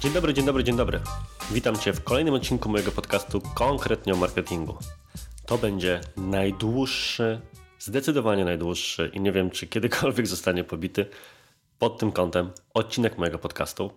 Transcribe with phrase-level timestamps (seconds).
[0.00, 1.00] Dzień dobry, dzień dobry, dzień dobry.
[1.50, 4.78] Witam Cię w kolejnym odcinku mojego podcastu konkretnie o marketingu.
[5.46, 7.40] To będzie najdłuższy,
[7.78, 11.06] zdecydowanie najdłuższy i nie wiem, czy kiedykolwiek zostanie pobity
[11.78, 13.90] pod tym kątem odcinek mojego podcastu.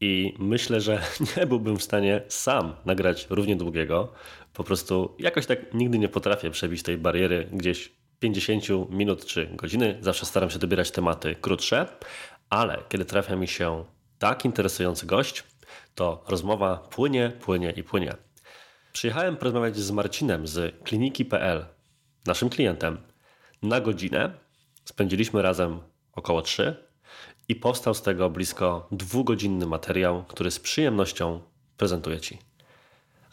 [0.00, 1.02] I myślę, że
[1.36, 4.12] nie byłbym w stanie sam nagrać równie długiego.
[4.52, 9.98] Po prostu jakoś tak nigdy nie potrafię przebić tej bariery gdzieś 50 minut czy godziny.
[10.00, 11.86] Zawsze staram się dobierać tematy krótsze,
[12.50, 13.84] ale kiedy trafia mi się
[14.24, 15.44] tak interesujący gość,
[15.94, 18.14] to rozmowa płynie, płynie i płynie.
[18.92, 21.66] Przyjechałem porozmawiać z Marcinem z kliniki.pl,
[22.26, 22.98] naszym klientem,
[23.62, 24.32] na godzinę.
[24.84, 25.80] Spędziliśmy razem
[26.12, 26.76] około 3
[27.48, 31.40] i powstał z tego blisko dwugodzinny materiał, który z przyjemnością
[31.76, 32.38] prezentuję Ci.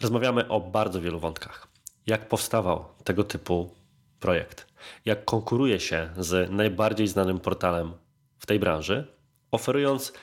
[0.02, 1.68] Rozmawiamy o bardzo wielu wątkach.
[2.08, 3.76] Jak powstawał tego typu
[4.20, 4.68] projekt?
[5.06, 7.94] Jak konkuruje się z najbardziej znanym portalem
[8.40, 9.08] w tej branży,
[9.52, 10.14] oferując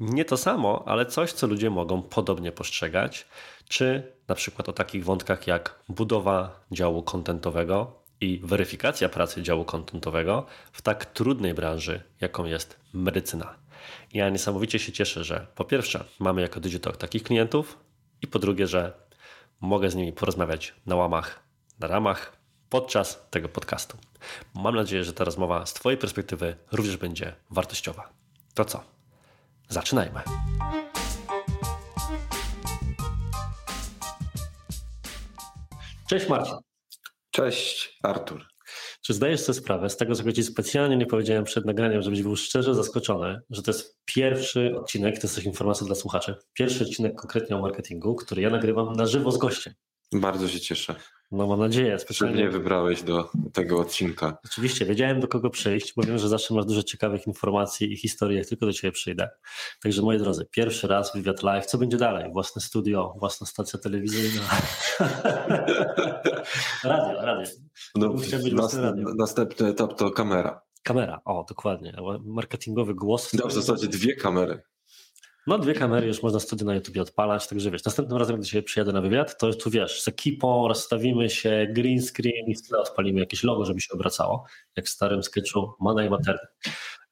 [0.00, 3.26] nie to samo, ale coś, co ludzie mogą podobnie postrzegać,
[3.68, 10.46] czy na przykład o takich wątkach jak budowa działu kontentowego i weryfikacja pracy działu kontentowego
[10.72, 13.54] w tak trudnej branży, jaką jest medycyna.
[14.12, 17.78] Ja niesamowicie się cieszę, że po pierwsze mamy jako Digitalk takich klientów
[18.22, 18.92] i po drugie, że
[19.60, 21.42] mogę z nimi porozmawiać na łamach,
[21.78, 22.36] na ramach
[22.68, 23.98] podczas tego podcastu.
[24.54, 28.08] Mam nadzieję, że ta rozmowa z Twojej perspektywy również będzie wartościowa.
[28.54, 28.95] To co?
[29.68, 30.20] Zaczynajmy.
[36.08, 36.56] Cześć Marcin.
[37.30, 38.46] Cześć Artur.
[39.00, 42.36] Czy zdajesz sobie sprawę z tego, co Ci specjalnie nie powiedziałem przed nagraniem, żebyś był
[42.36, 47.14] szczerze zaskoczony, że to jest pierwszy odcinek, to jest też informacja dla słuchaczy, pierwszy odcinek
[47.14, 49.74] konkretnie o marketingu, który ja nagrywam na żywo z gościem.
[50.12, 50.94] Bardzo się cieszę.
[51.30, 51.98] No mam nadzieję.
[51.98, 54.38] Specjalnie mnie wybrałeś do tego odcinka.
[54.44, 58.38] Oczywiście, wiedziałem do kogo przyjść, bo wiem, że zawsze masz dużo ciekawych informacji i historii,
[58.38, 59.28] jak tylko do Ciebie przyjdę.
[59.82, 61.66] Także moi drodzy, pierwszy raz wywiad live.
[61.66, 62.32] Co będzie dalej?
[62.32, 64.42] Własne studio, własna stacja telewizyjna.
[66.84, 67.50] radio, radio.
[67.94, 68.14] No,
[68.52, 69.14] nas, radio.
[69.18, 70.60] Następny etap to kamera.
[70.82, 71.96] Kamera, o dokładnie.
[72.24, 73.32] Marketingowy głos.
[73.32, 74.62] No, w zasadzie dwie kamery.
[75.46, 78.62] No dwie kamery już można studio na YouTube odpalać, także wiesz, następnym razem, gdy się
[78.62, 82.78] przyjadę na wywiad, to tu wiesz, z ekipą rozstawimy się, green screen i w tle
[82.78, 84.44] odpalimy jakieś logo, żeby się obracało,
[84.76, 86.46] jak w starym sketchu Mana i Materny.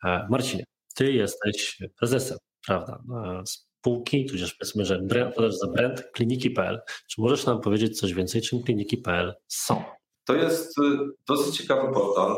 [0.04, 0.64] E, Marcinie,
[0.94, 6.80] ty jesteś prezesem, prawda, e, spółki, tudzież powiedzmy, że brand, za brand kliniki.pl.
[7.06, 9.84] Czy możesz nam powiedzieć coś więcej, czym kliniki.pl są?
[10.24, 10.82] To jest y,
[11.28, 12.36] dosyć ciekawy portal.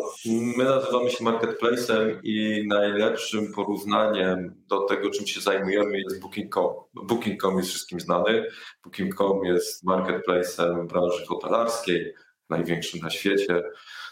[0.56, 6.75] My nazywamy się marketplacem i najlepszym porównaniem do tego, czym się zajmujemy jest Booking.com.
[6.94, 8.46] Booking.com jest wszystkim znany.
[8.84, 12.14] Booking.com jest marketplacem branży hotelarskiej,
[12.50, 13.62] największym na świecie,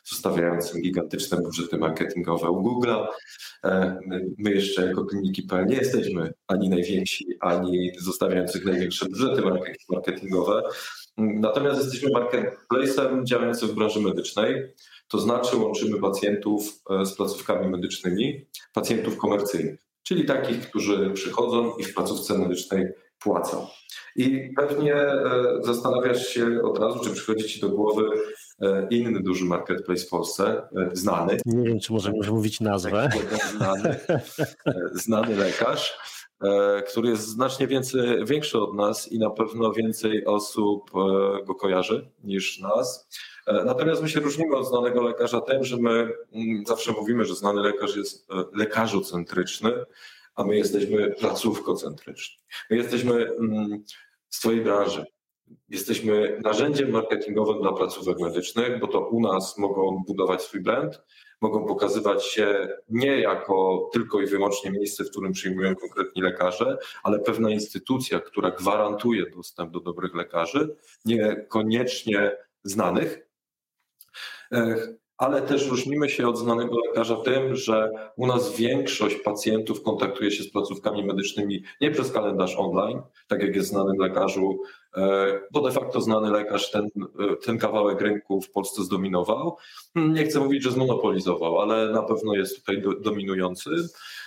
[0.04, 3.06] zostawiającym gigantyczne budżety marketingowe u Google'a.
[3.64, 3.98] E,
[4.38, 9.42] my jeszcze jako kliniki.pl nie jesteśmy ani najwięksi, ani zostawiających największe budżety
[9.88, 10.62] marketingowe.
[11.16, 14.72] Natomiast jesteśmy marketplacem działającym w branży medycznej,
[15.08, 21.84] to znaczy łączymy pacjentów e, z placówkami medycznymi, pacjentów komercyjnych, czyli takich, którzy przychodzą i
[21.84, 22.86] w placówce medycznej
[23.18, 23.66] płacą.
[24.16, 28.02] I pewnie e, zastanawiasz się od razu, czy przychodzi Ci do głowy
[28.60, 31.38] e, inny duży marketplace w Polsce, znany.
[31.46, 33.08] Nie wiem, czy możemy mówić nazwę.
[33.56, 33.96] Znany,
[34.92, 35.98] znany lekarz
[36.88, 42.10] który jest znacznie więcej, większy od nas i na pewno więcej osób e, go kojarzy
[42.24, 43.08] niż nas.
[43.46, 47.34] E, natomiast my się różnimy od znanego lekarza tym, że my mm, zawsze mówimy, że
[47.34, 49.72] znany lekarz jest lekarzocentryczny,
[50.34, 52.36] a my jesteśmy placówkocentryczni.
[52.70, 53.84] My jesteśmy mm,
[54.28, 55.04] z Twojej branży.
[55.68, 61.02] Jesteśmy narzędziem marketingowym dla placówek medycznych, bo to u nas mogą budować swój brand,
[61.44, 67.18] mogą pokazywać się nie jako tylko i wyłącznie miejsce, w którym przyjmują konkretni lekarze, ale
[67.18, 73.26] pewna instytucja, która gwarantuje dostęp do dobrych lekarzy, niekoniecznie znanych
[75.18, 80.42] ale też różnimy się od znanego lekarza tym, że u nas większość pacjentów kontaktuje się
[80.44, 84.58] z placówkami medycznymi nie przez kalendarz online, tak jak jest znanym lekarzu,
[84.96, 89.56] e, bo de facto znany lekarz ten, e, ten kawałek rynku w Polsce zdominował.
[89.94, 93.70] Nie chcę mówić, że zmonopolizował, ale na pewno jest tutaj do, dominujący.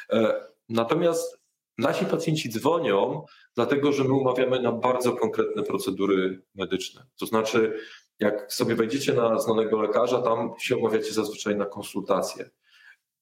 [0.09, 1.39] E, natomiast
[1.77, 3.25] nasi pacjenci dzwonią,
[3.55, 7.05] dlatego że my umawiamy na bardzo konkretne procedury medyczne.
[7.19, 7.79] To znaczy,
[8.19, 12.49] jak sobie wejdziecie na znanego lekarza, tam się umawiacie zazwyczaj na konsultacje.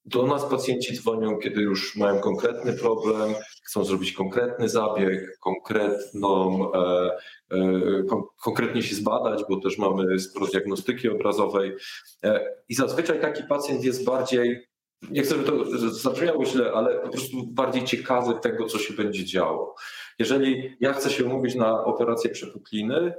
[0.05, 7.11] Do nas pacjenci dzwonią, kiedy już mają konkretny problem, chcą zrobić konkretny zabieg, konkretną, e,
[7.51, 11.75] e, kon, konkretnie się zbadać, bo też mamy sporo diagnostyki obrazowej.
[12.23, 14.67] E, I zazwyczaj taki pacjent jest bardziej,
[15.11, 19.25] nie chcę, żeby to zabrzmiało źle, ale po prostu bardziej ciekawy tego, co się będzie
[19.25, 19.75] działo.
[20.19, 23.13] Jeżeli ja chcę się umówić na operację przepukliny,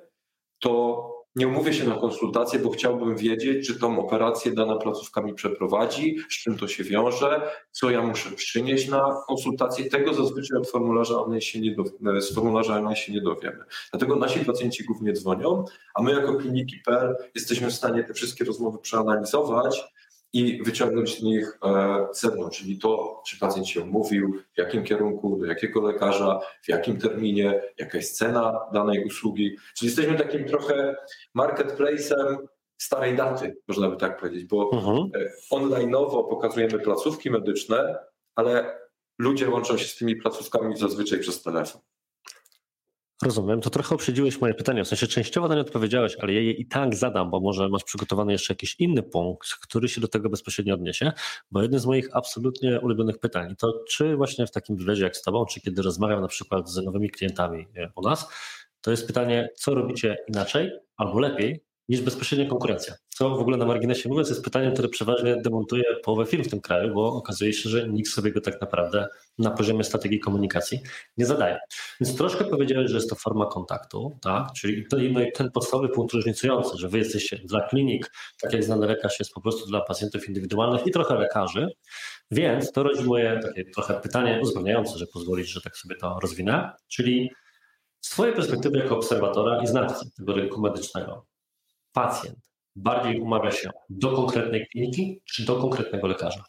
[0.58, 5.34] to nie umówię się na konsultację, bo chciałbym wiedzieć, czy tą operację dana placówka mi
[5.34, 9.84] przeprowadzi, z czym to się wiąże, co ja muszę przynieść na konsultację.
[9.84, 11.74] Tego zazwyczaj od formularza online się nie
[12.20, 13.64] z formularza online się nie dowiemy.
[13.90, 18.78] Dlatego nasi pacjenci głównie dzwonią, a my jako kliniki.pl jesteśmy w stanie te wszystkie rozmowy
[18.78, 19.84] przeanalizować
[20.36, 21.58] i wyciągnąć z nich
[22.12, 26.96] sedno, czyli to, czy pacjent się umówił, w jakim kierunku, do jakiego lekarza, w jakim
[26.98, 29.56] terminie, jaka jest cena danej usługi.
[29.76, 30.96] Czyli jesteśmy takim trochę
[31.36, 32.36] marketplace'em
[32.78, 34.96] starej daty, można by tak powiedzieć, bo mhm.
[34.96, 37.98] E, online'owo pokazujemy placówki medyczne,
[38.34, 38.78] ale
[39.18, 41.80] ludzie łączą się z tymi placówkami zazwyczaj przez telefon.
[43.22, 43.60] Rozumiem.
[43.60, 44.84] To trochę uprzedziłeś moje pytanie.
[44.84, 47.84] W sensie częściowo na nie odpowiedziałeś, ale ja je i tak zadam, bo może masz
[47.84, 51.12] przygotowany jeszcze jakiś inny punkt, który się do tego bezpośrednio odniesie.
[51.50, 55.22] Bo jednym z moich absolutnie ulubionych pytań to czy właśnie w takim wywiadzie jak z
[55.22, 58.28] tobą, czy kiedy rozmawiam na przykład z nowymi klientami e, u nas,
[58.80, 62.94] to jest pytanie, co robicie inaczej albo lepiej niż bezpośrednia konkurencja.
[63.08, 66.60] Co w ogóle na marginesie mówiąc jest pytaniem, które przeważnie demontuje połowę firm w tym
[66.60, 69.06] kraju, bo okazuje się, że nikt sobie go tak naprawdę
[69.38, 70.80] na poziomie strategii komunikacji
[71.16, 71.58] nie zadaje.
[72.00, 74.52] Więc troszkę powiedziałeś, że jest to forma kontaktu, tak?
[74.52, 78.86] czyli to, no ten podstawowy punkt różnicujący, że wy jesteście dla klinik, tak jak znany
[78.86, 81.68] lekarz jest po prostu dla pacjentów indywidualnych i trochę lekarzy,
[82.30, 86.70] więc to rodzi moje takie trochę pytanie uzupełniające, że pozwolisz, że tak sobie to rozwinę,
[86.88, 87.30] czyli
[88.00, 91.26] z Twojej perspektywy jako obserwatora i znawcy tego rynku medycznego,
[91.96, 92.38] pacjent
[92.76, 96.44] bardziej umawia się do konkretnej kliniki czy do konkretnego lekarza?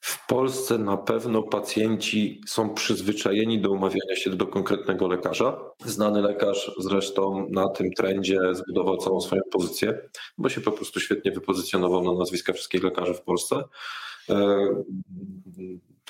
[0.00, 5.60] W Polsce na pewno pacjenci są przyzwyczajeni do umawiania się do konkretnego lekarza.
[5.84, 10.08] Znany lekarz zresztą na tym trendzie zbudował całą swoją pozycję,
[10.38, 13.62] bo się po prostu świetnie wypozycjonował na nazwiska wszystkich lekarzy w Polsce.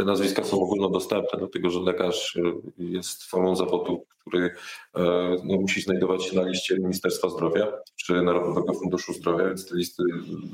[0.01, 2.41] E, te nazwiska są ogólnodostępne, dlatego że lekarz e,
[2.79, 5.03] jest formą zawodu, który e,
[5.45, 10.03] no, musi znajdować się na liście Ministerstwa Zdrowia czy Narodowego Funduszu Zdrowia, więc te listy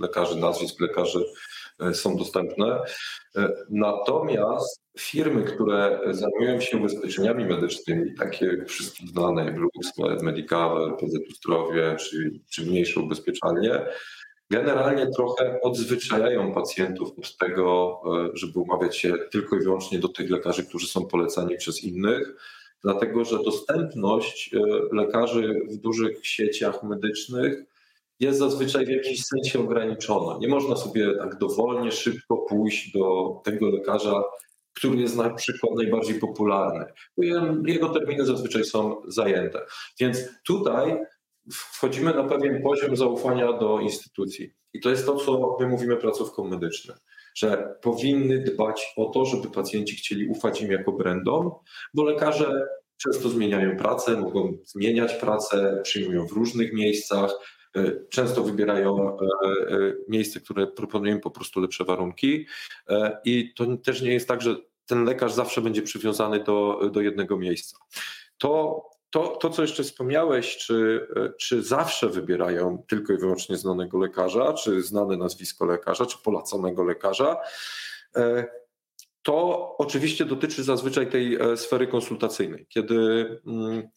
[0.01, 1.25] lekarzy, nazwisk lekarzy
[1.81, 2.81] e, są dostępne.
[3.71, 9.73] Natomiast firmy, które zajmują się ubezpieczeniami medycznymi, takie jak wszystkim znane, jak Lux,
[10.23, 13.87] Medicover, PZU Zdrowie czy, czy mniejsze ubezpieczalnie,
[14.51, 20.31] generalnie trochę odzwyczajają pacjentów od tego, e, żeby umawiać się tylko i wyłącznie do tych
[20.31, 22.37] lekarzy, którzy są polecani przez innych,
[22.83, 24.59] dlatego że dostępność e,
[24.93, 27.65] lekarzy w dużych sieciach medycznych
[28.21, 30.39] jest zazwyczaj w jakimś sensie ograniczona.
[30.39, 34.23] Nie można sobie tak dowolnie, szybko pójść do tego lekarza,
[34.75, 36.85] który jest na przykład najbardziej popularny.
[37.67, 39.61] Jego terminy zazwyczaj są zajęte.
[40.01, 40.99] Więc tutaj
[41.53, 44.55] wchodzimy na pewien poziom zaufania do instytucji.
[44.73, 46.97] I to jest to, co my mówimy placówkom medycznym,
[47.35, 51.51] że powinny dbać o to, żeby pacjenci chcieli ufać im jako brandom,
[51.95, 52.67] bo lekarze
[52.97, 57.31] często zmieniają pracę, mogą zmieniać pracę, przyjmują w różnych miejscach,
[57.77, 62.47] e, często wybierają e, e, miejsce, które proponują po prostu lepsze warunki.
[63.25, 64.57] I to też nie jest tak, że
[64.87, 67.79] ten lekarz zawsze będzie przywiązany do, do jednego miejsca.
[68.39, 71.09] To to, to, co jeszcze wspomniałeś, czy,
[71.39, 77.37] czy zawsze wybierają tylko i wyłącznie znanego lekarza, czy znane nazwisko lekarza, czy poleconego lekarza,
[78.17, 78.47] e,
[79.23, 82.97] to oczywiście dotyczy zazwyczaj tej e, sfery konsultacyjnej, kiedy
[83.47, 83.89] mm,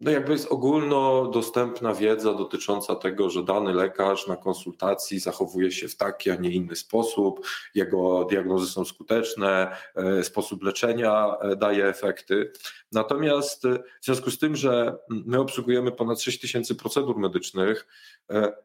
[0.00, 5.96] no jakby jest ogólnodostępna wiedza dotycząca tego, że dany lekarz na konsultacji zachowuje się w
[5.96, 12.52] taki, a nie inny sposób, jego diagnozy są skuteczne, e, sposób leczenia e, daje efekty.
[12.92, 17.86] Natomiast e, w związku z tym, że my obsługujemy ponad 6 tysięcy procedur medycznych,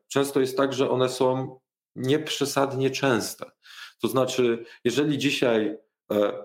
[0.07, 1.59] często jest tak, że one są
[1.95, 3.51] nieprzesadnie częste.
[4.01, 5.77] To znaczy, jeżeli dzisiaj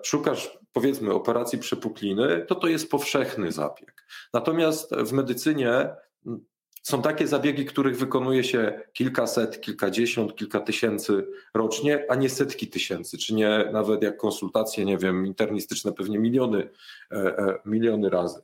[0.02, 4.06] szukasz powiedzmy operacji przepukliny, to to jest powszechny zabieg.
[4.32, 5.88] Natomiast w medycynie
[6.82, 13.18] są takie zabiegi, których wykonuje się kilkaset, kilkadziesiąt, kilka tysięcy rocznie, a nie setki tysięcy,
[13.18, 16.68] czy nie nawet jak konsultacje, nie wiem, internistyczne pewnie miliony,
[17.12, 18.40] e, e, miliony razy.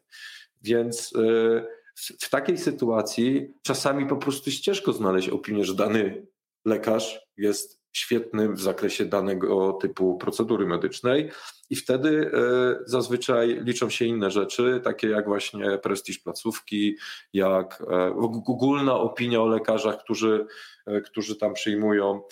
[0.63, 6.27] Więc e, w takiej sytuacji czasami po prostu ciężko znaleźć opinię, że dany
[6.65, 11.31] lekarz jest świetnym w zakresie danego typu procedury medycznej
[11.71, 16.97] i wtedy e, zazwyczaj liczą się inne rzeczy, takie jak właśnie prestiż placówki,
[17.33, 18.15] jak e,
[18.47, 20.47] ogólna opinia o lekarzach, którzy,
[20.87, 22.23] e, którzy tam przyjmują.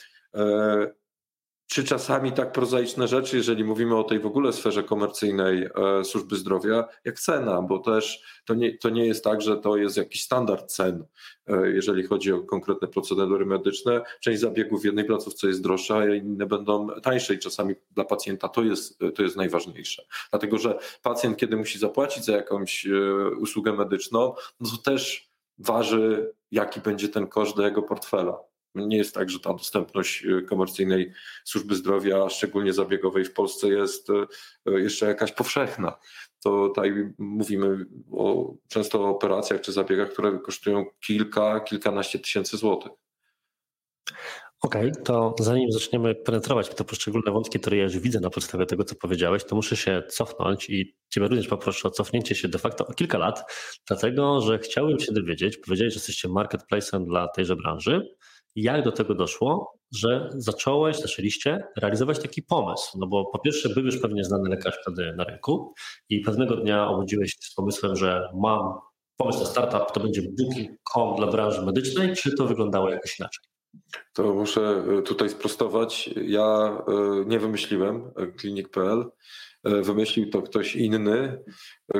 [1.70, 6.36] Czy czasami tak prozaiczne rzeczy, jeżeli mówimy o tej w ogóle sferze komercyjnej e, służby
[6.36, 10.22] zdrowia, jak cena, bo też to nie, to nie jest tak, że to jest jakiś
[10.22, 11.04] standard cen,
[11.46, 14.02] e, jeżeli chodzi o konkretne procedury medyczne.
[14.20, 18.48] Część zabiegów w jednej placówce jest droższa, a inne będą tańsze i czasami dla pacjenta
[18.48, 20.02] to jest, to jest najważniejsze.
[20.30, 22.90] Dlatego, że pacjent, kiedy musi zapłacić za jakąś e,
[23.40, 28.49] usługę medyczną, no to też waży, jaki będzie ten koszt do jego portfela.
[28.74, 31.12] Nie jest tak, że ta dostępność y, komercyjnej
[31.44, 34.26] służby zdrowia, szczególnie zabiegowej w Polsce jest y,
[34.66, 35.98] jeszcze jakaś powszechna.
[36.44, 42.92] To tutaj mówimy o, często o operacjach czy zabiegach, które kosztują kilka, kilkanaście tysięcy złotych.
[44.62, 48.66] Okej, okay, to zanim zaczniemy penetrować te poszczególne wątki, które ja już widzę na podstawie
[48.66, 52.58] tego, co powiedziałeś, to muszę się cofnąć i Ciebie również poproszę o cofnięcie się de
[52.58, 53.52] facto o kilka lat,
[53.88, 58.14] dlatego że chciałbym się dowiedzieć, powiedziałeś, że jesteście marketplacem dla tejże branży,
[58.56, 62.98] jak do tego doszło, że zacząłeś, zaczęliście realizować taki pomysł?
[62.98, 65.74] No bo po pierwsze był już pewnie znany lekarz wtedy na rynku
[66.08, 68.72] i pewnego dnia obudziłeś się z pomysłem, że mam
[69.16, 73.44] pomysł na startup, to będzie booking.com dla branży medycznej, czy to wyglądało jakoś inaczej?
[74.12, 76.10] To muszę e, tutaj sprostować.
[76.16, 79.04] Ja e, nie wymyśliłem e, klinik.pl.
[79.64, 81.44] Wymyślił to ktoś inny,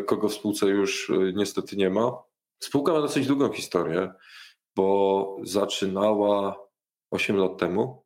[0.07, 2.13] kogo w spółce już niestety nie ma.
[2.59, 4.13] Spółka ma dosyć długą historię
[4.77, 6.57] bo zaczynała
[7.11, 8.05] 8 lat temu,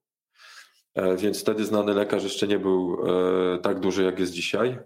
[0.94, 4.78] e, więc wtedy znany lekarz jeszcze nie był e, tak duży, jak jest dzisiaj.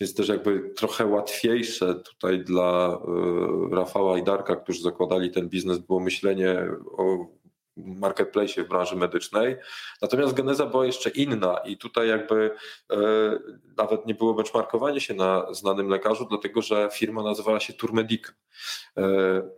[0.00, 2.98] Więc też jakby trochę łatwiejsze tutaj dla
[3.70, 7.26] e, Rafała i Darka, którzy zakładali ten biznes, było myślenie o
[7.76, 9.56] marketplace w branży medycznej.
[10.02, 12.50] Natomiast geneza była jeszcze inna i tutaj jakby
[12.92, 12.96] e,
[13.76, 18.32] nawet nie było benchmarkowanie się na znanym lekarzu, dlatego że firma nazywała się Turmedica.
[18.96, 19.02] E,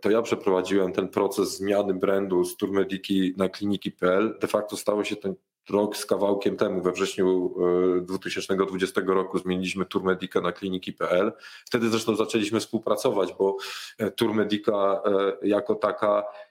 [0.01, 4.37] to ja przeprowadziłem ten proces zmiany brandu z Turmediki na kliniki.pl.
[4.41, 5.29] De facto stało się to
[5.69, 7.55] rok z kawałkiem temu, we wrześniu
[8.01, 11.31] 2020 e, roku zmieniliśmy Turmedica na kliniki.pl.
[11.65, 13.57] Wtedy zresztą zaczęliśmy współpracować, bo
[13.97, 15.01] e, Turmedica
[15.41, 16.48] jako taka E,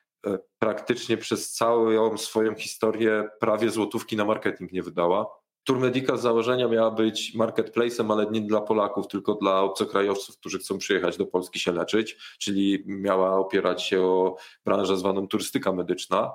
[0.59, 5.27] praktycznie przez całą swoją historię prawie złotówki na marketing nie wydała.
[5.65, 10.79] Turmedica z założenia miała być marketplacem, ale nie dla Polaków, tylko dla obcokrajowców, którzy chcą
[10.79, 16.33] przyjechać do Polski się leczyć, czyli miała opierać się o branżę zwaną turystyka medyczna.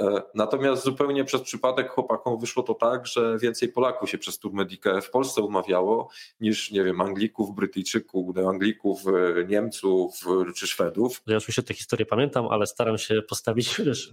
[0.00, 5.02] E, natomiast zupełnie przez przypadek chłopakom wyszło to tak, że więcej Polaków się przez Turmedikę
[5.02, 6.08] w Polsce umawiało
[6.40, 10.20] niż, nie wiem, Anglików, Brytyjczyków, Anglików, e, Niemców
[10.56, 11.22] czy Szwedów.
[11.26, 14.12] Ja oczywiście tę historię pamiętam, ale staram się postawić wiesz,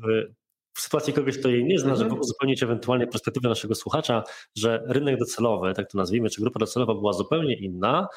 [0.73, 2.21] w sytuacji kogoś, kto jej nie zna, żeby mhm.
[2.21, 4.23] uzupełnić ewentualnie perspektywę naszego słuchacza,
[4.55, 8.07] że rynek docelowy, tak to nazwijmy, czy grupa docelowa była zupełnie inna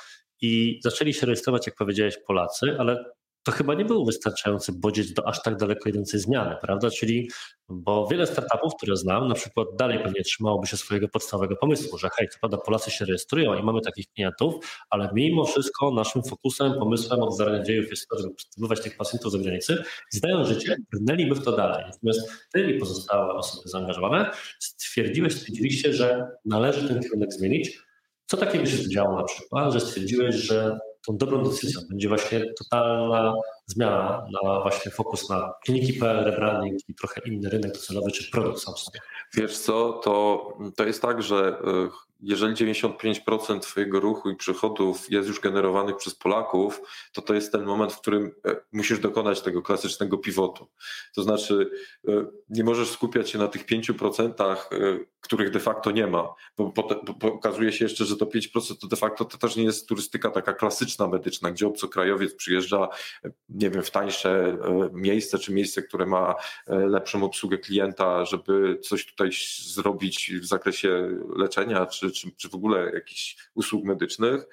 [0.41, 3.05] i zaczęli się rejestrować, jak powiedziałeś, Polacy, ale
[3.47, 6.91] to chyba nie był wystarczający bodziec do aż tak daleko idącej zmiany, prawda?
[6.91, 7.31] Czyli,
[7.69, 12.09] bo wiele startupów, które znam, na przykład dalej pewnie trzymałoby się swojego podstawowego pomysłu, że
[12.19, 14.55] hej, co prawda Polacy się rejestrują i mamy takich klientów,
[14.91, 19.33] ale mimo wszystko naszym fokusem, pomysłem od zarania dziejów jest to, żeby przybywać tych pacjentów
[19.33, 19.83] z zagranicy
[20.15, 21.85] i zdając życie, brnęliby w to dalej.
[21.93, 27.79] Natomiast ty i pozostałe osoby zaangażowane stwierdziłeś, stwierdziliście, że należy ten kierunek zmienić.
[28.27, 33.35] Co takiego się działo na przykład, że stwierdziłeś, że tą dobrą decyzją będzie właśnie totalna
[33.67, 38.77] zmiana na właśnie fokus na kliniki.pl, rebranding i trochę inny rynek docelowy czy produkt sam
[38.77, 39.01] sobie.
[39.35, 45.29] Wiesz co, to, to jest tak, że e, jeżeli 95% Twojego ruchu i przychodów jest
[45.29, 46.81] już generowanych przez Polaków,
[47.13, 50.69] to to jest ten moment, w którym e, musisz dokonać tego klasycznego pivotu.
[51.15, 51.71] To znaczy,
[52.09, 54.57] e, nie możesz skupiać się na tych 5%,
[55.21, 56.73] których de facto nie ma, bo,
[57.19, 60.31] bo okazuje się jeszcze, że to 5% to de facto to też nie jest turystyka
[60.31, 62.89] taka klasyczna medyczna, gdzie obcokrajowiec przyjeżdża,
[63.49, 64.59] nie wiem, w tańsze
[64.93, 66.35] miejsce, czy miejsce, które ma
[66.67, 69.31] lepszą obsługę klienta, żeby coś tutaj
[69.65, 74.47] zrobić w zakresie leczenia, czy, czy, czy w ogóle jakichś usług medycznych.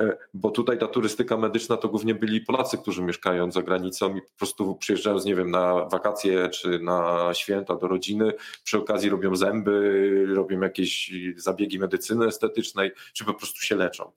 [0.00, 4.22] E, bo tutaj ta turystyka medyczna to głównie byli Polacy, którzy mieszkają za granicą i
[4.22, 8.32] po prostu przyjeżdżając, nie wiem, na wakacje czy na święta do rodziny,
[8.64, 14.12] przy okazji robią zęby, robią jakieś zabiegi medycyny estetycznej, czy po prostu się leczą.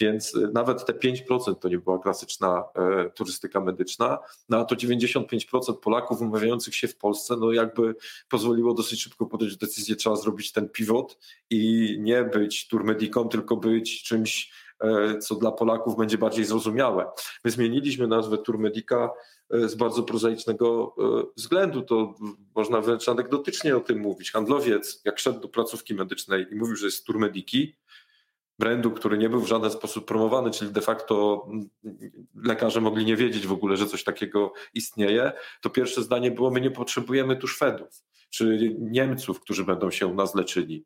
[0.00, 4.74] Więc e, nawet te 5% to nie była klasyczna e, turystyka medyczna, no a to
[4.74, 7.94] 95% Polaków umawiających się w Polsce, no jakby
[8.28, 11.18] pozwoliło dosyć szybko podjąć decyzję, trzeba zrobić ten pivot
[11.50, 14.63] i nie być turmediką, tylko być czymś
[15.20, 17.06] co dla Polaków będzie bardziej zrozumiałe.
[17.44, 19.10] My zmieniliśmy nazwę Turmedica
[19.50, 21.82] e, z bardzo prozaicznego e, względu.
[21.82, 22.14] To
[22.54, 24.32] można wręcz anegdotycznie o tym mówić.
[24.32, 27.76] Handlowiec, jak szedł do placówki medycznej i mówił, że jest Turmediki,
[28.58, 31.46] brandu, który nie był w żaden sposób promowany, czyli de facto
[32.34, 36.60] lekarze mogli nie wiedzieć w ogóle, że coś takiego istnieje, to pierwsze zdanie było: My
[36.60, 40.84] nie potrzebujemy tu Szwedów czy Niemców, którzy będą się u nas leczyli.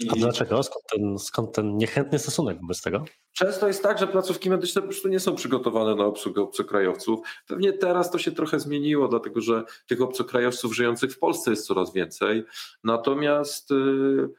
[0.00, 0.10] I...
[0.10, 0.62] A dlaczego?
[0.62, 3.04] Skąd ten, skąd ten niechętny stosunek wobec tego?
[3.32, 7.20] Często jest tak, że placówki medyczne po prostu nie są przygotowane na obsługę obcokrajowców.
[7.46, 11.92] Pewnie teraz to się trochę zmieniło, dlatego że tych obcokrajowców żyjących w Polsce jest coraz
[11.92, 12.44] więcej.
[12.84, 13.74] Natomiast y,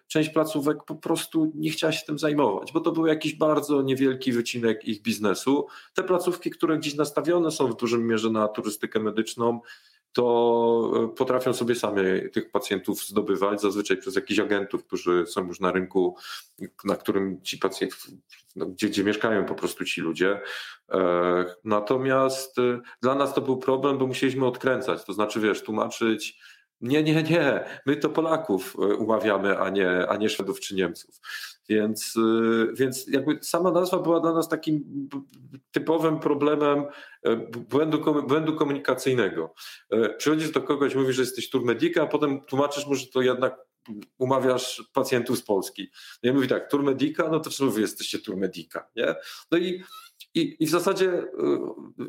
[0.08, 4.32] część placówek po prostu nie chciała się tym zajmować, bo to był jakiś bardzo niewielki
[4.32, 5.68] wycinek ich biznesu.
[5.94, 9.60] Te placówki, które gdzieś nastawione są w dużym mierze na turystykę medyczną,
[10.16, 12.02] to e, potrafią sobie sami
[12.34, 16.16] tych pacjentów zdobywać, zazwyczaj przez jakichś agentów, którzy są już na rynku,
[16.84, 17.98] na którym ci pacjenci,
[18.56, 20.42] no, gdzie, gdzie mieszkają po prostu ci ludzie.
[20.92, 26.40] E, natomiast e, dla nas to był problem, bo musieliśmy odkręcać, to znaczy, wiesz, tłumaczyć,
[26.82, 31.20] nie, nie, nie, my to Polaków umawiamy, a nie, a nie Szwedów czy Niemców.
[31.70, 34.84] Więc, y, więc jakby sama nazwa była dla nas takim
[35.72, 36.86] typowym problemem
[37.24, 37.36] e,
[37.70, 39.54] błędu, błędu komunikacyjnego.
[39.90, 43.66] E, przychodzisz do kogoś, mówisz, że jesteś turmedika, a potem tłumaczysz mu, że to jednak
[44.18, 45.92] umawiasz pacjentów z Polski.
[46.24, 49.16] No ja mówię tak, turmedika, no to w wy jesteście turmedika, nie?
[49.52, 49.84] No i
[50.36, 51.25] i, I, w zasadzie y,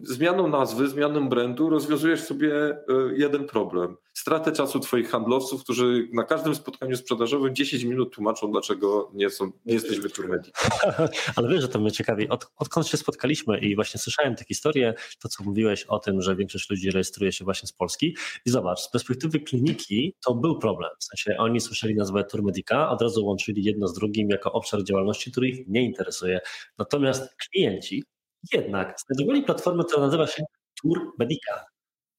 [0.02, 2.76] zmianą nazwy, zmianą brandu rozwiązujesz sobie y,
[3.16, 3.96] jeden problem.
[4.14, 9.50] Stratę czasu twoich handlowców, którzy na każdym spotkaniu sprzedażowym 10 minut tłumaczą, dlaczego nie, są,
[9.66, 10.28] nie jesteś Virtual
[11.36, 12.28] Ale wiesz, że to mnie ciekawi.
[12.28, 16.36] Od, odkąd się spotkaliśmy i właśnie słyszałem tę historię, to co mówiłeś o tym, że
[16.36, 18.16] większość ludzi rejestruje się właśnie z Polski
[18.46, 20.90] i zobacz, z perspektywy kliniki to był problem.
[20.98, 25.32] W sensie oni słyszeli nazwę Turmedica, od razu łączyli jedno z drugim jako obszar działalności,
[25.32, 26.40] który ich nie interesuje.
[26.78, 28.04] Natomiast klienci
[28.52, 30.42] jednak znajdowali platformę, która nazywa się
[30.82, 31.64] Tour Medica.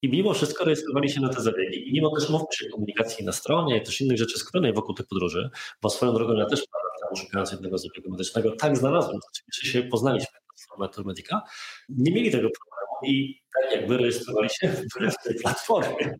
[0.01, 1.89] I mimo wszystko rejestrowali się na te zabiegi.
[1.89, 5.49] I mimo też mówmy się komunikacji na stronie też innych rzeczy skrojonej wokół tych podróży,
[5.81, 6.63] bo swoją drogą ja też
[7.07, 11.41] temu szukając jednego zabiegu medycznego, tak znalazłem, to się poznaliśmy platformę Tour Medica,
[11.89, 14.67] nie mieli tego problemu i tak jakby rejestrowali się
[15.11, 16.17] w tej platformie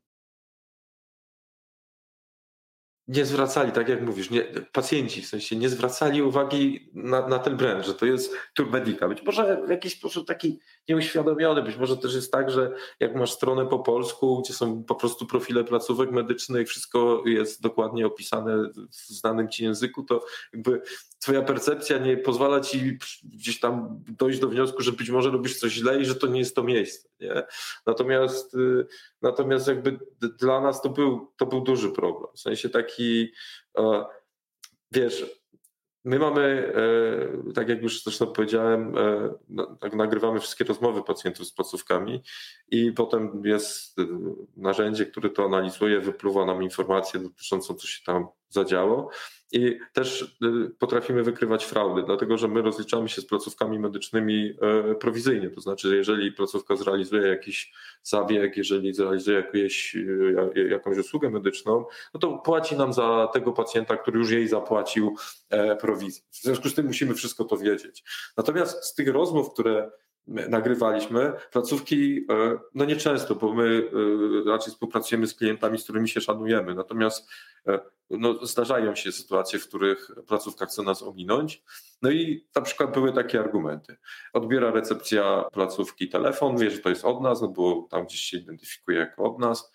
[3.08, 7.58] nie zwracali, tak jak mówisz, nie, pacjenci w sensie nie zwracali uwagi na, na ten
[7.58, 9.08] brand, że to jest Turmedica.
[9.08, 10.60] Być może w jakiś sposób taki
[10.90, 14.96] nieuświadomiony, być może też jest tak, że jak masz stronę po polsku, gdzie są po
[14.96, 20.82] prostu profile placówek medycznych, wszystko jest dokładnie opisane w znanym ci języku, to jakby
[21.20, 25.72] twoja percepcja nie pozwala ci gdzieś tam dojść do wniosku, że być może robisz coś
[25.72, 27.10] źle i że to nie jest to miejsce.
[27.20, 27.44] Nie?
[27.86, 28.88] Natomiast, y,
[29.22, 30.00] natomiast jakby
[30.40, 32.32] dla nas to był, to był duży problem.
[32.36, 32.97] W sensie taki,
[33.78, 34.06] e,
[34.92, 35.26] wiesz,
[36.08, 36.74] My mamy,
[37.50, 39.34] e, tak jak już zresztą powiedziałem, e,
[39.80, 42.24] tak nagrywamy wszystkie rozmowy pacjentów z placówkami
[42.72, 43.98] i potem jest
[44.58, 49.10] narzędzie, które to analizuje, wypluwa nam informacje dotyczącą, co się tam zadziało.
[49.52, 54.96] I też y, potrafimy wykrywać fraudy, dlatego że my rozliczamy się z placówkami medycznymi e,
[54.96, 55.50] prowizyjnie.
[55.50, 59.96] To znaczy, jeżeli placówka zrealizuje jakiś zabieg, jeżeli zrealizuje jakieś,
[60.56, 65.16] e, jakąś usługę medyczną, no to płaci nam za tego pacjenta, który już jej zapłacił
[65.50, 66.24] e, prowizję.
[66.32, 68.04] W związku z tym musimy wszystko to wiedzieć.
[68.38, 69.92] Natomiast z tych rozmów, które
[70.28, 71.34] nagrywaliśmy.
[71.52, 73.90] Placówki, e, no nieczęsto, bo my
[74.46, 76.76] e, raczej współpracujemy z klientami, z którymi się szanujemy.
[76.76, 77.30] Natomiast
[77.68, 81.64] e, no, zdarzają się sytuacje, w których placówka chce nas ominąć.
[82.02, 83.98] No i na przykład były takie argumenty.
[84.34, 88.38] Odbiera recepcja placówki telefon, wie, że to jest od nas, no bo tam gdzieś się
[88.38, 89.72] identyfikuje jako od nas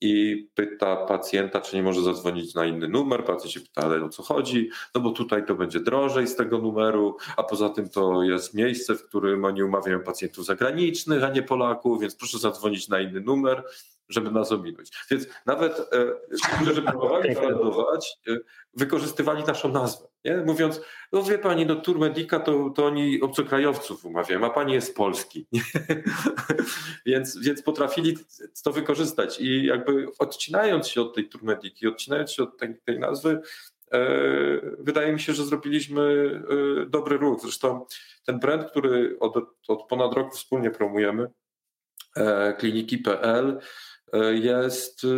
[0.00, 3.24] i pyta pacjenta, czy nie może zadzwonić na inny numer.
[3.24, 4.70] Pacjent się pyta, ale o co chodzi?
[4.94, 8.94] No bo tutaj to będzie drożej z tego numeru, a poza tym to jest miejsce,
[8.94, 13.64] w którym oni umawiają pacjentów zagranicznych, a nie Polaków, więc proszę zadzwonić na inny numer
[14.08, 14.90] żeby nas ominąć.
[15.10, 18.36] Więc nawet e, ci, którzy próbowali zareagować, e,
[18.74, 20.08] wykorzystywali naszą nazwę.
[20.24, 20.36] Nie?
[20.36, 20.80] Mówiąc,
[21.12, 25.46] no wie pani, no Tour Medica to, to oni obcokrajowców umawiają, a pani jest Polski.
[27.06, 28.18] więc, więc potrafili
[28.64, 32.98] to wykorzystać i jakby odcinając się od tej Tour Mediki, odcinając się od tej, tej
[32.98, 33.40] nazwy,
[33.92, 34.00] e,
[34.78, 36.30] wydaje mi się, że zrobiliśmy
[36.82, 37.40] e, dobry ruch.
[37.40, 37.86] Zresztą
[38.26, 39.36] ten brand, który od,
[39.68, 41.30] od ponad roku wspólnie promujemy,
[42.16, 43.60] e, kliniki.pl, E,
[44.32, 45.08] jest, e,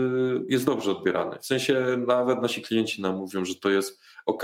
[0.49, 1.39] jest dobrze odbierany.
[1.39, 4.43] W sensie nawet nasi klienci nam mówią, że to jest ok.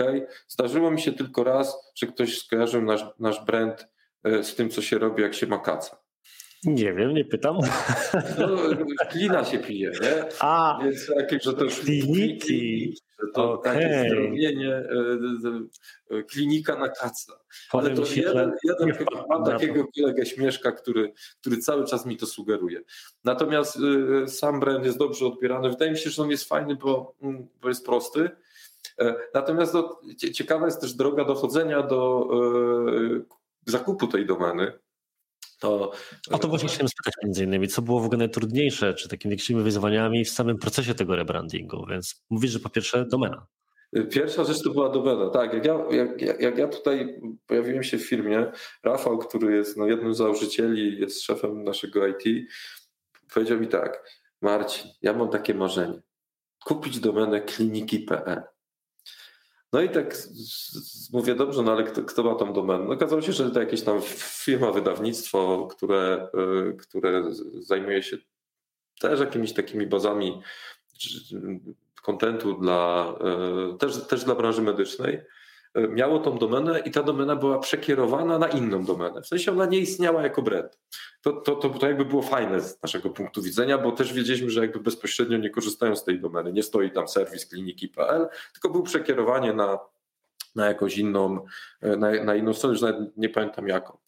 [0.49, 3.89] Zdarzyło mi się tylko raz, że ktoś skojarzył nasz, nasz brand
[4.25, 6.04] e, z tym, co się robi, jak się ma kaca.
[6.65, 7.59] Nie wiem, nie pytam.
[8.39, 8.49] No,
[9.11, 10.25] klina się pije, nie?
[10.41, 11.11] A, Więc
[11.43, 12.97] że to kliniki.
[13.21, 13.75] Że to okay.
[13.75, 14.83] takie zdrowienie,
[16.31, 17.33] klinika na kaca.
[17.73, 22.27] Ale to jeden, jeden chyba mam takiego kolegę Śmieszka, który, który cały czas mi to
[22.27, 22.81] sugeruje.
[23.25, 23.79] Natomiast
[24.27, 25.71] sam brand jest dobrze odbierany.
[25.71, 28.31] Wydaje mi się, że on jest fajny, bo, mm, bo jest prosty.
[28.99, 30.01] E, natomiast do,
[30.35, 32.29] ciekawa jest też droga dochodzenia do
[33.67, 34.73] e, zakupu tej domeny.
[35.65, 35.93] To,
[36.31, 39.63] o to właśnie chciałem spytać między innymi, co było w ogóle najtrudniejsze, czy takimi większymi
[39.63, 43.47] wyzwaniami w samym procesie tego rebrandingu, więc mówisz, że po pierwsze domena.
[44.11, 45.31] Pierwsza rzecz to była domena.
[45.31, 49.87] Tak, jak ja, jak, jak ja tutaj pojawiłem się w firmie, Rafał, który jest no,
[49.87, 52.49] jednym z założycieli, jest szefem naszego IT,
[53.35, 54.11] powiedział mi tak,
[54.43, 56.03] Marcin, ja mam takie marzenie,
[56.65, 58.54] kupić domenę kliniki.pl.
[59.75, 60.17] No i tak
[61.13, 62.85] mówię, dobrze, no ale kto, kto ma tą domenę?
[62.85, 64.01] No okazało się, że to jakieś tam
[64.43, 66.29] firma, wydawnictwo, które,
[66.73, 67.25] y, które
[67.61, 68.17] zajmuje się
[69.01, 70.43] też jakimiś takimi bazami
[72.03, 73.15] kontentu dla,
[73.75, 75.21] y, też, też dla branży medycznej,
[75.75, 79.23] miało tą domenę i ta domena była przekierowana na inną domenę.
[79.23, 80.79] W sensie ona nie istniała jako brand.
[81.23, 84.61] To, to, to, to jakby było fajne z naszego punktu widzenia, bo też wiedzieliśmy, że
[84.61, 86.53] jakby bezpośrednio nie korzystają z tej domeny.
[86.53, 89.79] Nie stoi tam serwis kliniki.pl, tylko był przekierowanie na,
[90.55, 91.45] na jakąś inną,
[91.83, 93.99] na, na inną stronę, już nawet nie pamiętam jaką.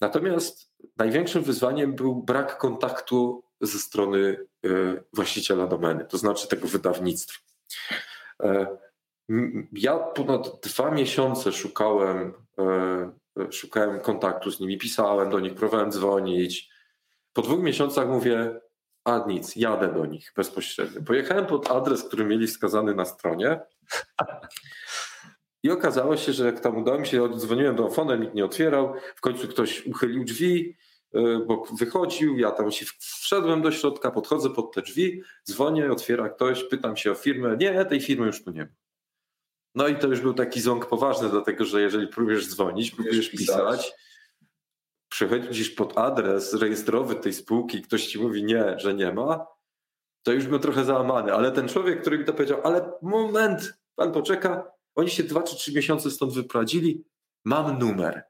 [0.00, 4.68] Natomiast największym wyzwaniem był brak kontaktu ze strony e,
[5.12, 7.38] właściciela domeny, to znaczy tego wydawnictwa.
[9.30, 9.34] E,
[9.72, 16.70] ja ponad dwa miesiące szukałem, e, szukałem kontaktu z nimi, pisałem do nich, próbowałem dzwonić.
[17.32, 18.60] Po dwóch miesiącach mówię,
[19.04, 21.02] a nic, jadę do nich bezpośrednio.
[21.02, 23.60] Pojechałem pod adres, który mieli wskazany na stronie.
[25.62, 28.94] I okazało się, że jak tam udało mi się, dzwoniłem do fonem, nikt nie otwierał.
[29.16, 30.76] W końcu ktoś uchylił drzwi,
[31.14, 36.28] y, bo wychodził, ja tam się wszedłem do środka, podchodzę pod te drzwi, dzwonię, otwiera
[36.28, 37.56] ktoś, pytam się o firmę.
[37.56, 38.81] Nie, tej firmy już tu nie ma.
[39.74, 43.92] No i to już był taki ząg poważny, dlatego że jeżeli próbujesz dzwonić, próbujesz pisać,
[45.08, 49.46] przychodzisz pod adres rejestrowy tej spółki, ktoś ci mówi nie, że nie ma,
[50.22, 51.34] to już był trochę załamany.
[51.34, 55.56] Ale ten człowiek, który mi to powiedział, ale moment, pan poczeka, oni się dwa czy
[55.56, 57.04] trzy miesiące stąd wyprowadzili,
[57.44, 58.22] mam numer.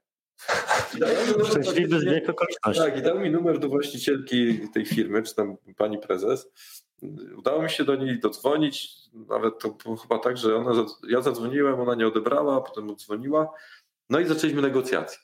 [1.49, 2.81] Szczęśliwy zbieg okoliczności.
[2.83, 6.51] Tak, i dał mi numer do właścicielki tej firmy, czy tam pani prezes.
[7.37, 11.79] Udało mi się do niej dodzwonić, nawet to było chyba tak, że ona, ja zadzwoniłem,
[11.79, 13.53] ona nie odebrała, potem odzwoniła.
[14.09, 15.19] No i zaczęliśmy negocjacje.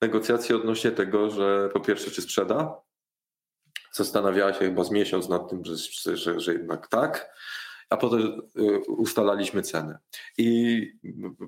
[0.00, 2.80] Negocjacje odnośnie tego, że po pierwsze, czy sprzeda.
[3.92, 7.30] Zastanawiała się chyba z miesiąc nad tym, że, że, że jednak tak
[7.90, 9.98] a potem y, ustalaliśmy cenę.
[10.38, 10.82] I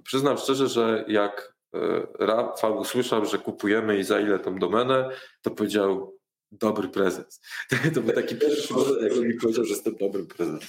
[0.04, 1.78] przyznam szczerze, że jak y,
[2.18, 5.10] Rafał usłyszał, że kupujemy i za ile tą domenę,
[5.42, 6.19] to powiedział
[6.52, 7.40] dobry prezes.
[7.94, 10.68] To był taki pierwszy moment, jak mi powiedział, że jestem dobrym prezesem.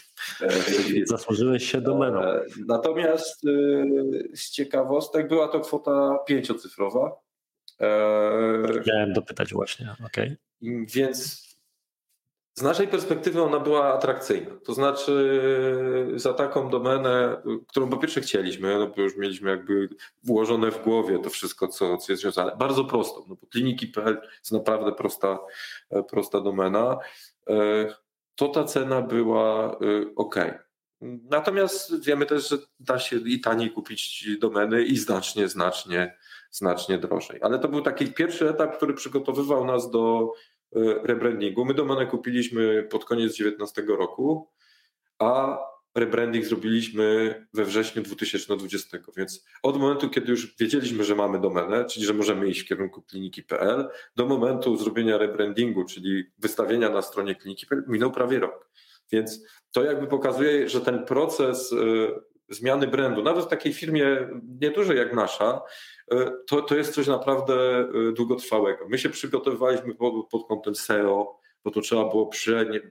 [1.06, 2.22] Zasłużyłeś się domeną.
[2.22, 7.12] E, natomiast y, z ciekawostek była to kwota pięciocyfrowa.
[7.80, 10.38] E, Miałem dopytać właśnie, okej.
[10.62, 10.86] Okay.
[10.96, 11.51] Więc
[12.54, 14.52] z naszej perspektywy ona była atrakcyjna.
[14.64, 15.42] To znaczy
[16.16, 19.90] za taką domenę, którą po pierwsze chcieliśmy, no bo już mieliśmy jakby
[20.24, 22.56] włożone w głowie to wszystko, co, co jest związane.
[22.56, 25.40] Bardzo prostą, no bo kliniki.pl jest naprawdę prosta,
[26.10, 26.98] prosta domena.
[27.50, 27.54] E,
[28.36, 29.78] to ta cena była e,
[30.16, 30.36] ok.
[31.30, 36.18] Natomiast wiemy też, że da się i taniej kupić domeny i znacznie, znacznie,
[36.52, 37.40] znacznie drożej.
[37.42, 40.51] Ale to był taki pierwszy etap, który przygotowywał nas do E,
[41.03, 41.65] rebrandingu.
[41.65, 44.49] My domenę kupiliśmy pod koniec 2019 roku,
[45.19, 45.60] a
[45.95, 52.05] rebranding zrobiliśmy we wrześniu 2020, więc od momentu, kiedy już wiedzieliśmy, że mamy domenę, czyli
[52.05, 57.84] że możemy iść w kierunku kliniki.pl, do momentu zrobienia rebrandingu, czyli wystawienia na stronie kliniki.pl,
[57.88, 58.69] minął prawie rok.
[59.12, 61.77] Więc to jakby pokazuje, że ten proces e,
[62.52, 64.30] zmiany brandu, nawet w takiej firmie
[64.62, 65.62] niedużej jak nasza,
[66.12, 68.86] e, to, to jest coś naprawdę e, długotrwałego.
[68.90, 72.30] My się przygotowywaliśmy pod, pod kątem SEO, bo to trzeba było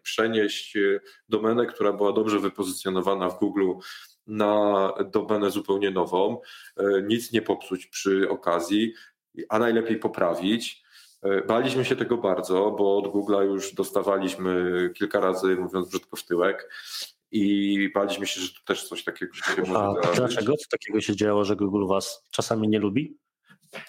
[0.02, 3.72] przenieść e, domenę, która była dobrze wypozycjonowana w Google
[4.26, 6.40] na domenę zupełnie nową,
[7.02, 8.94] nic nie popsuć przy okazji,
[9.48, 10.82] a najlepiej poprawić.
[11.48, 16.68] Baliśmy się tego bardzo, bo od Google'a już dostawaliśmy kilka razy, mówiąc brzydko, w tyłek
[17.32, 20.56] i baliśmy się, że tu też coś takiego się może A dlaczego?
[20.56, 23.16] Co takiego się działo, że Google was czasami nie lubi?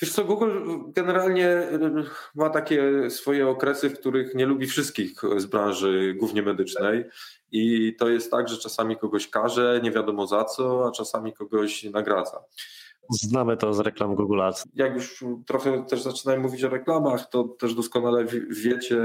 [0.02, 1.80] Wiesz co, Google generalnie y,
[2.36, 7.06] ma takie swoje okresy, w których nie lubi wszystkich z branży głównie medycznej
[7.52, 11.84] i to jest tak, że czasami kogoś karze, nie wiadomo za co, a czasami kogoś
[11.84, 12.44] nagradza.
[13.12, 14.66] Znamy to z reklam Google Ads.
[14.76, 19.02] Jak już trochę też zaczynałem mówić o reklamach, to też doskonale wiecie,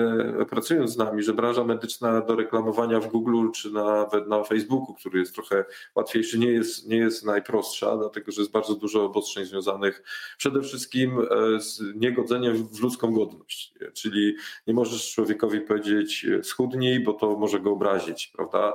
[0.51, 5.19] pracując z nami, że branża medyczna do reklamowania w Google czy nawet na Facebooku, który
[5.19, 5.65] jest trochę
[5.95, 10.03] łatwiejszy, nie jest, nie jest najprostsza, dlatego że jest bardzo dużo obostrzeń związanych
[10.39, 13.75] przede wszystkim e, z niegodzeniem w ludzką godność.
[13.93, 18.75] Czyli nie możesz człowiekowi powiedzieć schudnij, bo to może go obrazić, prawda?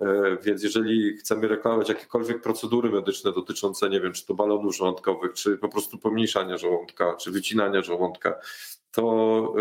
[0.00, 5.32] E, więc jeżeli chcemy reklamować jakiekolwiek procedury medyczne dotyczące, nie wiem, czy to balonów żołądkowych,
[5.32, 8.34] czy po prostu pomniejszania żołądka, czy wycinania żołądka,
[8.90, 9.54] to,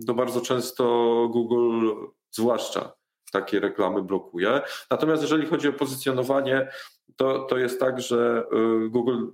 [0.00, 0.84] e, to bardzo często
[1.32, 1.92] Google
[2.30, 2.98] zwłaszcza
[3.32, 4.60] takie reklamy blokuje.
[4.90, 6.68] Natomiast jeżeli chodzi o pozycjonowanie,
[7.16, 8.44] to, to jest tak, że
[8.86, 9.26] y, Google,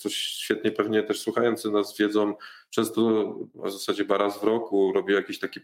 [0.00, 2.34] co świetnie pewnie też słuchający nas wiedzą,
[2.70, 3.00] często
[3.54, 5.60] w zasadzie chyba raz w roku robi jakieś takie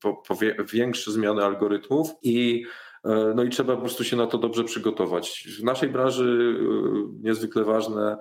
[0.00, 0.36] po, po,
[0.72, 2.87] większe zmiany algorytmów i E,
[3.34, 5.48] no i trzeba po prostu się na to dobrze przygotować.
[5.60, 8.16] W naszej branży e, niezwykle ważne,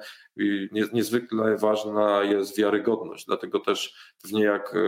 [0.94, 4.80] niezwykle ważna jest wiarygodność, dlatego też pewnie jak e,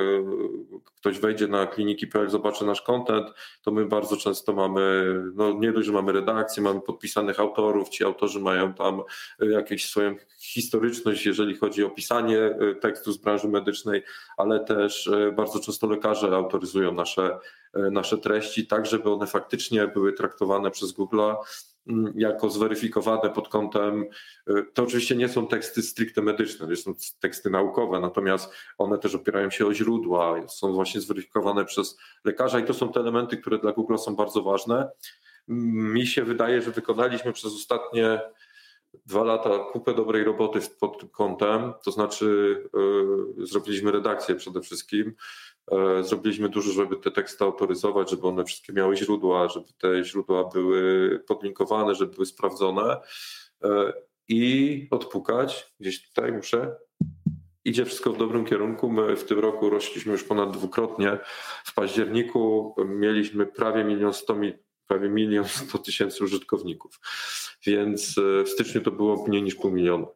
[0.96, 3.28] ktoś wejdzie na kliniki.pl, zobaczy nasz content,
[3.62, 8.04] to my bardzo często mamy, no nie dość, że mamy redakcję, mamy podpisanych autorów, ci
[8.04, 9.02] autorzy mają tam
[9.40, 14.04] jakąś swoją historyczność, jeżeli chodzi o pisanie tekstu z branży medycznej,
[14.38, 17.40] ale też bardzo często lekarze autoryzują nasze E,
[17.74, 21.22] nasze treści, tak żeby one faktycznie były traktowane przez Google
[21.88, 24.06] mm, jako zweryfikowane pod kątem,
[24.48, 29.16] e, to oczywiście nie są teksty stricte medyczne, to są teksty naukowe, natomiast one też
[29.16, 33.58] opierają się o źródła, są właśnie zweryfikowane przez lekarza i to są te elementy, które
[33.58, 34.90] dla Google są bardzo ważne.
[35.48, 38.22] Mi się wydaje, że wykonaliśmy przez ostatnie
[39.06, 42.58] dwa lata kupę dobrej roboty pod kątem, to znaczy
[43.38, 45.16] yy, zrobiliśmy redakcję przede wszystkim,
[46.02, 51.24] zrobiliśmy dużo, żeby te teksty autoryzować, żeby one wszystkie miały źródła, żeby te źródła były
[51.28, 52.98] podlinkowane, żeby były sprawdzone
[53.64, 53.94] yy,
[54.28, 56.76] i odpukać, gdzieś tutaj muszę,
[57.66, 58.92] idzie wszystko w dobrym kierunku.
[58.92, 61.18] My w tym roku rośliśmy już ponad dwukrotnie.
[61.66, 64.36] W październiku mieliśmy prawie milion sto
[64.88, 67.00] prawie milion sto tysięcy użytkowników,
[67.66, 70.08] więc e, w styczniu to było mniej niż pół miliona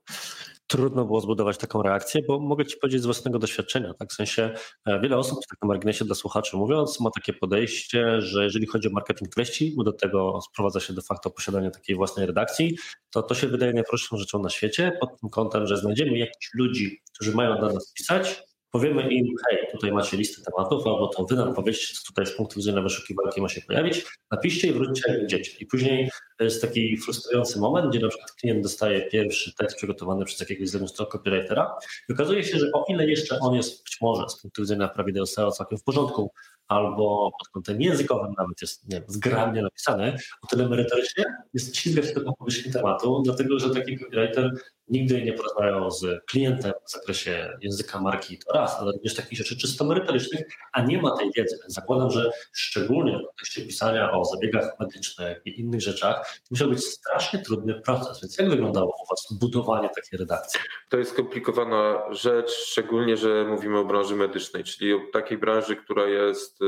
[0.74, 3.94] trudno było zbudować taką reakcję, bo mogę Ci powiedzieć z własnego doświadczenia.
[3.94, 4.10] Tak?
[4.10, 4.54] W sensie
[4.86, 8.88] e, wiele osób, tak na marginesie dla słuchaczy mówiąc, ma takie podejście, że jeżeli chodzi
[8.88, 12.78] o marketing treści, bo do tego sprowadza się de facto posiadanie takiej własnej redakcji,
[13.10, 17.02] to to się wydaje najprostszą rzeczą na świecie, pod tym kątem, że znajdziemy jakichś ludzi,
[17.14, 21.36] którzy mają dla nas pisać, powiemy im, hej, tutaj macie listę tematów, albo to wy
[21.36, 25.20] nam powiedzcie, co tutaj z punktu widzenia wyszukiwarki ma się pojawić, napiszcie i wróćcie jak
[25.20, 25.52] będziecie.
[25.60, 30.26] I później to jest taki frustrujący moment, gdzie na przykład klient dostaje pierwszy tekst przygotowany
[30.26, 31.76] przez jakiegoś zewnętrznego copywritera
[32.10, 35.26] i okazuje się, że o ile jeszcze on jest być może z punktu widzenia prawidła
[35.26, 36.32] SEO całkiem w porządku,
[36.74, 42.34] albo pod kątem językowym nawet jest nie zgrabnie napisany, o tyle merytorycznie jest ślizgać tylko
[42.34, 44.52] powierzchni tematu, dlatego że taki copywriter
[44.88, 49.58] nigdy nie porozmawiał z klientem w zakresie języka marki, to raz, ale również takich rzeczy
[49.58, 51.60] czysto merytorycznych, a nie ma tej wiedzy.
[51.68, 56.86] Zakładam, że szczególnie w kontekście pisania o zabiegach medycznych i innych rzeczach, to musiał być
[56.86, 58.22] strasznie trudny proces.
[58.22, 60.60] Więc jak wyglądało u Was budowanie takiej redakcji?
[60.90, 66.06] To jest skomplikowana rzecz, szczególnie, że mówimy o branży medycznej, czyli o takiej branży, która
[66.06, 66.60] jest,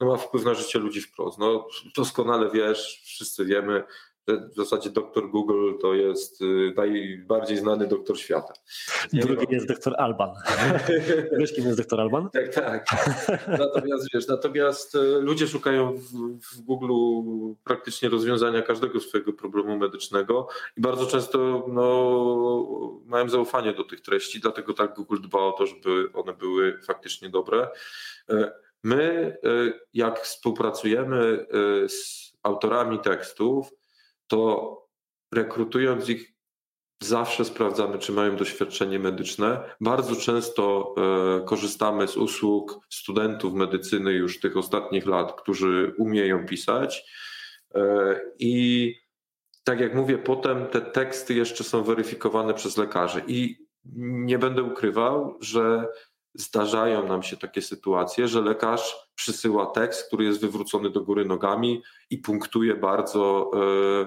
[0.00, 1.38] no ma wpływ na życie ludzi wprost.
[1.38, 3.84] No, doskonale wiesz, wszyscy wiemy,
[4.28, 8.52] w zasadzie doktor Google to jest y, najbardziej znany doktor świata.
[9.12, 10.30] Drugi jest doktor Alban.
[11.38, 12.30] wiesz, kim jest doktor Alban?
[12.30, 12.86] Tak, tak.
[13.48, 16.02] Natomiast wiesz, natomiast y, ludzie szukają w,
[16.52, 16.92] w Google
[17.64, 24.40] praktycznie rozwiązania każdego swojego problemu medycznego i bardzo często no, mają zaufanie do tych treści,
[24.40, 27.68] dlatego tak Google dba o to, żeby one były faktycznie dobre.
[28.84, 29.36] Y, my,
[29.92, 31.46] jak współpracujemy
[31.88, 33.70] z autorami tekstów,
[34.26, 34.78] to
[35.34, 36.32] rekrutując ich,
[37.02, 39.74] zawsze sprawdzamy, czy mają doświadczenie medyczne.
[39.80, 47.04] Bardzo często e, korzystamy z usług studentów medycyny już tych ostatnich lat, którzy umieją pisać.
[48.38, 48.94] I
[49.64, 53.22] tak jak mówię, potem te teksty jeszcze są weryfikowane przez lekarzy.
[53.26, 53.56] I
[54.24, 55.88] nie będę ukrywał, że
[56.34, 61.82] zdarzają nam się takie sytuacje, że lekarz przysyła tekst, który jest wywrócony do góry nogami
[62.10, 63.50] i punktuje bardzo.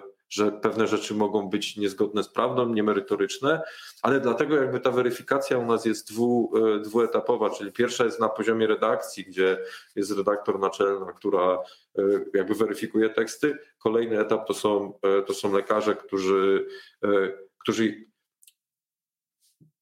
[0.01, 3.61] E, że pewne rzeczy mogą być niezgodne z prawdą, niemerytoryczne,
[4.01, 8.29] ale dlatego jakby ta weryfikacja u nas jest dwu, e, dwuetapowa, czyli pierwsza jest na
[8.29, 9.57] poziomie redakcji, gdzie
[9.95, 11.59] jest redaktor naczelna, która
[11.97, 12.01] e,
[12.33, 13.57] jakby weryfikuje teksty.
[13.77, 16.67] Kolejny etap to są, to są lekarze, którzy,
[17.57, 18.05] którzy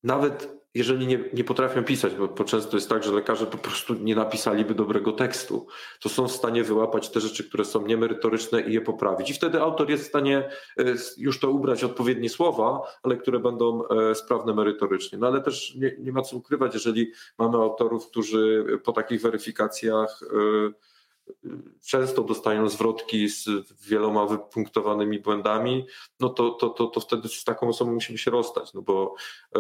[0.03, 3.93] nawet jeżeli nie, nie potrafią pisać, bo, bo często jest tak, że lekarze po prostu
[3.93, 5.67] nie napisaliby dobrego tekstu,
[5.99, 9.29] to są w stanie wyłapać te rzeczy, które są niemerytoryczne i je poprawić.
[9.29, 10.37] I wtedy autor jest w stanie
[10.77, 10.83] e,
[11.17, 15.17] już to ubrać odpowiednie słowa, ale które będą e, sprawne merytorycznie.
[15.17, 20.19] No ale też nie, nie ma co ukrywać, jeżeli mamy autorów, którzy po takich weryfikacjach
[20.21, 20.73] yy,
[21.85, 23.49] często dostają zwrotki z
[23.87, 25.85] wieloma wypunktowanymi błędami,
[26.19, 29.15] no to, to, to, to wtedy z taką osobą musimy się rozstać, no bo,
[29.55, 29.59] e,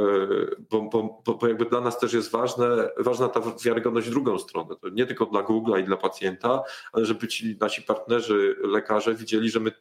[0.69, 4.75] bo, bo, bo jakby dla nas też jest ważne, ważna ta wiarygodność w drugą stronę.
[4.81, 9.49] To nie tylko dla Google'a i dla pacjenta, ale żeby ci nasi partnerzy, lekarze widzieli,
[9.49, 9.71] że my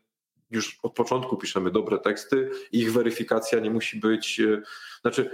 [0.51, 4.63] już od początku piszemy dobre teksty ich weryfikacja nie musi być, e,
[5.01, 5.31] znaczy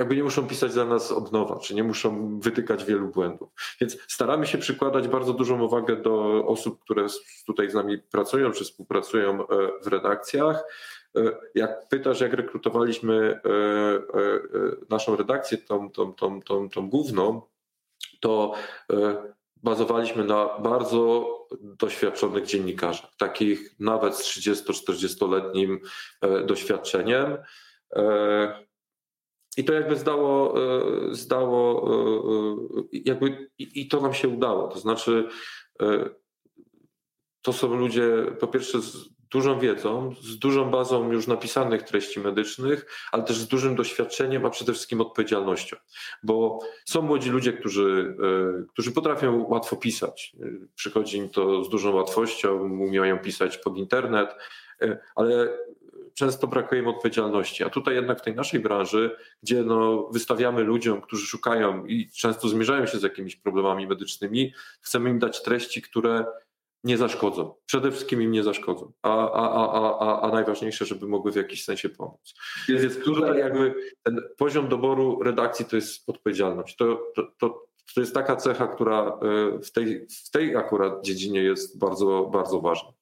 [0.00, 3.48] jakby nie muszą pisać za nas od nowa, czy nie muszą wytykać wielu błędów.
[3.80, 7.06] Więc staramy się przykładać bardzo dużą uwagę do osób, które
[7.46, 9.46] tutaj z nami pracują, czy współpracują
[9.82, 10.64] w redakcjach.
[11.54, 13.40] Jak pytasz, jak rekrutowaliśmy
[14.90, 17.42] naszą redakcję, tą, tą, tą, tą, tą główną,
[18.20, 18.54] to
[19.62, 21.26] bazowaliśmy na bardzo
[21.60, 25.78] doświadczonych dziennikarzach, takich nawet z 30-40-letnim
[26.20, 27.38] e, doświadczeniem.
[29.58, 31.90] E, I to jakby zdało, e, zdało
[32.92, 34.68] jakby i to nam się udało.
[34.68, 35.28] To znaczy,
[37.42, 42.86] to są ludzie po pierwsze z dużą wiedzą, z dużą bazą już napisanych treści medycznych,
[43.12, 45.76] ale też z dużym doświadczeniem, a przede wszystkim odpowiedzialnością.
[46.22, 48.16] Bo są młodzi ludzie, którzy,
[48.62, 50.36] e, którzy potrafią łatwo pisać.
[50.74, 54.34] Przychodzi im to z dużą łatwością, umieją pisać pod internet,
[54.82, 55.58] e, ale
[56.14, 57.64] często brakuje im odpowiedzialności.
[57.64, 62.48] A tutaj jednak w tej naszej branży, gdzie no, wystawiamy ludziom, którzy szukają i często
[62.48, 66.24] zmierzają się z jakimiś problemami medycznymi, chcemy im dać treści, które
[66.84, 67.54] nie zaszkodzą.
[67.66, 68.92] Przede wszystkim im nie zaszkodzą.
[69.02, 72.34] A, a, a, a, a najważniejsze, żeby mogły w jakiś sensie pomóc.
[72.68, 76.76] Więc tutaj jakby ten poziom doboru redakcji to jest odpowiedzialność.
[76.76, 81.42] To, to, to, to jest taka cecha, która e, w tej, w tej akurat dziedzinie
[81.42, 82.92] jest bardzo, bardzo ważna.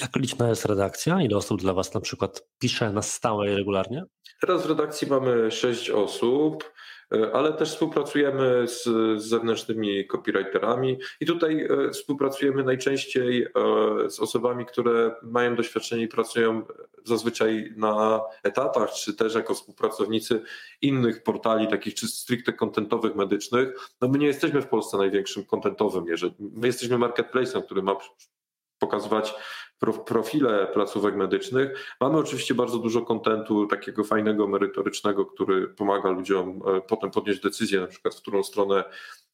[0.00, 1.22] Jak liczna jest redakcja?
[1.22, 4.04] Ile osób dla Was na przykład pisze na stałe i regularnie?
[4.40, 6.64] Teraz w redakcji mamy sześć osób.
[7.14, 8.88] E, ale też współpracujemy z,
[9.22, 13.50] zewnętrznymi copywriterami i tutaj e, współpracujemy najczęściej e,
[14.10, 16.62] z osobami, które mają doświadczenie i pracują
[17.04, 20.42] zazwyczaj na etatach, czy też jako współpracownicy
[20.82, 23.90] innych portali, takich czy stricte kontentowych medycznych.
[24.00, 26.04] No my nie jesteśmy w Polsce największym kontentowym,
[26.38, 27.96] my jesteśmy marketplace'em, który ma
[28.78, 29.34] pokazywać
[30.06, 31.96] profile placówek medycznych.
[32.00, 37.80] Mamy oczywiście bardzo dużo kontentu takiego fajnego, merytorycznego, który pomaga ludziom e, potem podjąć decyzję,
[37.80, 38.84] na przykład w którą stronę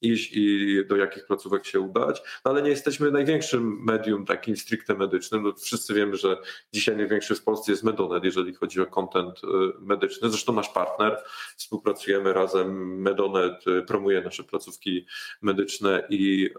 [0.03, 4.95] iść i do jakich placówek się udać, no ale nie jesteśmy największym medium takim stricte
[4.95, 5.43] medycznym.
[5.43, 6.37] No, wszyscy wiemy, że
[6.73, 9.47] dzisiaj największy w Polsce jest Medonet, jeżeli chodzi o content e,
[9.81, 10.31] medyczny.
[10.31, 11.23] Zresztą nasz partner,
[11.57, 15.07] współpracujemy razem, Medonet e, promuje nasze placówki
[15.43, 16.51] medyczne i,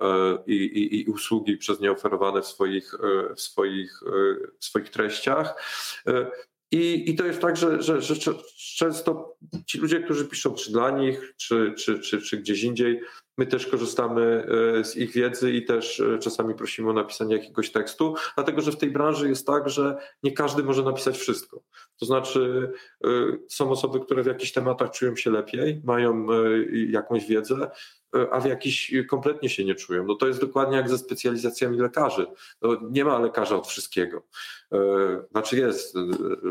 [0.47, 2.93] i, i, i usługi przez nie oferowane w swoich,
[3.36, 4.00] w swoich
[4.60, 5.56] w swoich treściach.
[6.71, 8.15] I, I to jest tak, że, że, że
[8.76, 13.02] często ci ludzie, którzy piszą czy dla nich, czy, czy, czy, czy gdzieś indziej,
[13.38, 14.47] my też korzystamy
[14.80, 18.78] e, z ich wiedzy i też czasami prosimy o napisanie jakiegoś tekstu, dlatego że w
[18.78, 21.63] tej branży jest tak, że nie każdy może napisać wszystko.
[22.00, 22.71] To znaczy,
[23.50, 26.28] są osoby, które w jakichś tematach czują się lepiej, mają
[26.89, 27.69] jakąś wiedzę,
[28.15, 30.06] E, a w jakiś kompletnie się nie czują.
[30.06, 32.28] No to jest dokładnie jak ze specjalizacjami lekarzy.
[32.62, 34.23] No nie ma lekarza od wszystkiego.
[34.71, 34.78] E,
[35.32, 36.00] znaczy jest e,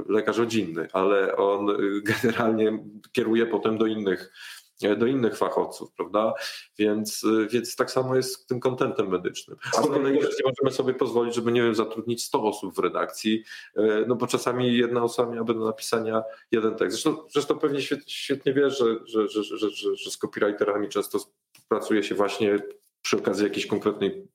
[0.09, 1.67] lekarz rodzinny, ale on
[2.23, 2.79] generalnie
[3.13, 4.33] kieruje potem do innych
[4.99, 6.35] do innych fachowców, prawda?
[6.79, 9.57] Więc, więc tak samo jest z tym kontentem medycznym.
[9.79, 13.45] A z kolei nie możemy sobie pozwolić, żeby, nie wiem, zatrudnić 100 osób w redakcji,
[14.07, 17.03] no bo czasami jedna osoba miałaby do napisania jeden tekst.
[17.03, 21.19] Zresztą, zresztą pewnie świetnie, świetnie wiesz, że, że, że, że, że, z copywriterami często
[21.69, 22.59] pracuje się właśnie
[23.03, 24.29] przy okazji jakiejś konkretnej,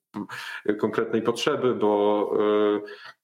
[0.80, 2.80] konkretnej potrzeby, bo e,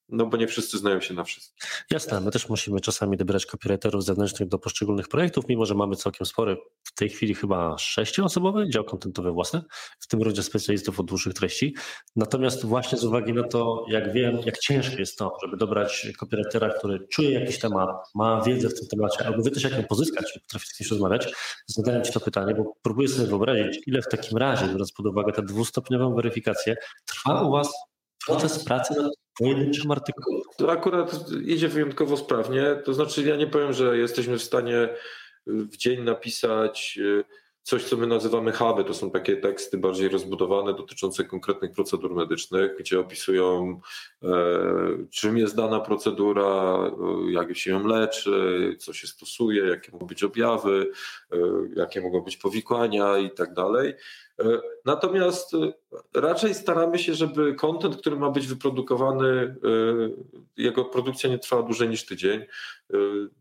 [0.08, 1.68] no bo nie wszyscy znają się na wszystkim.
[1.90, 6.26] Jasne, my też musimy czasami dobierać copywriterów zewnętrznych do poszczególnych projektów, mimo że mamy całkiem
[6.26, 9.62] spory, w tej chwili chyba sześcioosobowy dział kontentowy własny,
[10.00, 11.74] w tym również specjalistów od dłuższych treści.
[12.16, 16.70] Natomiast właśnie z uwagi na to, jak wiem, jak ciężkie jest to, żeby dobrać copywritera,
[16.70, 20.36] który czuje jakiś temat, ma wiedzę w tym temacie, albo wie też jak ją pozyskać
[20.36, 21.32] i potrafi z kimś rozmawiać,
[21.66, 25.32] zadałem Ci to pytanie, bo próbuję sobie wyobrazić, ile w takim razie, biorąc pod uwagę
[25.32, 27.72] tę dwustopniową weryfikację, trwa u Was
[28.26, 30.42] proces pracy nad pojedynczym artykułem.
[30.56, 32.62] To akurat idzie wyjątkowo sprawnie.
[32.84, 34.88] To znaczy, ja nie powiem, że jesteśmy w stanie
[35.46, 37.24] w dzień napisać y,
[37.68, 38.84] coś, co my nazywamy huby.
[38.84, 43.80] To są takie teksty bardziej rozbudowane, dotyczące konkretnych procedur medycznych, gdzie opisują,
[44.22, 44.28] e,
[45.10, 50.24] czym jest dana procedura, e, jak się ją leczy, co się stosuje, jakie mogą być
[50.24, 50.90] objawy,
[51.32, 51.36] e,
[51.76, 53.94] jakie mogą być powikłania i tak dalej.
[54.40, 55.72] E, natomiast e,
[56.14, 59.56] raczej staramy się, żeby kontent, który ma być wyprodukowany, e,
[60.56, 62.44] jego produkcja nie trwała dłużej niż tydzień.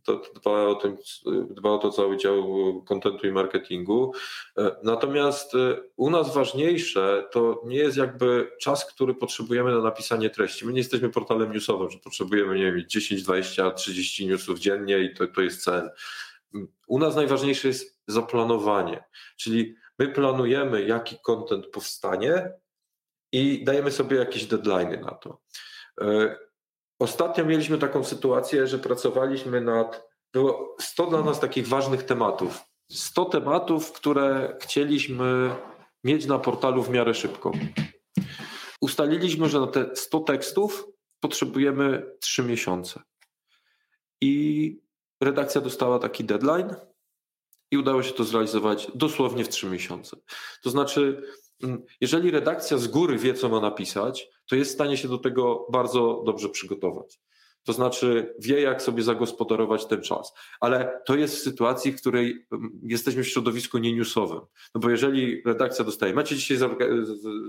[0.04, 0.98] To dba o, tym,
[1.50, 2.44] dba o to cały dział
[2.86, 4.14] kontentu i marketingu.
[4.84, 5.54] Natomiast
[5.96, 10.66] u nas ważniejsze to nie jest jakby czas, który potrzebujemy na napisanie treści.
[10.66, 15.14] My nie jesteśmy portalem newsowym, że potrzebujemy nie wiem, 10, 20, 30 newsów dziennie i
[15.14, 15.90] to, to jest cel.
[16.88, 19.04] U nas najważniejsze jest zaplanowanie,
[19.38, 22.52] czyli My planujemy, jaki content powstanie
[23.32, 25.42] i dajemy sobie jakieś deadlines na to.
[26.02, 26.36] E,
[27.00, 32.64] ostatnio mieliśmy taką sytuację, że pracowaliśmy nad było 100 dla nas takich ważnych tematów.
[32.92, 35.56] 100 tematów, które chcieliśmy
[36.04, 37.52] mieć na portalu w miarę szybko.
[38.82, 40.88] Ustaliliśmy, że na te 100 tekstów
[41.20, 43.02] potrzebujemy 3 miesiące.
[44.22, 44.82] I
[45.22, 46.76] redakcja dostała taki deadline
[47.72, 50.18] i udało się to zrealizować dosłownie w 3 miesiące.
[50.64, 51.22] To znaczy,
[51.64, 55.18] mm, jeżeli redakcja z góry wie, co ma napisać, to jest w stanie się do
[55.18, 57.20] tego bardzo dobrze przygotować.
[57.64, 60.34] To znaczy wie, jak sobie zagospodarować ten czas.
[60.60, 64.40] Ale to jest w sytuacji, w której mm, jesteśmy w środowisku nieniusowym.
[64.76, 66.58] No bo jeżeli redakcja dostaje, macie dzisiaj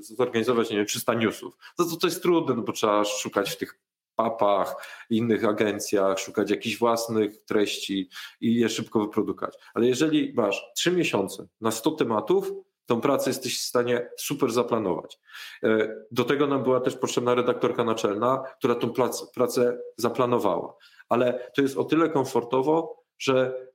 [0.01, 3.81] zorganizować, nie wiem, 300 newsów, to to jest trudne, no bo trzeba szukać w tych
[4.19, 4.77] papach,
[5.11, 8.09] innych agencjach, szukać jakichś własnych treści
[8.41, 9.55] i je szybko wyprodukować.
[9.75, 12.53] Ale jeżeli masz 3 miesiące na 100 tematów,
[12.87, 15.19] tą pracę jesteś w stanie super zaplanować.
[15.63, 18.93] E, do tego nam była też potrzebna redaktorka naczelna, która tą
[19.35, 20.77] pracę zaplanowała.
[21.09, 23.67] Ale to jest o tyle komfortowo, że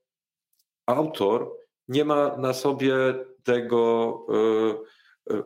[0.85, 1.51] autor
[1.87, 2.95] nie ma na sobie
[3.43, 4.25] tego,
[5.29, 5.43] e, e,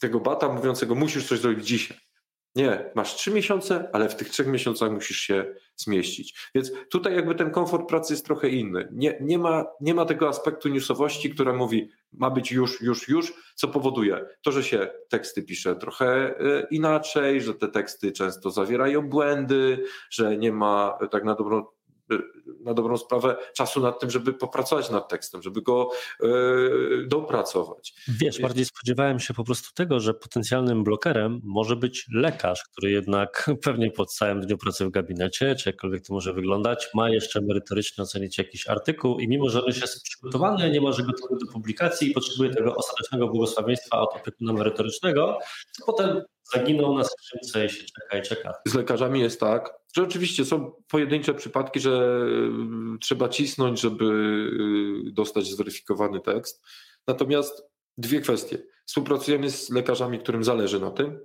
[0.00, 2.07] tego bata mówiącego, musisz coś zrobić dzisiaj.
[2.58, 6.50] Nie, masz trzy miesiące, ale w tych trzech miesiącach musisz się zmieścić.
[6.54, 8.88] Więc tutaj jakby ten komfort pracy jest trochę inny.
[8.92, 13.32] Nie, nie, ma, nie ma tego aspektu newsowości, która mówi, ma być już, już, już,
[13.54, 16.06] co powoduje to, że się teksty pisze trochę
[16.40, 21.66] e, inaczej, że te teksty często zawierają błędy, że nie ma tak na dobrą
[22.60, 25.90] na dobrą sprawę czasu nad tym, żeby popracować nad tekstem, żeby go
[26.20, 27.94] yy, dopracować.
[28.08, 33.50] Wiesz, bardziej spodziewałem się po prostu tego, że potencjalnym blokerem może być lekarz, który jednak
[33.64, 38.04] pewnie po całym dniu pracy w gabinecie, czy jakkolwiek to może wyglądać, ma jeszcze merytorycznie
[38.04, 42.14] ocenić jakiś artykuł i mimo, że on jest przygotowany, nie może gotowy do publikacji i
[42.14, 45.38] potrzebuje tego ostatecznego błogosławieństwa od opiekuna merytorycznego,
[45.78, 46.22] to potem
[46.54, 48.52] zaginął na skrzynce i się czeka i czeka.
[48.66, 52.20] Z lekarzami jest tak, że oczywiście są pojedyncze przypadki, że
[52.94, 54.04] y, trzeba cisnąć, żeby
[55.08, 56.62] y, dostać zweryfikowany tekst.
[57.06, 57.62] Natomiast
[57.98, 58.58] dwie kwestie.
[58.86, 61.20] Współpracujemy z lekarzami, którym zależy na tym,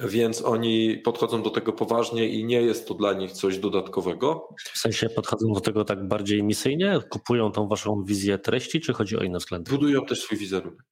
[0.00, 4.48] więc oni podchodzą do tego poważnie i nie jest to dla nich coś dodatkowego.
[4.72, 7.00] W sensie podchodzą do tego tak bardziej misyjnie?
[7.10, 9.70] Kupują tą waszą wizję treści, czy chodzi o inne względy?
[9.70, 10.82] Budują też swój wizerunek.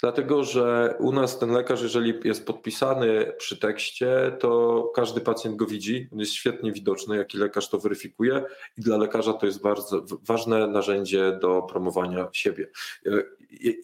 [0.00, 5.66] Dlatego, że u nas ten lekarz, jeżeli jest podpisany przy tekście, to każdy pacjent go
[5.66, 8.44] widzi, on jest świetnie widoczny, jaki lekarz to weryfikuje.
[8.78, 12.70] I dla lekarza to jest bardzo ważne narzędzie do promowania siebie.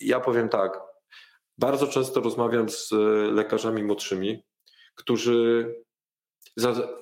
[0.00, 0.80] Ja powiem tak,
[1.58, 2.90] bardzo często rozmawiam z
[3.32, 4.42] lekarzami młodszymi,
[4.94, 5.74] którzy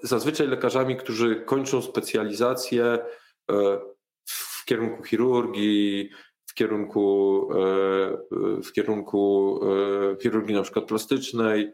[0.02, 3.78] zazwyczaj lekarzami, którzy kończą specjalizację e,
[4.24, 6.10] w kierunku chirurgii,
[6.58, 11.72] kierunku, e, w kierunku e, chirurgii na przykład plastycznej,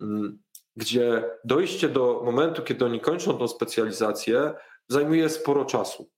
[0.00, 0.38] mm,
[0.76, 4.54] gdzie dojście do momentu, kiedy oni kończą tą specjalizację,
[4.88, 6.10] zajmuje sporo czasu.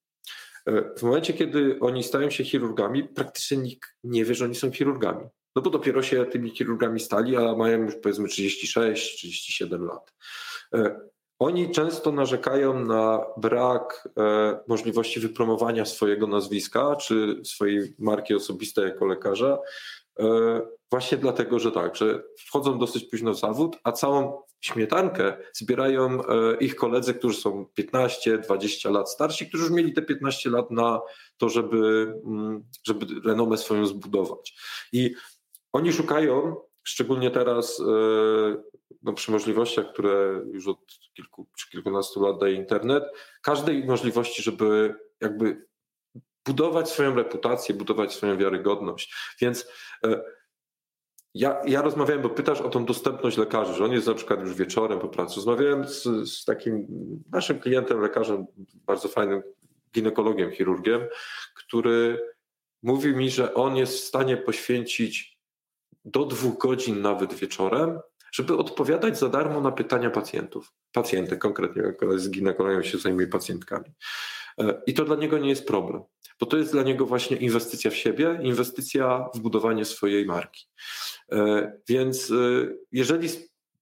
[0.67, 4.73] E, w momencie, kiedy oni stają się chirurgami, praktycznie nikt nie wie, że oni są
[4.73, 5.27] chirurgami.
[5.57, 10.15] No bo dopiero się tymi chirurgami stali, a mają już powiedzmy 36-37 lat.
[11.39, 19.07] Oni często narzekają na brak e, możliwości wypromowania swojego nazwiska czy swojej marki osobistej jako
[19.07, 19.59] lekarza,
[20.21, 20.61] e,
[20.91, 26.57] właśnie dlatego, że tak, że wchodzą dosyć późno w zawód, a całą śmietankę zbierają e,
[26.61, 31.01] ich koledzy, którzy są 15-20 lat starsi, którzy już mieli te 15 lat na
[31.37, 34.55] to, żeby, mm, żeby renomę swoją zbudować.
[34.93, 35.15] I
[35.73, 36.57] oni szukają,
[36.89, 37.83] szczególnie teraz
[39.03, 40.79] no, przy możliwościach, które już od
[41.15, 43.05] kilku czy kilkunastu lat daje internet,
[43.43, 45.67] każdej możliwości, żeby jakby
[46.45, 49.15] budować swoją reputację, budować swoją wiarygodność.
[49.41, 49.69] Więc
[50.05, 50.23] e,
[51.35, 54.55] ja, ja rozmawiałem, bo pytasz o tą dostępność lekarzy, że on jest na przykład już
[54.55, 55.37] wieczorem po pracy.
[55.37, 56.87] Rozmawiałem z, z takim
[57.33, 58.47] naszym klientem, lekarzem,
[58.87, 59.43] bardzo fajnym
[59.95, 61.01] ginekologiem, chirurgiem,
[61.55, 62.21] który
[62.83, 65.38] mówił mi, że on jest w stanie poświęcić
[66.05, 67.99] do dwóch godzin nawet wieczorem
[68.33, 70.73] żeby odpowiadać za darmo na pytania pacjentów.
[70.93, 71.83] Pacjentek konkretnie,
[72.17, 73.95] z ginekologią się zajmuje pacjentkami.
[74.59, 76.03] E, I to dla niego nie jest problem,
[76.41, 80.67] bo to jest dla niego właśnie inwestycja w siebie, inwestycja w budowanie swojej marki.
[81.33, 82.35] E, więc e,
[82.93, 83.29] jeżeli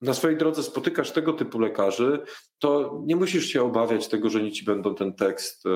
[0.01, 2.23] na swojej drodze spotykasz tego typu lekarzy,
[2.59, 5.71] to nie musisz się obawiać tego, że oni ci będą ten tekst e,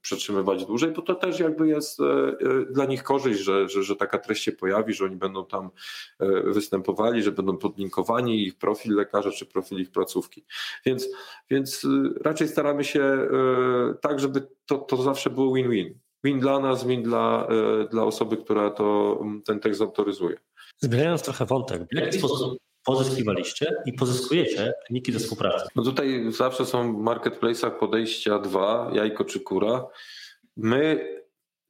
[0.00, 2.34] przetrzymywać dłużej, bo to też jakby jest e, e,
[2.70, 5.70] dla nich korzyść, że, że, że taka treść się pojawi, że oni będą tam
[6.44, 10.44] występowali, że będą podlinkowani ich profil lekarza czy profil ich placówki.
[10.86, 11.08] Więc,
[11.50, 11.86] więc
[12.24, 13.28] raczej staramy się
[14.00, 15.98] tak, żeby to, to zawsze było win-win.
[16.24, 17.48] Win dla nas, win dla,
[17.90, 20.36] dla osoby, która to, ten tekst autoryzuje.
[20.78, 25.66] Zmieniając trochę wątek, w jaki sposób pozyskiwaliście i pozyskujecie kliniki do współpracy?
[25.76, 29.86] No tutaj zawsze są w marketplace'ach podejścia dwa, jajko czy kura.
[30.56, 31.08] My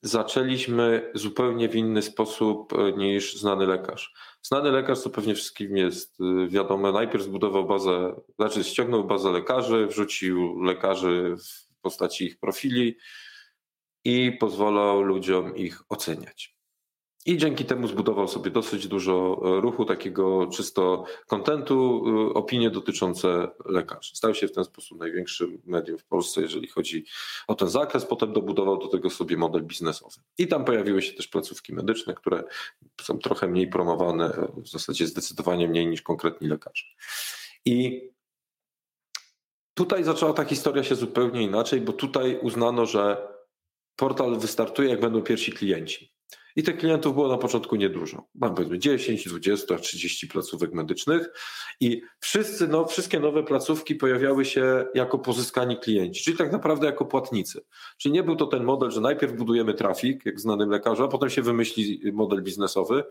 [0.03, 4.15] zaczęliśmy zupełnie w inny sposób e, niż znany lekarz.
[4.43, 9.87] Znany lekarz, to pewnie wszystkim jest e, wiadome, najpierw zbudował bazę, znaczy ściągnął bazę lekarzy,
[9.87, 12.97] wrzucił lekarzy w postaci ich profili
[14.05, 16.52] i pozwalał ludziom ich oceniać.
[17.27, 23.49] I dzięki temu zbudował sobie dosyć dużo e, ruchu, takiego czysto kontentu, e, opinie dotyczące
[23.65, 24.17] lekarzy.
[24.17, 27.05] Stał się w ten sposób największym medium w Polsce, jeżeli chodzi
[27.47, 28.05] o ten zakres.
[28.05, 30.17] Potem dobudował do tego sobie model biznesowy.
[30.39, 32.45] I tam pojawiły się też placówki medyczne, które
[33.01, 36.85] są trochę mniej promowane, w zasadzie zdecydowanie mniej niż konkretni lekarze.
[37.65, 38.03] I
[39.75, 43.29] tutaj zaczęła ta historia się zupełnie inaczej, bo tutaj uznano, że
[43.97, 46.13] portal wystartuje, jak będą pierwsi klienci.
[46.57, 48.27] I tych klientów było na początku niedużo.
[48.35, 51.31] Mam powiedzmy 10, 20, 30 placówek medycznych
[51.81, 57.05] i wszyscy, no, wszystkie nowe placówki pojawiały się jako pozyskani klienci, czyli tak naprawdę jako
[57.05, 57.65] płatnicy.
[57.97, 61.31] Czyli nie był to ten model, że najpierw budujemy trafik, jak znanym lekarzu, a potem
[61.31, 63.05] się wymyśli model biznesowy,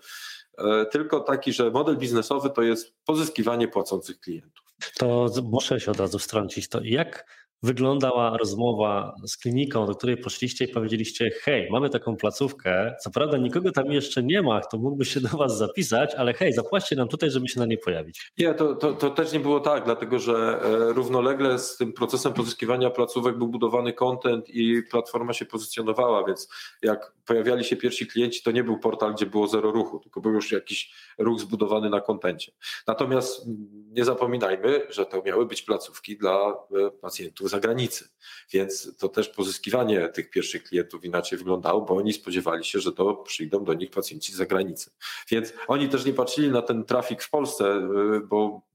[0.91, 4.66] tylko taki, że model biznesowy to jest pozyskiwanie płacących klientów.
[4.99, 6.70] To muszę się od razu wtrącić.
[6.70, 7.26] To jak
[7.64, 12.95] wyglądała rozmowa z kliniką, do której poszliście i powiedzieliście: Hej, mamy taką placówkę.
[13.04, 16.54] Co prawda, nikogo tam jeszcze nie ma, kto mógłby się do Was zapisać, ale hej,
[16.54, 18.32] zapłaćcie nam tutaj, żeby się na nie pojawić.
[18.38, 22.34] Nie, to, to, to też nie było tak, dlatego że e, równolegle z tym procesem
[22.34, 26.49] pozyskiwania placówek był budowany content i platforma się pozycjonowała, więc
[26.82, 30.34] jak pojawiali się pierwsi klienci, to nie był portal, gdzie było zero ruchu, tylko był
[30.42, 32.52] już jakiś ruch zbudowany na kontencie.
[32.88, 33.46] Natomiast
[33.92, 36.54] nie zapominajmy, że to miały być placówki dla
[36.88, 38.10] e, pacjentów zagranicy.
[38.52, 43.16] Więc to też pozyskiwanie tych pierwszych klientów inaczej wyglądało, bo oni spodziewali się, że to
[43.16, 44.92] przyjdą do nich pacjenci z zagranicy.
[45.30, 48.71] Więc oni też nie patrzyli na ten trafik w Polsce, y, bo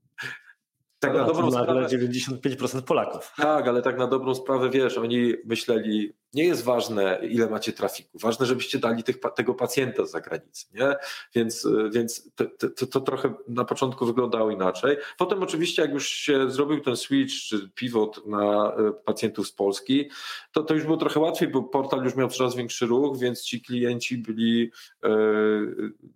[1.07, 1.87] tak na dobrą sprawę.
[1.87, 3.33] 95% Polaków.
[3.37, 8.19] Tak, ale tak na dobrą sprawę wiesz, oni myśleli, nie jest ważne, ile macie trafiku,
[8.19, 10.97] ważne, żebyście dali tych, tego pacjenta z zagranicy, nie?
[11.35, 14.97] Więc, więc to, to, to, trochę na początku wyglądało inaczej.
[15.19, 20.11] Potem oczywiście, jak już się zrobił ten switch czy pivot na e, pacjentów z Polski,
[20.53, 23.63] to, to już było trochę łatwiej, bo portal już miał coraz większy ruch, więc ci
[23.63, 24.71] klienci byli
[25.05, 25.09] e,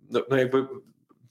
[0.09, 0.67] no, no jakby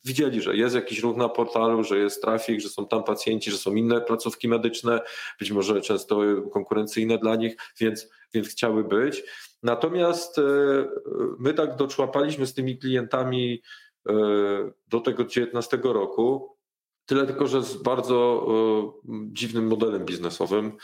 [0.05, 3.59] widzieli, że jest jakiś ruch na portalu, że jest trafik, że są tam pacjenci, że
[3.59, 5.01] są inne placówki medyczne,
[5.39, 6.21] być może często
[6.53, 9.23] konkurencyjne dla nich, więc, więc chciały być.
[9.63, 10.43] Natomiast e,
[11.39, 13.63] my tak doczłapaliśmy z tymi klientami
[14.09, 14.13] e,
[14.89, 16.57] do tego 19 roku,
[17.07, 20.77] tyle tylko, że z bardzo e, dziwnym modelem biznesowym.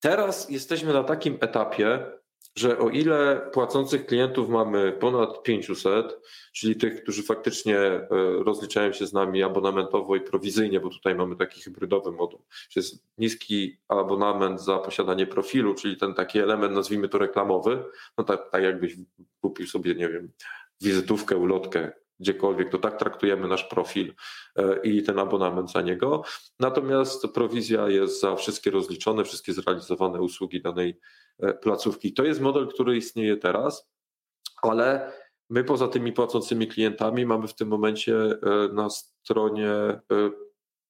[0.00, 2.12] Teraz jesteśmy na takim etapie,
[2.56, 6.20] że o ile płacących klientów mamy ponad 500,
[6.52, 8.08] czyli tych, którzy faktycznie e,
[8.44, 13.04] rozliczają się z nami abonamentowo i prowizyjnie, bo tutaj mamy taki hybrydowy moduł, że jest
[13.18, 17.84] niski abonament za posiadanie profilu, czyli ten taki element, nazwijmy to reklamowy,
[18.18, 18.96] no tak, tak jakbyś
[19.40, 20.32] kupił sobie, nie wiem,
[20.80, 21.92] wizytówkę, ulotkę,
[22.22, 24.14] gdziekolwiek, to tak traktujemy nasz profil
[24.56, 26.22] e, i ten abonament za niego.
[26.60, 30.98] Natomiast prowizja jest za wszystkie rozliczone, wszystkie zrealizowane usługi danej
[31.38, 32.12] e, placówki.
[32.12, 33.90] To jest model, który istnieje teraz,
[34.62, 35.12] ale
[35.50, 38.38] my poza tymi płacącymi klientami mamy w tym momencie e,
[38.72, 40.00] na stronie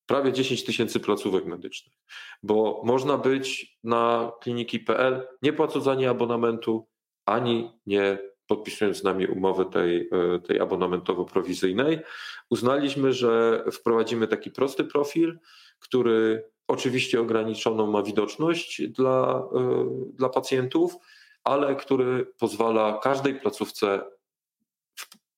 [0.07, 1.95] prawie 10 tysięcy placówek medycznych,
[2.43, 6.89] bo można być na kliniki.pl nie płacąc ani abonamentu,
[7.27, 11.99] ani nie podpisując z nami umowę tej, e, tej abonamentowo-prowizyjnej,
[12.51, 15.39] uznaliśmy, że wprowadzimy taki prosty profil,
[15.79, 20.95] który oczywiście ograniczoną ma widoczność dla, e, dla pacjentów,
[21.45, 24.03] ale który pozwala każdej placówce,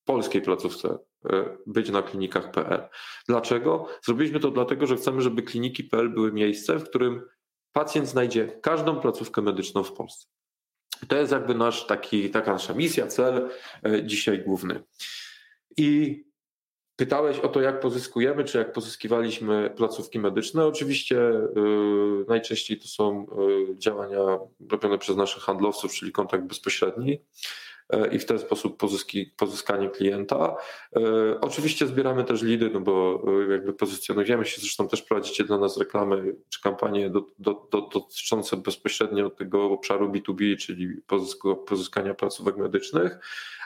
[0.05, 0.99] polskiej placówce,
[1.33, 2.89] e, być na klinikach.pl.
[3.29, 3.87] Dlaczego?
[4.03, 7.23] Zrobiliśmy to dlatego, że chcemy, żeby kliniki.pl były miejscem, w którym
[7.73, 10.29] pacjent znajdzie każdą placówkę medyczną w Polsce.
[11.09, 13.51] To jest jakby nasz taki, taka nasza misja, cel
[13.87, 14.83] e, dzisiaj główny.
[15.77, 16.25] I
[16.97, 20.67] pytałeś o to, jak pozyskujemy, czy jak pozyskiwaliśmy placówki medyczne.
[20.67, 21.15] Oczywiście
[21.57, 23.27] yy, najczęściej to są
[23.69, 24.19] yy, działania
[24.71, 27.21] robione przez naszych handlowców, czyli kontakt bezpośredni.
[27.93, 30.57] E, i w ten sposób pozyski, pozyskanie klienta.
[30.97, 31.01] E,
[31.41, 35.77] oczywiście zbieramy też lidy, no bo e, jakby pozycjonujemy się, zresztą też prowadzicie dla nas
[35.77, 40.89] reklamy czy kampanie do, do, do, dotyczące bezpośrednio tego obszaru B2B, czyli
[41.67, 43.19] pozyskania placówek medycznych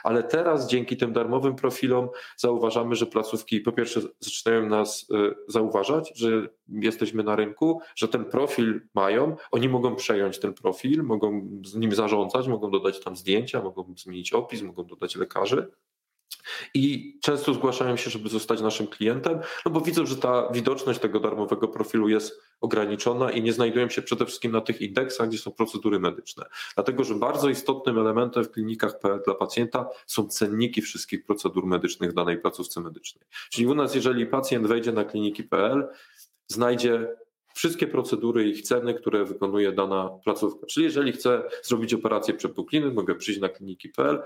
[0.03, 5.07] ale teraz dzięki tym darmowym profilom zauważamy, że placówki po pierwsze zaczynają nas
[5.47, 11.49] zauważać, że jesteśmy na rynku, że ten profil mają, oni mogą przejąć ten profil, mogą
[11.65, 15.71] z nim zarządzać, mogą dodać tam zdjęcia, mogą zmienić opis, mogą dodać lekarzy.
[16.73, 21.19] i często zgłaszają się, żeby zostać naszym klientem, no bo widzą, że ta widoczność tego
[21.19, 25.51] darmowego profilu jest ograniczona i nie znajdują się przede wszystkim na tych indeksach, gdzie są
[25.51, 26.45] procedury medyczne.
[26.75, 32.11] Dlatego, że bardzo istotnym elementem w klinikach PL dla pacjenta są cenniki wszystkich procedur medycznych
[32.11, 33.25] w danej placówce medycznej.
[33.49, 35.87] Czyli u nas, jeżeli pacjent wejdzie na kliniki PL,
[36.47, 37.15] znajdzie
[37.59, 40.65] wszystkie procedury i ceny, które wykonuje dana placówka.
[40.65, 44.23] Czyli jeżeli chcę zrobić operację przepukliny, mogę przyjść na kliniki.pl,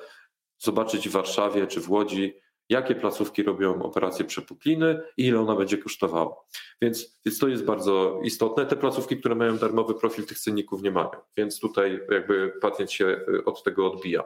[0.57, 2.34] zobaczyć w Warszawie czy w Łodzi,
[2.69, 6.36] jakie placówki robią operację przepukliny i ile ona będzie kosztowała.
[6.81, 8.65] Więc, więc to jest bardzo istotne.
[8.65, 13.05] Te placówki, które mają darmowy profil, tych cenników nie mają, więc tutaj jakby pacjent się
[13.07, 14.23] e, od tego odbija.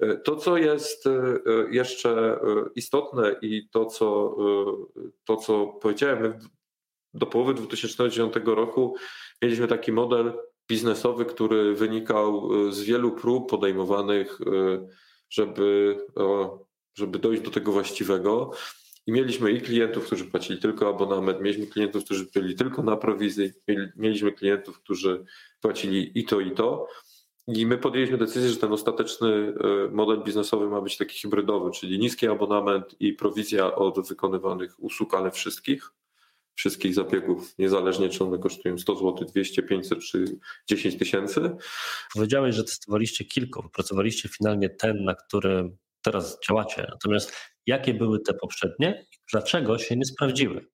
[0.00, 1.10] E, to, co jest e,
[1.70, 2.40] jeszcze
[2.74, 4.36] istotne i to, co,
[5.24, 6.38] to, co powiedziałem,
[7.14, 8.96] do połowy 2009 roku
[9.42, 10.32] mieliśmy taki model
[10.68, 14.38] biznesowy, który wynikał z wielu prób podejmowanych
[15.34, 15.98] żeby,
[16.94, 18.50] żeby dojść do tego właściwego.
[19.06, 23.52] I mieliśmy i klientów, którzy płacili tylko abonament, mieliśmy klientów, którzy byli tylko na prowizji,
[23.96, 25.24] mieliśmy klientów, którzy
[25.60, 26.88] płacili i to, i to.
[27.46, 31.98] I my podjęliśmy decyzję, że ten ostateczny e, model biznesowy ma być taki hybrydowy, czyli
[31.98, 35.92] niski abonament i prowizja od wykonywanych usług, ale wszystkich,
[36.54, 40.24] wszystkich zabiegów, niezależnie czy one kosztują 100 zł, 200, 500 czy
[40.68, 41.50] 10 tysięcy.
[42.14, 46.86] Powiedziałeś, że testowaliście kilku, wypracowaliście finalnie ten, na którym teraz działacie.
[46.90, 47.36] Natomiast
[47.66, 50.66] jakie były te poprzednie i dlaczego się nie sprawdziły?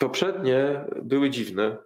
[0.00, 1.78] Poprzednie były dziwne.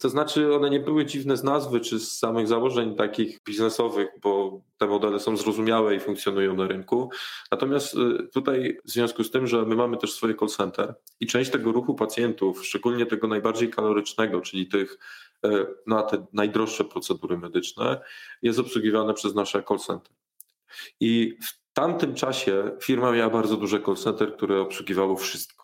[0.00, 4.60] To znaczy, one nie były dziwne z nazwy czy z samych założeń takich biznesowych, bo
[4.78, 7.10] te modele są zrozumiałe i funkcjonują na rynku.
[7.50, 11.26] Natomiast y, tutaj, w związku z tym, że my mamy też swoje call center i
[11.26, 14.98] część tego ruchu pacjentów, szczególnie tego najbardziej kalorycznego, czyli tych
[15.46, 18.00] y, na te najdroższe procedury medyczne,
[18.42, 20.12] jest obsługiwane przez nasze call center.
[21.00, 25.63] I w tamtym czasie firma miała bardzo duże call center, które obsługiwało wszystko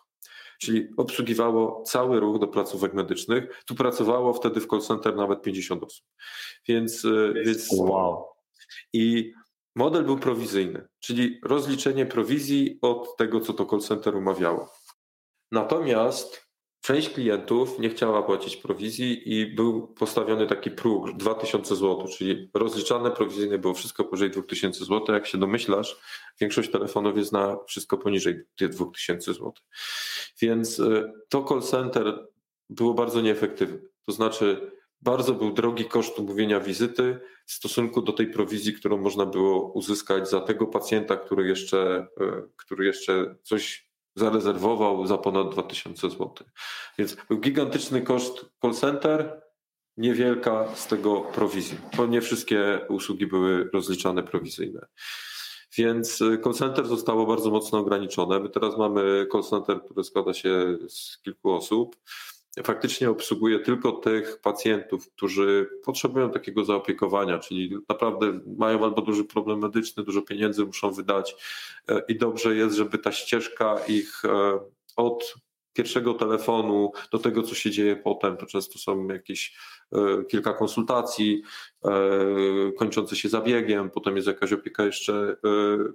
[0.61, 3.63] czyli obsługiwało cały ruch do placówek medycznych.
[3.65, 6.05] Tu pracowało wtedy w call center nawet 50 osób.
[6.67, 8.25] Więc, e, więc wow.
[8.93, 9.33] I
[9.75, 14.73] model był prowizyjny, czyli rozliczenie prowizji od tego, co to call center umawiało.
[15.51, 16.50] Natomiast
[16.81, 23.11] Część klientów nie chciała płacić prowizji i był postawiony taki próg 2000 zł, czyli rozliczane
[23.11, 25.15] prowizyjne było wszystko powyżej 2000 zł.
[25.15, 25.99] Jak się domyślasz,
[26.39, 29.53] większość telefonów jest na wszystko poniżej 2000 zł.
[30.41, 32.27] Więc y, to call center
[32.69, 33.79] było bardzo nieefektywne.
[34.05, 34.71] To znaczy,
[35.01, 40.29] bardzo był drogi koszt umówienia wizyty w stosunku do tej prowizji, którą można było uzyskać
[40.29, 46.33] za tego pacjenta, który jeszcze, y, który jeszcze coś zarezerwował za ponad 2000 zł.
[46.97, 49.41] Więc był gigantyczny koszt call center,
[49.97, 54.87] niewielka z tego prowizji, bo nie wszystkie usługi były rozliczane prowizyjne.
[55.77, 58.39] Więc y, call center zostało bardzo mocno ograniczone.
[58.39, 61.95] My teraz mamy call center, który składa się z kilku osób
[62.63, 69.59] faktycznie obsługuje tylko tych pacjentów, którzy potrzebują takiego zaopiekowania, czyli naprawdę mają albo duży problem
[69.59, 71.35] medyczny, dużo pieniędzy muszą wydać
[71.89, 74.59] e, i dobrze jest, żeby ta ścieżka ich e,
[74.95, 75.35] od
[75.73, 79.57] pierwszego telefonu do tego, co się dzieje potem, to często są jakieś
[79.93, 81.41] e, kilka konsultacji
[82.77, 85.35] kończące się zabiegiem, potem jest jakaś opieka jeszcze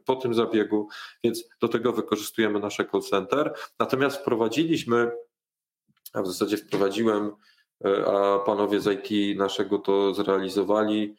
[0.04, 0.88] po tym zabiegu,
[1.24, 3.54] więc do tego wykorzystujemy nasze call center.
[3.78, 5.10] Natomiast wprowadziliśmy
[6.16, 7.32] a w zasadzie wprowadziłem,
[7.84, 11.14] e, a panowie z IT naszego to zrealizowali,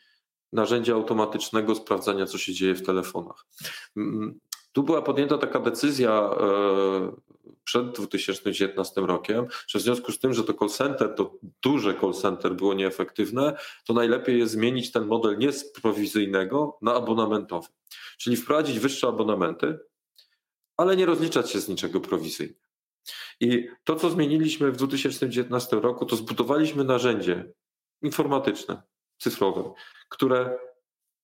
[0.54, 3.46] narzędzie automatycznego sprawdzania, co się dzieje w telefonach.
[4.72, 7.12] Tu była podjęta taka decyzja e,
[7.64, 11.34] przed 2019 rokiem, że w związku z tym, że to call center, to
[11.64, 16.94] duże call center było nieefektywne, to najlepiej jest zmienić ten model nie z prowizyjnego na
[16.94, 17.68] abonamentowy.
[18.18, 19.80] Czyli wprowadzić wyższe abonamenty,
[20.78, 22.67] ale nie rozliczać się z niczego prowizyjnie.
[23.40, 27.52] I to, co zmieniliśmy w 2019 roku, to zbudowaliśmy narzędzie
[28.02, 28.82] informatyczne,
[29.18, 29.74] cyfrowe,
[30.10, 30.58] które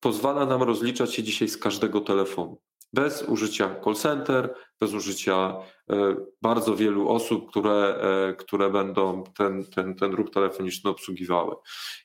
[0.00, 2.60] pozwala nam rozliczać się dzisiaj z każdego telefonu.
[2.92, 5.56] Bez użycia call center, bez użycia
[5.90, 11.54] e, bardzo wielu osób, które, e, które będą ten, ten, ten ruch telefoniczny obsługiwały.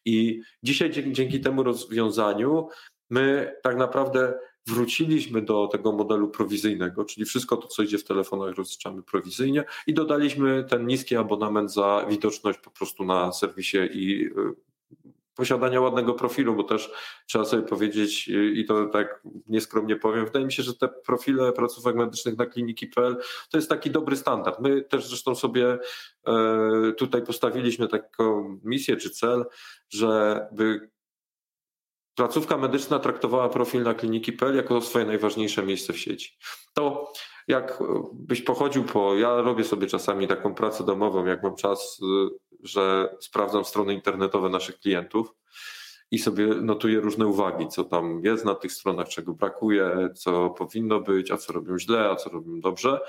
[0.06, 2.68] I dzisiaj dzięki, dzięki temu rozwiązaniu
[3.10, 4.40] my tak naprawdę
[4.70, 9.94] wróciliśmy do tego modelu prowizyjnego, czyli wszystko to, co idzie w telefonach, rozliczamy prowizyjnie i
[9.94, 14.70] dodaliśmy ten niski abonament za widoczność po prostu na serwisie i y,
[15.40, 16.92] posiadania ładnego profilu, bo też
[17.28, 21.96] trzeba sobie powiedzieć i to tak nieskromnie powiem, wydaje mi się, że te profile placówek
[21.96, 23.18] medycznych na kliniki.pl
[23.50, 24.60] to jest taki dobry standard.
[24.60, 25.78] My też zresztą sobie
[26.28, 29.46] e, tutaj postawiliśmy taką misję czy cel,
[29.90, 30.90] żeby
[32.20, 36.38] placówka medyczna traktowała profil na kliniki.pl jako swoje najważniejsze miejsce w sieci.
[36.74, 37.14] To
[37.48, 42.00] jak byś pochodził po, ja robię sobie czasami taką pracę domową, jak mam czas,
[42.64, 45.34] że sprawdzam strony internetowe naszych klientów
[46.12, 51.00] i sobie notuję różne uwagi, co tam jest na tych stronach, czego brakuje, co powinno
[51.00, 53.00] być, a co robią źle, a co robią dobrze.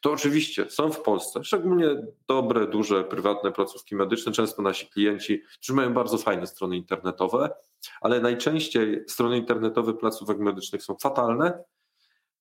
[0.00, 1.86] To oczywiście są w Polsce szczególnie
[2.28, 4.32] dobre, duże, prywatne placówki medyczne.
[4.32, 7.50] Często nasi klienci, którzy mają bardzo fajne strony internetowe,
[8.00, 11.64] ale najczęściej strony internetowe placówek medycznych są fatalne.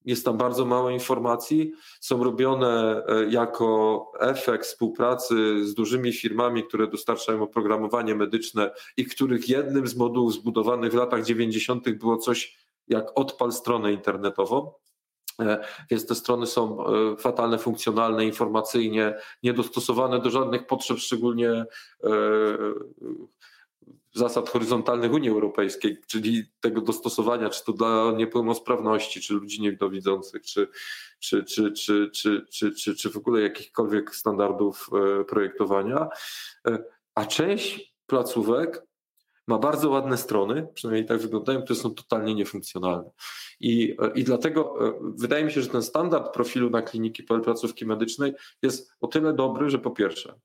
[0.05, 1.73] Jest tam bardzo mało informacji.
[1.99, 9.49] Są robione e, jako efekt współpracy z dużymi firmami, które dostarczają oprogramowanie medyczne i których
[9.49, 11.89] jednym z modułów zbudowanych w latach 90.
[11.89, 14.71] było coś jak odpal stronę internetową.
[15.41, 21.65] E, więc te strony są e, fatalne funkcjonalne, informacyjnie, niedostosowane do żadnych potrzeb, szczególnie e,
[24.13, 30.67] zasad horyzontalnych Unii Europejskiej, czyli tego dostosowania, czy to dla niepełnosprawności, czy ludzi niedowidzących, czy,
[31.19, 34.89] czy, czy, czy, czy, czy, czy, czy w ogóle jakichkolwiek standardów
[35.27, 36.07] projektowania.
[37.15, 38.86] A część placówek
[39.47, 43.09] ma bardzo ładne strony, przynajmniej tak wyglądają, które są totalnie niefunkcjonalne.
[43.59, 48.33] I, I dlatego e, wydaje mi się, że ten standard profilu na kliniki placówki medycznej
[48.61, 50.39] jest o tyle dobry, że po pierwsze,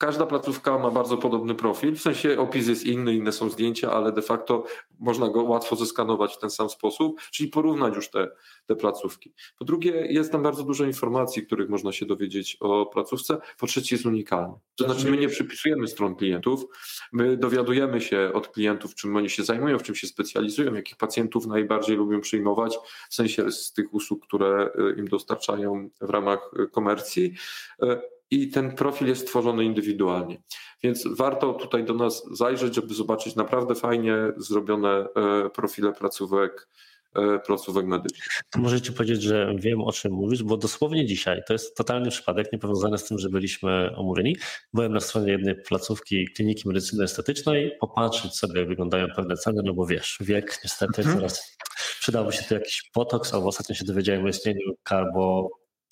[0.00, 4.12] Każda placówka ma bardzo podobny profil, w sensie opis jest inny, inne są zdjęcia, ale
[4.12, 4.64] de facto
[5.00, 8.28] można go łatwo zeskanować w ten sam sposób, czyli porównać już te,
[8.66, 9.32] te placówki.
[9.58, 13.38] Po drugie, jest tam bardzo dużo informacji, których można się dowiedzieć o placówce.
[13.58, 14.54] Po trzecie, jest unikalny.
[14.76, 16.64] To znaczy, my nie przypisujemy stron klientów,
[17.12, 21.46] my dowiadujemy się od klientów, czym oni się zajmują, w czym się specjalizują, jakich pacjentów
[21.46, 22.78] najbardziej lubią przyjmować,
[23.10, 27.34] w sensie z tych usług, które y, im dostarczają w ramach y, komercji
[27.82, 30.42] y, i ten profil jest tworzony indywidualnie.
[30.82, 36.68] Więc warto tutaj do nas zajrzeć, żeby zobaczyć naprawdę fajnie zrobione e, profile placówek,
[37.16, 38.28] e, placówek medycznych.
[38.50, 42.10] To możecie Ci powiedzieć, że wiem o czym mówisz, bo dosłownie dzisiaj, to jest totalny
[42.10, 44.36] przypadek, niepowiązany z tym, że byliśmy omówieni.
[44.72, 49.74] Byłem na stronie jednej placówki Kliniki Medycyny Estetycznej, popatrzeć sobie, jak wyglądają pewne ceny, no
[49.74, 51.16] bo wiesz, wiek niestety mhm.
[51.16, 51.56] coraz
[52.00, 55.48] przydałby się tu jakiś potoks, albo ostatnio się dowiedziałem o istnieniu karbo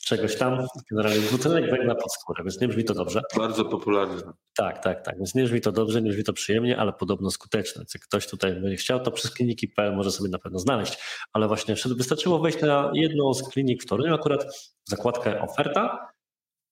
[0.08, 3.20] czegoś tam, generalnie dwutlenek węgla pod skórę, więc nie brzmi to dobrze.
[3.36, 4.22] Bardzo popularne.
[4.56, 7.84] Tak, tak, tak, więc nie brzmi to dobrze, nie brzmi to przyjemnie, ale podobno skuteczne.
[7.94, 10.98] Jak ktoś tutaj będzie chciał, to przez kliniki.pl może sobie na pewno znaleźć,
[11.32, 14.46] ale właśnie wystarczyło wejść na jedną z klinik w Toruniu, akurat
[14.84, 16.08] zakładkę oferta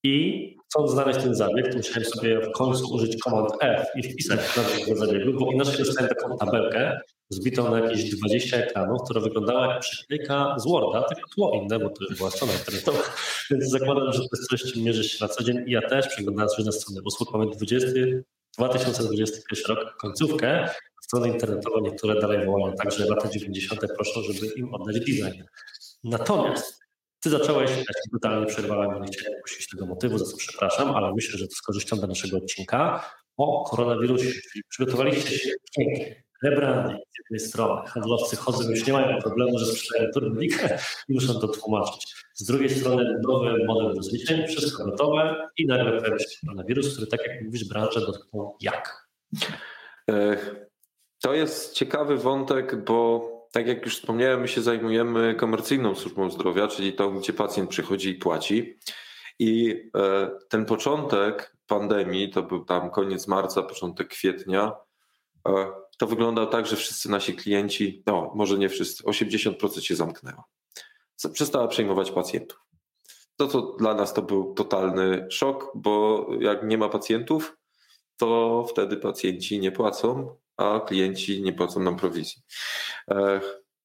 [0.07, 4.57] i chcąc znaleźć ten zabieg, to musiałem sobie w końcu użyć komand F i wpisać
[4.57, 9.73] nazwę tego zabiegu, bo inaczej dostałem taką tabelkę, zbitą na jakieś 20 ekranów, która wyglądała
[9.73, 12.99] jak przyklejka z Worda, tylko tło inne, bo to była strona internetowa.
[13.51, 15.65] Więc zakładam, że to jest coś, czym mierzysz się na co dzień.
[15.67, 17.89] I ja też przeglądając różne strony usług, mamy 20,
[18.59, 20.69] 2021 rok, końcówkę,
[21.03, 23.81] strony internetowe niektóre dalej wołają tak, że lata 90.
[23.97, 25.43] proszą, żeby im oddać design.
[26.05, 26.86] Natomiast
[27.27, 31.15] ty zacząłeś, ja ci totalnie przerwałem, nie chciałem puścić tego motywu, za co przepraszam, ale
[31.15, 34.33] myślę, że to z korzyścią dla naszego odcinka o koronawirusie.
[34.69, 37.89] Przygotowaliście się pięknie rebranding z jednej strony.
[37.89, 42.15] Handlowcy chodzą, już nie mają problemu, że sprzedają turnikę i muszą to tłumaczyć.
[42.35, 47.21] Z drugiej strony nowy model rozliczeń, wszystko gotowe i nagle pojawia się koronawirus, który tak
[47.27, 49.09] jak mówisz, branżę dotknął jak?
[51.21, 56.69] To jest ciekawy wątek, bo tak jak już wspomniałem, my się zajmujemy komercyjną służbą zdrowia,
[56.69, 58.79] czyli tą, gdzie pacjent przychodzi i płaci.
[59.39, 64.73] I e, ten początek pandemii, to był tam koniec marca, początek kwietnia,
[65.49, 65.67] e,
[65.99, 70.45] to wygląda tak, że wszyscy nasi klienci, no może nie wszyscy, 80% się zamknęło.
[71.33, 72.59] Przestała przejmować pacjentów.
[73.37, 77.57] To, to dla nas to był totalny szok, bo jak nie ma pacjentów,
[78.17, 82.43] to wtedy pacjenci nie płacą, a klienci nie płacą nam prowizji.
[83.11, 83.41] E,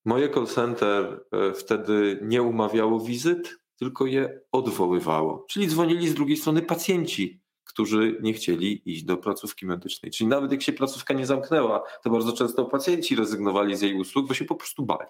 [0.05, 5.45] moje call center e, wtedy nie umawiało wizyt, tylko je odwoływało.
[5.49, 10.11] Czyli dzwonili z drugiej strony pacjenci, którzy nie chcieli iść do placówki medycznej.
[10.11, 14.28] Czyli nawet jak się placówka nie zamknęła, to bardzo często pacjenci rezygnowali z jej usług,
[14.28, 15.09] bo się po prostu bali.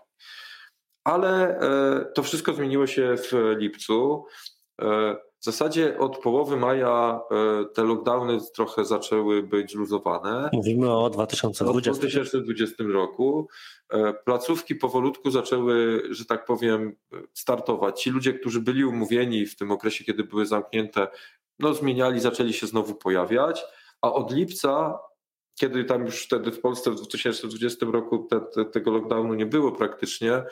[1.03, 4.25] Ale e, to wszystko zmieniło się w lipcu.
[5.41, 10.49] E, w zasadzie od połowy maja e, te lockdowny trochę zaczęły być luzowane.
[10.53, 11.91] Mówimy o 2020.
[11.91, 13.47] W 2020 roku.
[14.25, 16.95] Placówki powolutku zaczęły, że tak powiem,
[17.33, 18.01] startować.
[18.01, 21.07] Ci ludzie, którzy byli umówieni w tym okresie, kiedy były zamknięte,
[21.59, 23.63] no zmieniali, zaczęli się znowu pojawiać,
[24.01, 24.99] a od lipca,
[25.59, 29.71] kiedy tam już wtedy w Polsce w 2020 roku te, te, tego lockdownu nie było
[29.71, 30.43] praktycznie,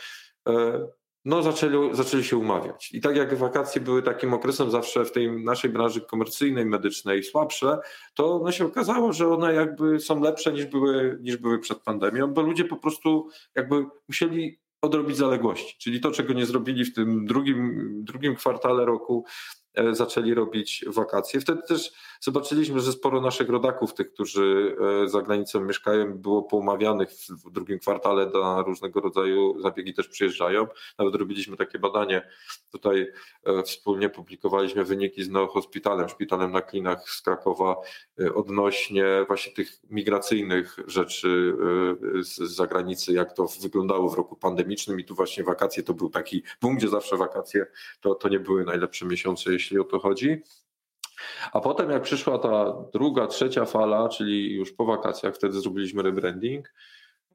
[0.49, 0.87] e,
[1.29, 2.91] no zaczęli, zaczęli się umawiać.
[2.93, 7.77] I tak jak wakacje były takim okresem zawsze w tej naszej branży komercyjnej, medycznej słabsze,
[8.13, 12.27] to no się okazało, że one jakby są lepsze niż były, niż były przed pandemią,
[12.27, 15.75] bo ludzie po prostu jakby musieli odrobić zaległości.
[15.79, 19.25] Czyli to, czego nie zrobili w tym drugim, drugim kwartale roku,
[19.91, 21.41] zaczęli robić wakacje.
[21.41, 27.09] Wtedy też zobaczyliśmy, że sporo naszych rodaków, tych, którzy e, za granicą mieszkają, było poumawianych
[27.45, 30.67] w drugim kwartale na różnego rodzaju zabiegi też przyjeżdżają.
[30.97, 32.29] Nawet robiliśmy takie badanie,
[32.71, 33.07] tutaj
[33.43, 37.75] e, wspólnie publikowaliśmy wyniki z Neohospitalem, szpitalem na klinach z Krakowa
[38.35, 41.55] odnośnie właśnie tych migracyjnych rzeczy
[42.21, 46.43] z zagranicy, jak to wyglądało w roku pandemicznym i tu właśnie wakacje to był taki
[46.61, 47.65] boom, gdzie zawsze wakacje
[48.01, 50.41] to, to nie były najlepsze miesiące, jeśli o to chodzi.
[51.53, 56.73] A potem jak przyszła ta druga, trzecia fala, czyli już po wakacjach, wtedy zrobiliśmy rebranding,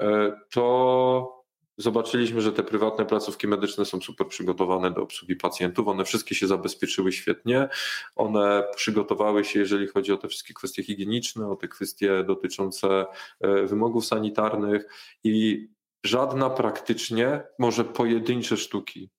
[0.01, 1.45] e, to
[1.77, 5.89] zobaczyliśmy, że te prywatne placówki medyczne są super przygotowane do obsługi pacjentów.
[5.89, 7.69] One wszystkie się zabezpieczyły świetnie.
[8.17, 13.07] One przygotowały się, jeżeli chodzi o te wszystkie kwestie higieniczne, o te kwestie dotyczące
[13.41, 14.87] e, wymogów sanitarnych
[15.25, 15.67] i
[16.05, 19.11] żadna praktycznie, może pojedyncze sztuki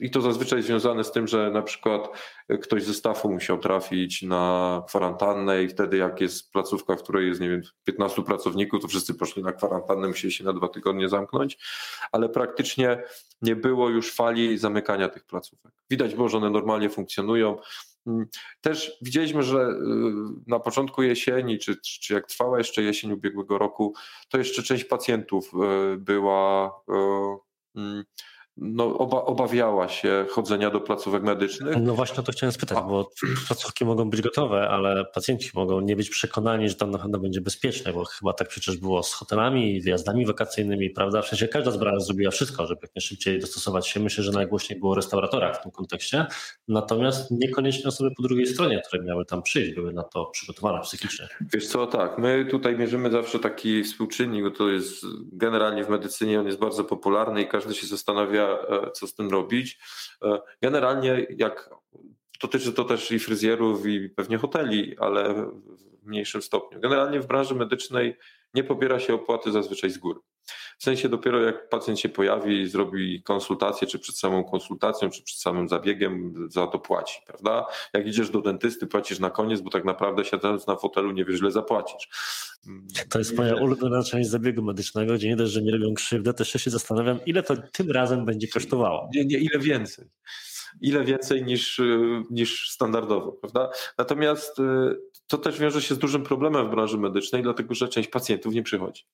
[0.00, 2.08] i to zazwyczaj związane z tym, że na przykład
[2.62, 7.40] ktoś ze stafu musiał trafić na kwarantannę i wtedy jak jest placówka, w której jest,
[7.40, 11.58] nie wiem, 15 pracowników, to wszyscy poszli na kwarantannę, musieli się na dwa tygodnie zamknąć,
[12.12, 13.02] ale praktycznie
[13.42, 15.72] nie było już fali zamykania tych placówek.
[15.90, 17.56] Widać było, że one normalnie funkcjonują.
[18.60, 19.74] Też widzieliśmy, że y,
[20.46, 23.94] na początku jesieni, czy, czy jak trwała jeszcze jesień ubiegłego roku,
[24.28, 26.72] to jeszcze część pacjentów y, była
[27.76, 28.04] mm,
[28.56, 31.76] no, oba, obawiała się chodzenia do placówek medycznych.
[31.80, 33.10] No właśnie o to chciałem spytać, bo
[33.46, 37.40] placówki mogą być gotowe, ale pacjenci mogą nie być przekonani, że tam na pewno będzie
[37.40, 41.22] bezpieczne, bo chyba tak przecież było z hotelami, wyjazdami wakacyjnymi, prawda?
[41.22, 44.00] W sensie każda z branż zrobiła wszystko, żeby jak najszybciej dostosować się.
[44.00, 46.26] Myślę, że najgłośniej było restauratorach w tym kontekście,
[46.68, 51.28] natomiast niekoniecznie osoby po drugiej stronie, które miały tam przyjść, były na to przygotowane psychicznie.
[51.54, 56.40] Wiesz co, tak, my tutaj mierzymy zawsze taki współczynnik, bo to jest generalnie w medycynie
[56.40, 59.78] on jest bardzo popularny i każdy się zastanawia, E, co z tym robić.
[60.22, 61.70] E, generalnie jak
[62.42, 65.34] dotyczy to też i fryzjerów i pewnie hoteli, ale
[66.02, 66.80] w mniejszym stopniu.
[66.80, 68.16] Generalnie w branży medycznej
[68.54, 70.20] nie pobiera się opłaty zazwyczaj z góry.
[70.78, 75.38] W sensie dopiero jak pacjent się pojawi, zrobi konsultację, czy przed samą konsultacją, czy przed
[75.38, 77.66] samym zabiegiem, za to płaci, prawda?
[77.94, 81.40] Jak idziesz do dentysty, płacisz na koniec, bo tak naprawdę siadając na fotelu nie wiesz,
[81.40, 82.08] ile zapłacisz.
[83.08, 86.52] To jest moja ulubiona część zabiegu medycznego, gdzie nie dość, że nie robią krzywdę, też
[86.52, 89.08] się zastanawiam, ile to tym razem będzie kosztowało.
[89.14, 90.04] Nie, nie ile więcej.
[90.80, 91.80] Ile więcej niż,
[92.30, 93.70] niż standardowo, prawda?
[93.98, 94.62] Natomiast y,
[95.26, 98.62] to też wiąże się z dużym problemem w branży medycznej, dlatego że część pacjentów nie
[98.62, 99.04] przychodzi.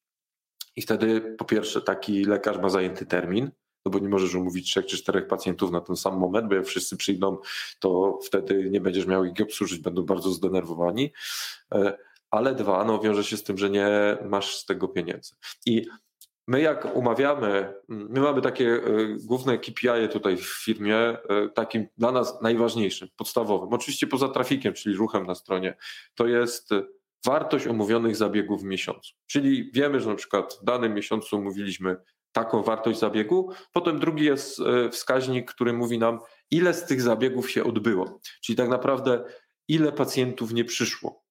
[0.79, 3.51] I wtedy po pierwsze taki lekarz ma zajęty termin,
[3.85, 6.67] no bo nie możesz umówić trzech czy czterech pacjentów na ten sam moment, bo jak
[6.67, 7.39] wszyscy przyjdą,
[7.81, 11.13] to wtedy nie będziesz miał ich obsłużyć, będą bardzo zdenerwowani.
[11.75, 11.99] E,
[12.31, 15.35] ale dwa, no wiąże się z tym, że nie masz z tego pieniędzy.
[15.67, 15.87] I
[16.49, 18.81] my jak umawiamy, my mamy takie e,
[19.25, 21.19] główne KPI tutaj w firmie, e,
[21.55, 25.77] takim dla nas najważniejszym, podstawowym, oczywiście poza trafikiem, czyli ruchem na stronie,
[26.15, 26.71] to jest
[27.25, 29.15] wartość omówionych zabiegów w miesiącu.
[29.27, 31.97] Czyli wiemy, że na przykład w danym miesiącu omówiliśmy
[32.33, 33.51] taką wartość zabiegu.
[33.73, 36.19] Potem drugi jest e, wskaźnik, który mówi nam,
[36.51, 38.21] ile z tych zabiegów się odbyło.
[38.43, 39.25] Czyli tak naprawdę,
[39.69, 41.25] ile pacjentów nie przyszło.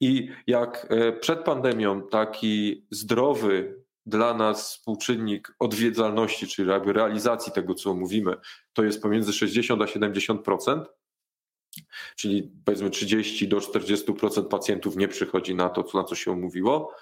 [0.00, 7.94] I jak e, przed pandemią taki zdrowy dla nas współczynnik odwiedzalności, czyli realizacji tego, co
[7.94, 8.36] mówimy,
[8.72, 10.84] to jest pomiędzy 60 a 70%,
[12.16, 16.94] czyli powiedzmy 30 do 40% pacjentów nie przychodzi na to, na co się umówiło,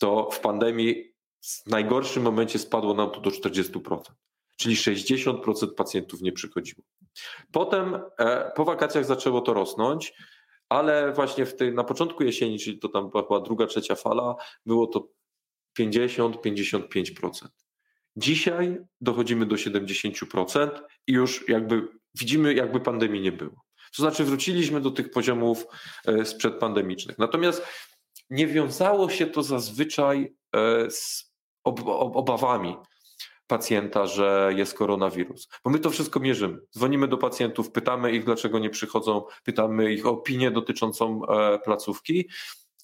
[0.00, 4.00] to w pandemii w najgorszym momencie spadło nam to do 40%.
[4.56, 6.82] Czyli 60% pacjentów nie przychodziło.
[7.52, 10.12] Potem e, po wakacjach zaczęło to rosnąć,
[10.68, 14.34] ale właśnie w tej, na początku jesieni, czyli to tam była druga, trzecia fala,
[14.66, 15.08] było to
[15.78, 17.48] 50-55%.
[18.16, 20.70] Dzisiaj dochodzimy do 70%
[21.06, 21.88] i już jakby
[22.20, 23.64] widzimy, jakby pandemii nie było.
[23.96, 25.66] To znaczy wróciliśmy do tych poziomów
[26.06, 27.18] e, sprzed pandemicznych.
[27.18, 27.62] Natomiast
[28.30, 31.32] nie wiązało się to zazwyczaj e, z
[32.14, 32.76] obawami
[33.46, 35.48] pacjenta, że jest koronawirus.
[35.64, 36.58] Bo my to wszystko mierzymy.
[36.74, 42.28] Dzwonimy do pacjentów, pytamy ich, dlaczego nie przychodzą, pytamy ich o opinię dotyczącą e, placówki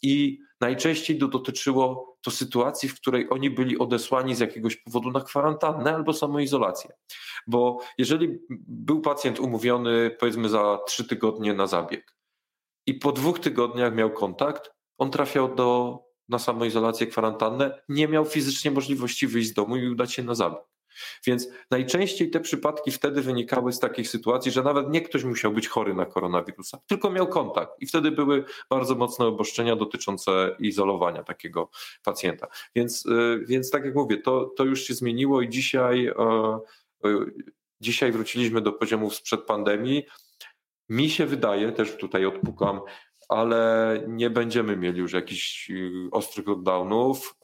[0.02, 5.20] i najczęściej to dotyczyło to sytuacji, w której oni byli odesłani z jakiegoś powodu na
[5.20, 6.90] kwarantannę albo samoizolację.
[7.46, 12.16] Bo jeżeli był pacjent umówiony powiedzmy za trzy tygodnie na zabieg
[12.86, 15.98] i po dwóch tygodniach miał kontakt, on trafiał do,
[16.28, 20.75] na samoizolację, kwarantannę, nie miał fizycznie możliwości wyjść z domu i udać się na zabieg.
[21.26, 25.68] Więc najczęściej te przypadki wtedy wynikały z takich sytuacji, że nawet nie ktoś musiał być
[25.68, 27.72] chory na koronawirusa, tylko miał kontakt.
[27.80, 31.70] I wtedy były bardzo mocne obostrzenia dotyczące izolowania takiego
[32.04, 32.46] pacjenta.
[32.74, 36.12] Więc, y, więc tak jak mówię, to, to już się zmieniło i dzisiaj, e,
[37.04, 37.26] e,
[37.80, 40.06] dzisiaj wróciliśmy do poziomów sprzed pandemii.
[40.88, 42.80] Mi się wydaje, też tutaj odpukam,
[43.28, 47.34] ale nie będziemy mieli już jakichś y, ostrych lockdownów.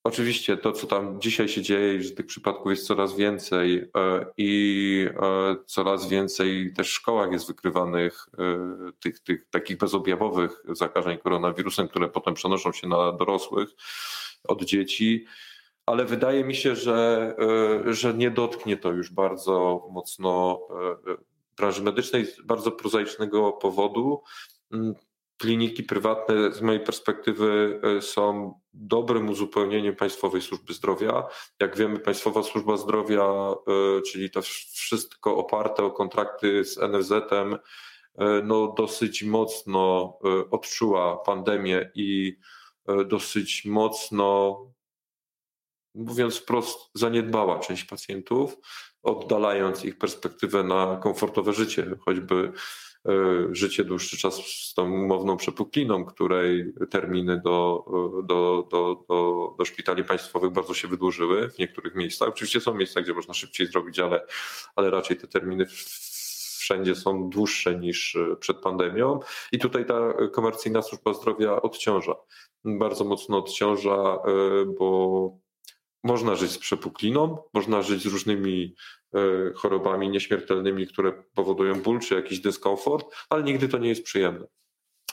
[0.00, 4.26] E, oczywiście to, co tam dzisiaj się dzieje, że tych przypadków jest coraz więcej e,
[4.36, 8.28] i e, coraz więcej też w szkołach jest wykrywanych
[9.00, 13.68] tych, tych takich bezobjawowych zakażeń koronawirusem, które potem przenoszą się na dorosłych
[14.48, 15.26] od dzieci.
[15.86, 17.36] Ale wydaje mi się, że,
[17.86, 20.60] że nie dotknie to już bardzo mocno
[21.56, 24.22] branży medycznej z bardzo prozaicznego powodu.
[25.40, 31.28] Kliniki prywatne z mojej perspektywy e, są dobrym uzupełnieniem Państwowej Służby Zdrowia.
[31.60, 37.58] Jak wiemy, Państwowa Służba Zdrowia, e, czyli to wszystko oparte o kontrakty z NFZ-em, e,
[38.44, 40.18] no dosyć mocno
[40.50, 42.38] odczuła pandemię i
[43.06, 44.58] dosyć mocno,
[45.94, 48.56] mówiąc wprost, zaniedbała część pacjentów
[49.02, 52.52] oddalając ich perspektywę na komfortowe życie, choćby
[53.52, 57.84] życie dłuższy czas z tą umowną przepukliną, której terminy do,
[58.24, 62.28] do, do, do, do szpitali państwowych bardzo się wydłużyły w niektórych miejscach.
[62.28, 64.26] Oczywiście są miejsca, gdzie można szybciej zrobić, ale,
[64.76, 65.66] ale raczej te terminy
[66.70, 69.20] wszędzie są dłuższe niż przed pandemią.
[69.52, 72.14] I tutaj ta komercyjna służba zdrowia odciąża.
[72.64, 74.18] Bardzo mocno odciąża, e,
[74.78, 75.49] bo
[76.04, 78.74] można żyć z przepukliną, można żyć z różnymi
[79.14, 79.18] e,
[79.54, 84.46] chorobami nieśmiertelnymi, które powodują ból czy jakiś dyskomfort, ale nigdy to nie jest przyjemne.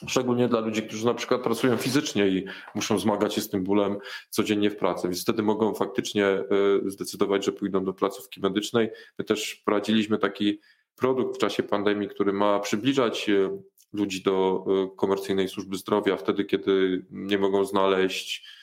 [0.08, 3.98] Szczególnie dla ludzi, którzy na przykład pracują fizycznie i muszą zmagać się z tym bólem
[4.30, 6.46] codziennie w pracy, więc wtedy mogą faktycznie e,
[6.86, 8.90] zdecydować, że pójdą do placówki medycznej.
[9.20, 10.60] My też prowadziliśmy taki
[10.96, 13.60] produkt w czasie pandemii, który ma przybliżać e,
[13.94, 14.66] ludzi do
[14.98, 18.57] komercyjnej służby zdrowia wtedy, kiedy nie mogą znaleźć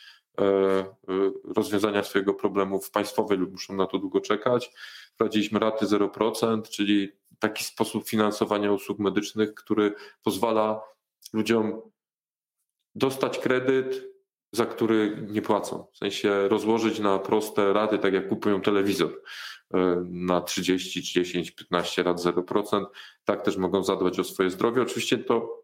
[1.57, 4.71] rozwiązania swojego problemu w państwowej lub muszą na to długo czekać.
[5.15, 10.81] Wprowadziliśmy raty 0%, czyli taki sposób finansowania usług medycznych, który pozwala
[11.33, 11.81] ludziom
[12.95, 14.05] dostać kredyt,
[14.53, 15.87] za który nie płacą.
[15.93, 19.23] W sensie rozłożyć na proste raty, tak jak kupują telewizor
[19.75, 22.85] e, na 30, 10, 15 lat 0%.
[23.25, 24.83] Tak też mogą zadbać o swoje zdrowie.
[24.83, 25.64] Oczywiście to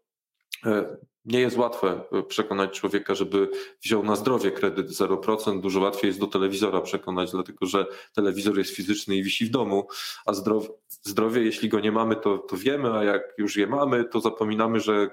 [1.25, 3.49] nie jest łatwe e, przekonać człowieka, żeby
[3.83, 5.61] wziął na zdrowie kredyt 0%.
[5.61, 7.85] Dużo łatwiej jest do telewizora przekonać, dlatego że
[8.15, 9.87] telewizor jest fizyczny i wisi w domu,
[10.25, 14.05] a zdrowie, zdrowie jeśli go nie mamy, to, to wiemy, a jak już je mamy,
[14.05, 15.09] to zapominamy, że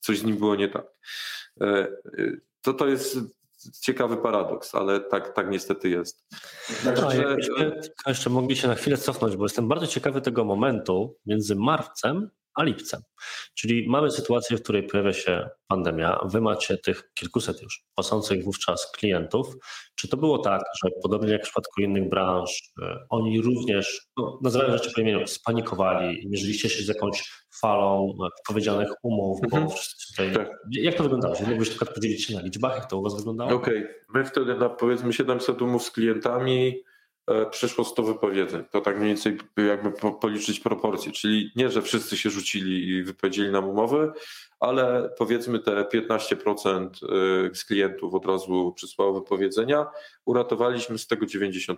[0.00, 0.86] coś z nim było nie tak.
[1.60, 1.88] E,
[2.62, 3.18] to to jest
[3.80, 6.26] ciekawy paradoks, ale tak, tak niestety jest.
[6.84, 7.36] Także...
[8.06, 12.30] jeszcze mogli się na chwilę cofnąć, bo jestem bardzo ciekawy tego momentu między marcem
[12.60, 13.00] a lipcem.
[13.54, 16.20] Czyli mamy sytuację, w której pojawia się pandemia.
[16.24, 19.56] Wy macie tych kilkuset już płacących wówczas klientów.
[19.94, 24.38] Czy to było tak, że podobnie jak w przypadku innych branż, e, oni również, no,
[24.42, 27.30] nazywając rzeczy po imieniu, spanikowali, mierzyliście się z jakąś
[27.60, 28.12] falą
[28.48, 29.64] powiedzianych umów, mhm.
[29.64, 29.74] bo
[30.08, 30.32] tutaj...
[30.32, 30.50] Tak.
[30.70, 31.34] Jak to wyglądało?
[31.34, 33.50] Na przykład podzielić się na liczbach, jak to u Was wyglądało?
[33.50, 33.94] Okej, okay.
[34.14, 36.82] my wtedy na powiedzmy 700 umów z klientami
[37.50, 38.64] przyszło 100 wypowiedzeń.
[38.70, 43.50] To tak mniej więcej jakby policzyć proporcje, czyli nie, że wszyscy się rzucili i wypowiedzieli
[43.50, 44.12] nam umowy,
[44.60, 49.86] ale powiedzmy te 15% e, z klientów od razu przysłało wypowiedzenia,
[50.24, 51.76] uratowaliśmy z tego 90%.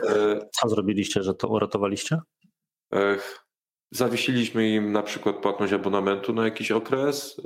[0.00, 2.18] E, Co zrobiliście, że to uratowaliście?
[3.90, 7.40] Zawiesiliśmy im na przykład płatność abonamentu na jakiś okres,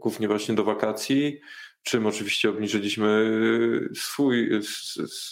[0.00, 1.40] głównie właśnie do wakacji
[1.82, 3.08] czym oczywiście obniżyliśmy
[3.92, 4.62] y, swój, y,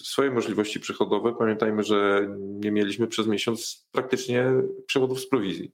[0.04, 1.34] swoje możliwości przychodowe.
[1.38, 4.44] Pamiętajmy, że nie mieliśmy przez miesiąc praktycznie
[4.86, 5.72] przychodów z prowizji,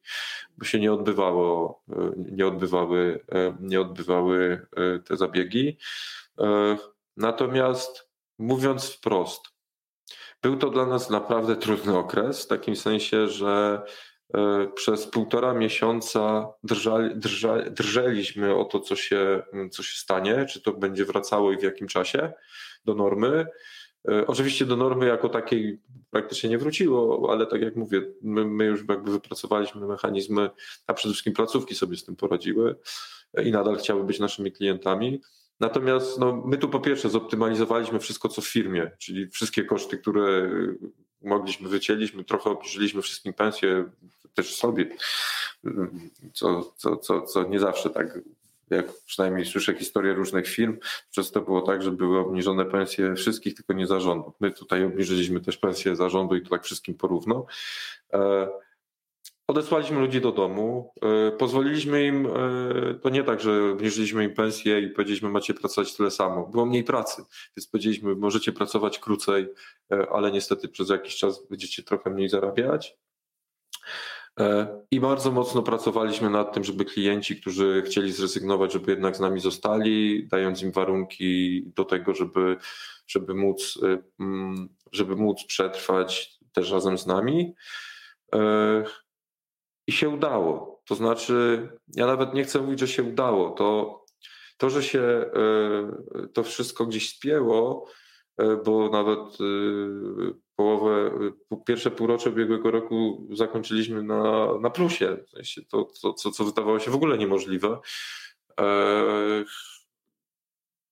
[0.59, 1.95] bo się nie odbywało, y,
[2.33, 3.25] nie odbywały,
[3.61, 4.67] nie odbywały
[5.05, 5.79] te zabiegi.
[7.17, 8.09] Natomiast
[8.39, 9.43] mówiąc wprost,
[10.43, 13.83] był to dla nas naprawdę trudny okres, w takim sensie, że
[14.75, 17.15] przez półtora miesiąca drżali,
[17.71, 21.89] drżeliśmy o to, co się, co się stanie, czy to będzie wracało i w jakim
[21.89, 22.33] czasie
[22.85, 23.47] do normy.
[24.09, 28.65] E, oczywiście do normy jako takiej praktycznie nie wróciło, ale tak jak mówię, my, my,
[28.65, 30.51] już jakby wypracowaliśmy mechanizmy,
[30.87, 32.77] a przede wszystkim placówki sobie z tym poradziły
[33.45, 35.21] i nadal chciały być naszymi klientami.
[35.61, 40.51] Natomiast no, my tu po pierwsze zoptymalizowaliśmy wszystko, co w firmie, czyli wszystkie koszty, które
[41.23, 43.85] mogliśmy, wycięliśmy, trochę obniżyliśmy wszystkim pensje,
[44.37, 44.87] też sobie,
[46.33, 48.19] co, co, co, co nie zawsze tak
[48.71, 50.79] jak przynajmniej słyszę historię różnych firm,
[51.11, 54.33] przez to było tak, że były obniżone pensje wszystkich, tylko nie zarządu.
[54.41, 57.47] My tutaj obniżyliśmy też pensje zarządu i to tak wszystkim porówno.
[58.13, 58.49] E,
[59.47, 62.29] odesłaliśmy ludzi do domu, e, pozwoliliśmy im,
[63.03, 66.47] to nie tak, że obniżyliśmy im pensję i powiedzieliśmy, macie pracować tyle samo.
[66.47, 67.25] Było mniej pracy,
[67.57, 69.49] więc powiedzieliśmy, możecie pracować krócej,
[70.13, 72.97] ale niestety przez jakiś czas będziecie trochę mniej zarabiać.
[74.41, 79.21] E, I bardzo mocno pracowaliśmy nad tym, żeby klienci, którzy chcieli zrezygnować, żeby jednak z
[79.21, 82.57] nami zostali, dając im warunki do tego, żeby,
[83.07, 87.55] żeby, móc, e, mm, żeby móc przetrwać też razem z nami.
[88.35, 88.85] E,
[89.87, 90.83] I się udało.
[90.85, 93.51] To znaczy, ja nawet nie chcę mówić, że się udało.
[93.51, 94.05] To,
[94.57, 95.31] to że się
[96.35, 97.89] to wszystko gdzieś spięło,
[98.65, 99.39] bo nawet
[100.57, 101.11] połowę,
[101.67, 105.17] pierwsze półrocze ubiegłego roku zakończyliśmy na, na plusie.
[105.27, 107.79] W sensie to, to, co, co wydawało się w ogóle niemożliwe.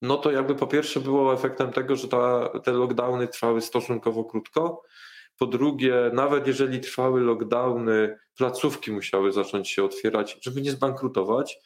[0.02, 4.82] No to jakby po pierwsze było efektem tego, że ta, te lockdowny trwały stosunkowo krótko.
[5.38, 11.58] Po drugie, nawet jeżeli trwały lockdowny, placówki musiały zacząć się otwierać, żeby nie zbankrutować.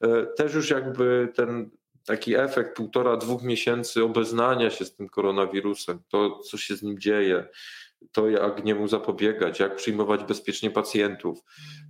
[0.00, 1.70] E, też już jakby ten
[2.08, 6.98] taki efekt półtora, dwóch miesięcy obeznania się z tym koronawirusem, to co się z nim
[6.98, 7.48] dzieje,
[8.12, 11.38] to jak niemu zapobiegać, jak przyjmować bezpiecznie pacjentów,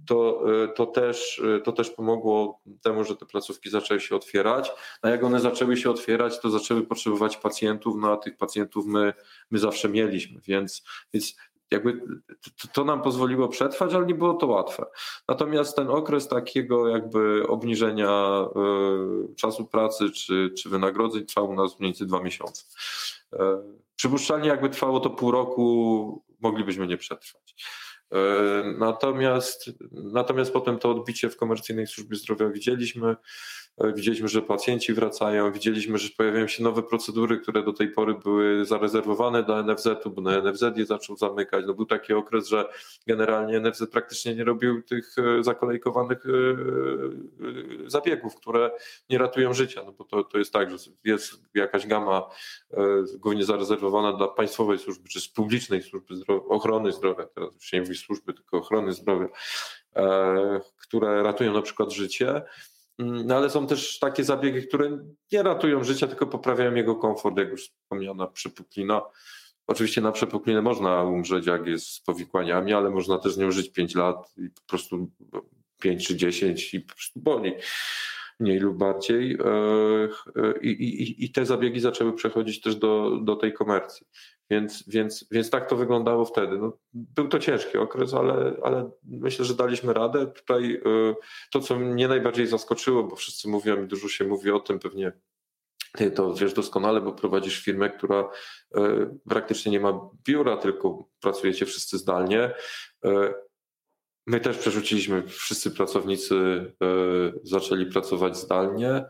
[0.06, 4.70] to, e, to, też, e, to też pomogło temu, że te placówki zaczęły się otwierać.
[5.02, 9.12] A jak one zaczęły się otwierać, to zaczęły potrzebować pacjentów, no a tych pacjentów my,
[9.50, 10.82] my zawsze mieliśmy, więc,
[11.14, 11.36] więc
[11.70, 12.00] jakby
[12.72, 14.86] to, nam pozwoliło przetrwać, ale nie było to łatwe.
[15.28, 18.44] Natomiast ten okres takiego jakby obniżenia
[19.30, 22.64] y, czasu pracy czy, czy wynagrodzeń trwał u nas mniej więcej dwa miesiące.
[23.34, 23.38] Y,
[23.96, 27.54] przypuszczalnie jakby trwało to pół roku, moglibyśmy nie przetrwać.
[28.14, 28.16] Y,
[28.78, 33.16] natomiast, natomiast potem to odbicie w komercyjnej służbie zdrowia widzieliśmy.
[33.94, 38.64] Widzieliśmy, że pacjenci wracają, widzieliśmy, że pojawiają się nowe procedury, które do tej pory były
[38.64, 41.64] zarezerwowane dla NFZ-u, bo na NFZ je zaczął zamykać.
[41.66, 42.68] No był taki okres, że
[43.06, 46.30] generalnie NFZ praktycznie nie robił tych e, zakolejkowanych e,
[47.86, 48.70] e, zabiegów, które
[49.10, 52.22] nie ratują życia, no bo to, to jest tak, że jest jakaś gama
[53.18, 57.80] głównie zarezerwowana dla państwowej służby, czy z publicznej służby zdrowia, ochrony zdrowia, teraz już nie
[57.80, 59.28] mówi służby, tylko ochrony zdrowia,
[60.76, 62.42] które ratują na przykład życie.
[62.98, 64.98] Mm, no ale są też takie zabiegi, które
[65.32, 69.02] nie ratują życia, tylko poprawiają jego komfort, jak już wspomniana przepuklina.
[69.66, 73.94] Oczywiście na przepuklinę można umrzeć, jak jest z powikłaniami, ale można też nie żyć 5
[73.94, 75.10] lat i po prostu
[75.80, 77.54] 5 czy 10 i po prostu boli
[78.40, 79.34] mniej lub bardziej.
[79.34, 79.44] E,
[80.42, 84.06] e, I, i, i te zabiegi zaczęły przechodzić też do, do tej komercji.
[84.50, 86.58] Więc, więc, więc tak to wyglądało wtedy.
[86.58, 90.26] No, był to ciężki okres, ale, ale myślę, że daliśmy radę.
[90.26, 91.14] Tutaj y,
[91.52, 95.12] to, co mnie najbardziej zaskoczyło, bo wszyscy mówią i dużo się mówi o tym, pewnie
[95.96, 98.30] ty to wiesz doskonale, bo prowadzisz firmę, która
[99.28, 102.54] praktycznie nie ma biura, tylko pracujecie wszyscy zdalnie.
[104.28, 106.36] My też przerzuciliśmy, wszyscy pracownicy
[107.42, 109.04] zaczęli pracować zdalnie.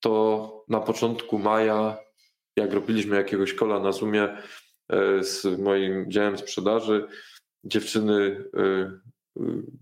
[0.00, 1.96] To na początku maja
[2.56, 4.36] jak robiliśmy jakiegoś kola na Zoomie
[4.88, 7.06] e, z moim działem sprzedaży,
[7.64, 9.00] dziewczyny e, e,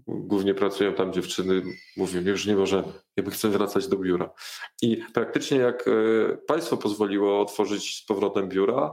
[0.07, 1.63] głównie pracują tam dziewczyny,
[1.97, 4.31] mówią, już nie możemy, jakby chcę wracać do biura.
[4.83, 5.85] I praktycznie jak
[6.47, 8.93] państwo pozwoliło otworzyć z powrotem biura,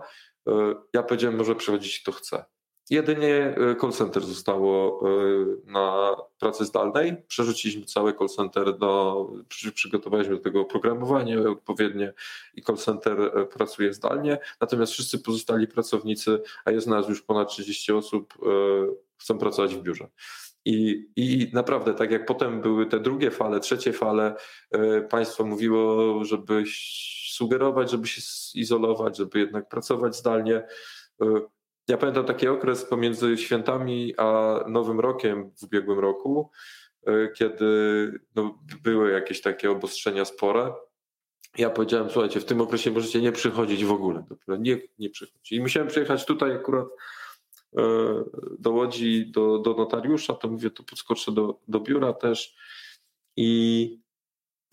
[0.94, 2.46] ja powiedziałem, może przychodzić kto chce.
[2.90, 7.16] Jedynie e, call center zostało e, na pracy zdalnej.
[7.28, 9.28] Przerzuciliśmy cały call center do,
[9.74, 12.14] przygotowaliśmy do tego oprogramowanie odpowiednie
[12.54, 14.38] i call center e, pracuje zdalnie.
[14.62, 18.34] Natomiast wszyscy pozostali pracownicy, a jest nas już ponad 30 osób,
[19.18, 20.08] chcą pracować w biurze.
[20.66, 24.36] I, I naprawdę, tak jak potem były te drugie fale, trzecie fale,
[25.10, 26.64] państwo mówiło, żeby
[27.28, 28.22] sugerować, żeby się
[28.56, 30.64] izolować, żeby jednak pracować zdalnie
[31.88, 36.52] ja pamiętam taki okres pomiędzy świętami a Nowym Rokiem w ubiegłym roku,
[37.06, 37.66] e, kiedy
[38.36, 40.74] no, były jakieś takie obostrzenia spore.
[41.58, 44.24] Ja powiedziałem, słuchajcie, w tym okresie możecie nie przychodzić w ogóle.
[44.60, 45.52] Nie, nie przychodzić.
[45.52, 46.88] I musiałem przyjechać tutaj akurat
[47.78, 47.84] e,
[48.60, 52.56] do Łodzi, do, do notariusza, to mówię, to podskoczę do, do biura też
[53.36, 54.00] i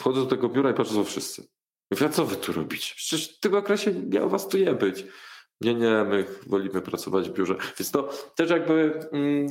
[0.00, 1.48] wchodzę do tego biura i patrzę, co wszyscy.
[1.90, 2.94] Mówię, co wy tu robicie?
[2.96, 5.04] Przecież w tym okresie miało was tu nie być.
[5.64, 7.56] Nie, nie, my wolimy pracować w biurze.
[7.78, 9.48] Więc to też jakby mm,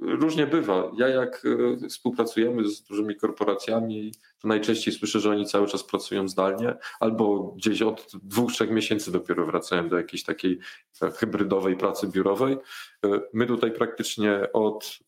[0.00, 0.90] różnie bywa.
[0.98, 1.42] Ja jak
[1.84, 7.42] e, współpracujemy z dużymi korporacjami, to najczęściej słyszę, że oni cały czas pracują zdalnie, albo
[7.56, 10.58] gdzieś od dwóch, trzech miesięcy dopiero wracają do jakiejś takiej
[11.16, 12.56] hybrydowej pracy biurowej.
[13.32, 14.98] My tutaj praktycznie od,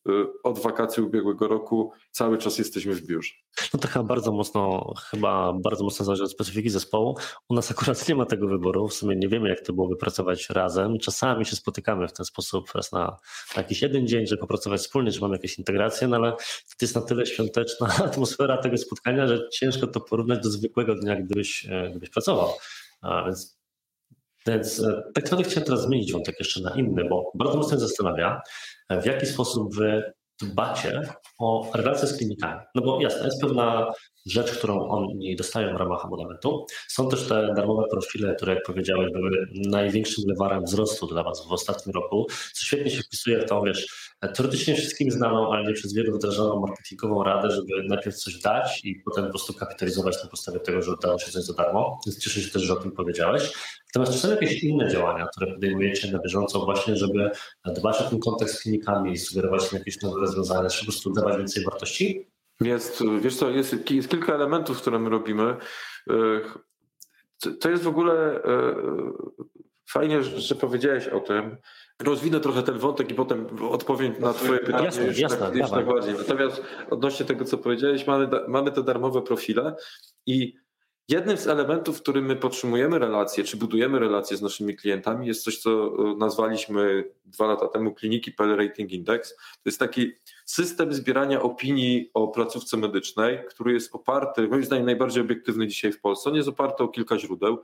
[0.43, 3.35] od wakacji ubiegłego roku cały czas jesteśmy w biurze.
[3.75, 7.17] No to chyba bardzo mocno, chyba bardzo mocno zależy od specyfiki zespołu.
[7.49, 8.89] U nas akurat nie ma tego wyboru.
[8.89, 10.99] W sumie nie wiemy, jak to byłoby pracować razem.
[10.99, 13.17] Czasami się spotykamy w ten sposób raz na,
[13.57, 16.95] na jakiś jeden dzień, żeby popracować wspólnie, że mamy jakieś integracje, no ale to jest
[16.95, 21.91] na tyle świąteczna atmosfera tego spotkania, że ciężko to porównać do zwykłego dnia, gdybyś, e,
[21.91, 22.49] gdybyś pracował.
[23.01, 23.56] A więc
[24.47, 27.81] więc e, tak naprawdę chciałem teraz zmienić wątek jeszcze na inny, bo bardzo mocno mnie
[27.81, 28.41] zastanawia,
[28.89, 30.13] e, w jaki sposób wy
[30.43, 31.03] dbacie
[31.39, 32.61] o relacje z klinikami.
[32.75, 33.93] No bo jasne, jest pewna
[34.27, 36.67] rzecz, którą oni dostają w ramach abonamentu.
[36.89, 41.53] Są też te darmowe profile, które jak powiedziałeś były największym lewarem wzrostu dla Was w
[41.53, 45.95] ostatnim roku, co świetnie się wpisuje w tą, wiesz, teoretycznie wszystkim znaną, ale nie przez
[45.95, 50.61] wielu wdrażaną marketingową radę, żeby najpierw coś dać i potem po prostu kapitalizować na podstawie
[50.61, 52.01] tego, że udało się coś za darmo.
[52.07, 53.53] Więc cieszę się też, że o tym powiedziałeś.
[53.87, 57.31] Natomiast czy są jakieś inne działania, które podejmujecie na bieżąco właśnie, żeby
[57.65, 61.65] dbać o ten kontekst z klinikami, sugerować jakieś nowe rozwiązania, czy po prostu dawać więcej
[61.65, 62.36] wartości?
[62.61, 65.57] Jest, wiesz co, jest, jest kilka elementów, które my robimy.
[67.61, 68.77] To jest w ogóle e,
[69.91, 71.57] fajnie, że powiedziałeś o tym.
[72.03, 75.87] Rozwinę trochę ten wątek i potem odpowiem na Twoje pytanie jasne, już, jasne, tak.
[76.19, 79.77] Natomiast odnośnie tego, co powiedziałeś, mamy, mamy te darmowe profile
[80.27, 80.55] i
[81.09, 85.45] Jednym z elementów, w którym my podtrzymujemy relacje, czy budujemy relacje z naszymi klientami, jest
[85.45, 89.37] coś, co e, nazwaliśmy dwa lata temu kliniki PL Rating Index.
[89.37, 90.13] To jest taki
[90.45, 96.01] system zbierania opinii o placówce medycznej, który jest oparty, moim zdaniem najbardziej obiektywny dzisiaj w
[96.01, 96.31] Polsce.
[96.31, 97.59] On jest oparty o kilka źródeł.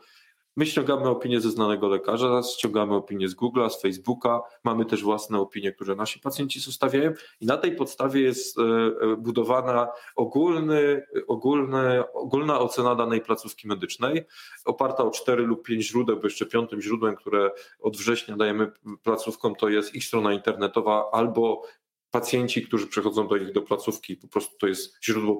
[0.56, 5.38] My ściągamy opinie ze znanego lekarza, ściągamy opinie z Google'a, z Facebooka, mamy też własne
[5.38, 7.12] opinie, które nasi pacjenci zostawiają.
[7.40, 14.24] I na tej podstawie jest e, e, budowana ogólny, ogólny, ogólna ocena danej placówki medycznej,
[14.64, 17.50] oparta o cztery lub pięć źródeł, bo jeszcze piątym źródłem, które
[17.80, 18.72] od września dajemy
[19.02, 21.62] placówkom, to jest ich strona internetowa albo
[22.10, 25.36] pacjenci, którzy przychodzą do nich do placówki, po prostu to jest źródło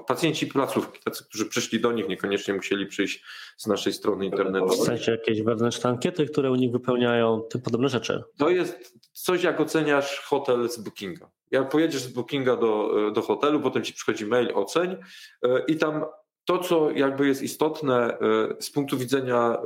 [0.00, 3.24] pacjenci placówki, tacy, którzy przyszli do nich, niekoniecznie musieli przyjść
[3.56, 4.78] z naszej strony internetowej.
[4.78, 8.22] W sensie jakieś wewnętrzne ankiety, które u nich wypełniają, tym podobne rzeczy.
[8.38, 11.30] To jest coś, jak oceniasz hotel z Bookinga.
[11.50, 14.96] Jak pojedziesz z Bookinga do, do hotelu, potem ci przychodzi mail oceń
[15.42, 16.04] e, i tam
[16.44, 18.18] to, co jakby jest istotne e,
[18.60, 19.60] z punktu widzenia e,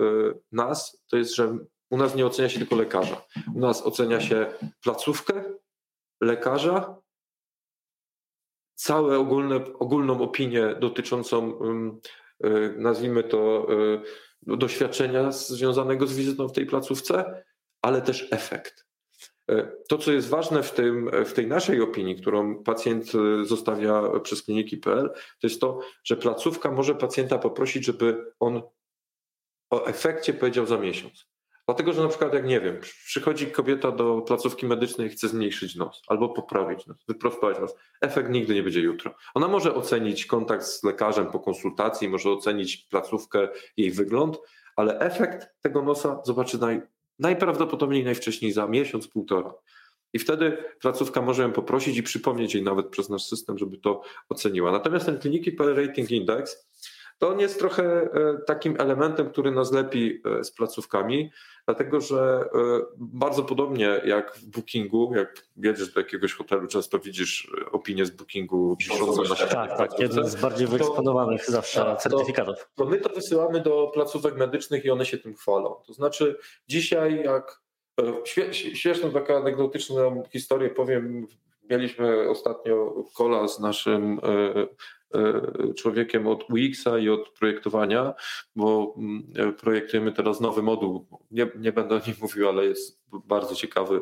[0.52, 1.58] nas, to jest, że
[1.90, 3.24] u nas nie ocenia się tylko lekarza.
[3.54, 4.46] U nas ocenia się
[4.82, 5.44] placówkę,
[6.20, 6.97] lekarza
[8.78, 11.60] całe ogólne, ogólną opinię dotyczącą,
[12.44, 17.44] y, nazwijmy to, y, doświadczenia związanego z wizytą w tej placówce,
[17.82, 18.86] ale też efekt.
[19.50, 24.42] Y, to, co jest ważne w, tym, w tej naszej opinii, którą pacjent zostawia przez
[24.42, 28.62] kliniki.pl, to jest to, że placówka może pacjenta poprosić, żeby on
[29.70, 31.26] o efekcie powiedział za miesiąc.
[31.68, 35.76] Dlatego, że na przykład, jak nie wiem, przychodzi kobieta do placówki medycznej i chce zmniejszyć
[35.76, 37.74] nos albo poprawić nos, wyprostować nos.
[38.00, 39.14] Efekt nigdy nie będzie jutro.
[39.34, 44.38] Ona może ocenić kontakt z lekarzem po konsultacji, może ocenić placówkę, jej wygląd,
[44.76, 46.82] ale efekt tego nosa zobaczy naj,
[47.18, 49.54] najprawdopodobniej najwcześniej za miesiąc, półtora.
[50.12, 54.02] I wtedy placówka może ją poprosić i przypomnieć jej nawet przez nasz system, żeby to
[54.28, 54.72] oceniła.
[54.72, 56.67] Natomiast ten kliniki Rating Index
[57.18, 61.30] to on jest trochę e, takim elementem, który nas lepi e, z placówkami,
[61.66, 62.58] dlatego że e,
[62.96, 68.76] bardzo podobnie jak w bookingu, jak jedziesz do jakiegoś hotelu, często widzisz opinię z bookingu
[68.76, 69.34] piszącą na.
[69.34, 72.56] Tak, tak, jeden z bardziej wyeksponowanych to, zawsze tak, certyfikatów.
[72.56, 75.74] To, to my to wysyłamy do placówek medycznych i one się tym chwalą.
[75.86, 76.38] To znaczy
[76.68, 77.60] dzisiaj jak
[78.52, 81.26] Śmieszną taką anegdotyczną historię powiem.
[81.70, 84.20] Mieliśmy ostatnio kola z naszym
[85.76, 88.14] człowiekiem od UX-a i od projektowania,
[88.56, 91.06] bo mm, projektujemy teraz nowy moduł.
[91.30, 94.00] Nie, nie będę o nim mówił, ale jest bardzo ciekawy.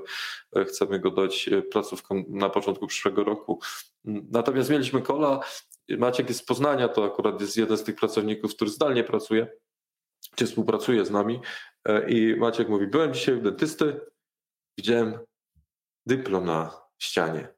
[0.57, 3.61] E, chcemy go dać e, placówkom na początku przyszłego roku.
[4.05, 5.41] Natomiast mieliśmy kola.
[5.89, 9.47] Maciek jest z Poznania, to akurat jest jeden z tych pracowników, który zdalnie pracuje,
[10.35, 11.41] czy współpracuje z nami.
[12.09, 14.01] I Maciek mówi: Byłem dzisiaj u dentysty,
[14.78, 15.19] widziałem
[16.07, 17.49] dyplom na ścianie,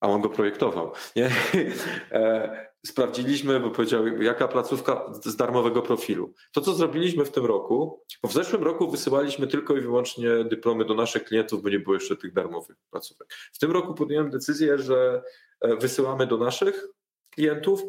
[0.00, 0.92] a on go projektował.
[1.16, 1.30] Nie?
[2.86, 6.34] sprawdziliśmy, bo powiedział, jaka placówka z darmowego profilu.
[6.52, 10.84] To, co zrobiliśmy w tym roku, bo w zeszłym roku wysyłaliśmy tylko i wyłącznie dyplomy
[10.84, 13.34] do naszych klientów, bo nie było jeszcze tych darmowych placówek.
[13.52, 15.22] W tym roku podjąłem decyzję, że
[15.60, 16.88] e, wysyłamy do naszych
[17.30, 17.82] klientów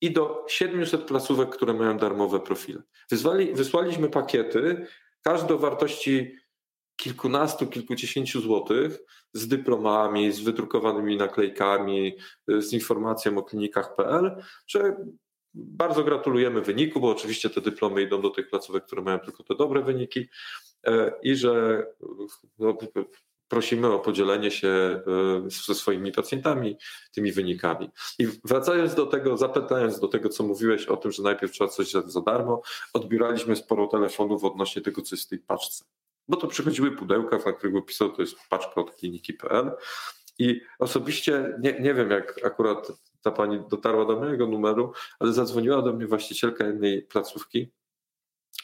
[0.00, 2.82] i do 700 placówek, które mają darmowe profile.
[3.10, 4.86] Wysłali, wysłaliśmy pakiety,
[5.22, 6.36] każde o wartości
[6.96, 8.98] kilkunastu, kilkudziesięciu złotych
[9.32, 12.16] z dyplomami, z wydrukowanymi naklejkami,
[12.48, 14.96] z informacją o klinikach.pl, że
[15.54, 19.54] bardzo gratulujemy wyniku, bo oczywiście te dyplomy idą do tych placówek, które mają tylko te
[19.54, 20.28] dobre wyniki
[20.86, 21.86] e, i że
[22.58, 22.78] no,
[23.48, 25.00] prosimy o podzielenie się
[25.66, 26.76] ze swoimi pacjentami
[27.14, 27.90] tymi wynikami.
[28.18, 31.90] I wracając do tego, zapytając do tego, co mówiłeś o tym, że najpierw trzeba coś
[31.90, 32.62] za, za darmo,
[32.92, 35.84] odbieraliśmy sporo telefonów odnośnie tego, co jest w tej paczce.
[36.28, 39.70] Bo to przychodziły pudełka, na których pisał, to jest paczka od kliniki.pl
[40.38, 42.92] i osobiście nie, nie wiem, jak akurat
[43.22, 47.72] ta pani dotarła do mojego numeru, ale zadzwoniła do mnie właścicielka jednej placówki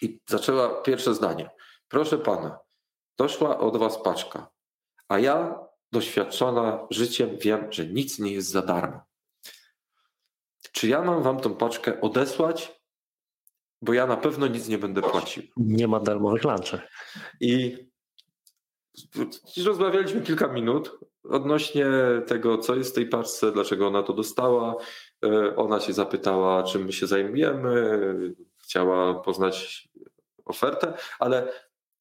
[0.03, 1.51] i zaczęła pierwsze zdanie.
[1.89, 2.59] Proszę pana,
[3.19, 4.51] doszła od was paczka,
[5.09, 5.59] a ja
[5.93, 9.01] doświadczona życiem wiem, że nic nie jest za darmo.
[10.73, 12.82] Czy ja mam wam tą paczkę odesłać?
[13.83, 15.43] Bo ja na pewno nic nie będę płacił.
[15.57, 16.81] Nie ma darmowych lunchów.
[17.41, 17.77] I
[19.65, 21.87] rozmawialiśmy kilka minut odnośnie
[22.27, 24.77] tego, co jest w tej paczce, dlaczego ona to dostała.
[25.25, 28.01] E, ona się zapytała, czym my się zajmujemy,
[28.63, 29.89] chciała poznać
[30.45, 31.53] ofertę, ale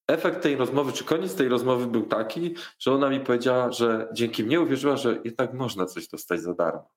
[0.08, 4.44] efekt tej rozmowy, czy koniec tej rozmowy był taki, że ona mi powiedziała, że dzięki
[4.44, 6.90] mnie uwierzyła, że jednak można coś dostać za darmo.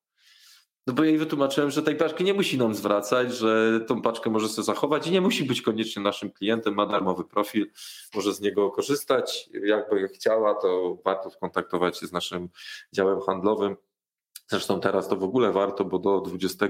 [0.87, 4.49] No bo jej wytłumaczyłem, że tej paczki nie musi nam zwracać, że tą paczkę może
[4.49, 7.71] sobie zachować i nie musi być koniecznie naszym klientem, ma darmowy profil,
[8.15, 9.51] może z niego korzystać.
[9.65, 12.49] Jakby chciała, to warto skontaktować się z naszym
[12.93, 13.77] działem handlowym.
[14.49, 16.67] Zresztą teraz to w ogóle warto, bo do 20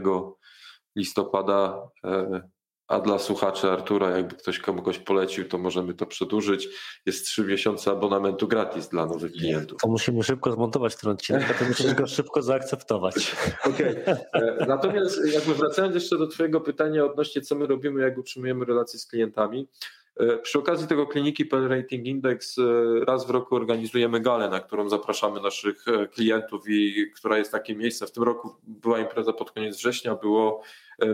[0.97, 2.49] listopada e,
[2.89, 6.69] a dla słuchaczy Artura, jakby ktoś komuś polecił, to możemy to przedłużyć.
[7.07, 9.81] Jest trzy miesiące abonamentu gratis dla nowych klientów.
[9.81, 13.15] To musimy szybko zmontować ten odcinek, to musisz go szybko zaakceptować.
[13.71, 14.03] Okej.
[14.03, 14.17] Okay.
[14.33, 18.99] E, natomiast jakby wracając jeszcze do Twojego pytania odnośnie co my robimy, jak utrzymujemy relacje
[18.99, 19.69] z klientami.
[20.17, 22.63] E, przy okazji tego kliniki Pen Rating Index e,
[23.05, 28.07] raz w roku organizujemy galę, na którą zapraszamy naszych klientów i która jest takie miejsce.
[28.07, 30.63] W tym roku była impreza pod koniec września, było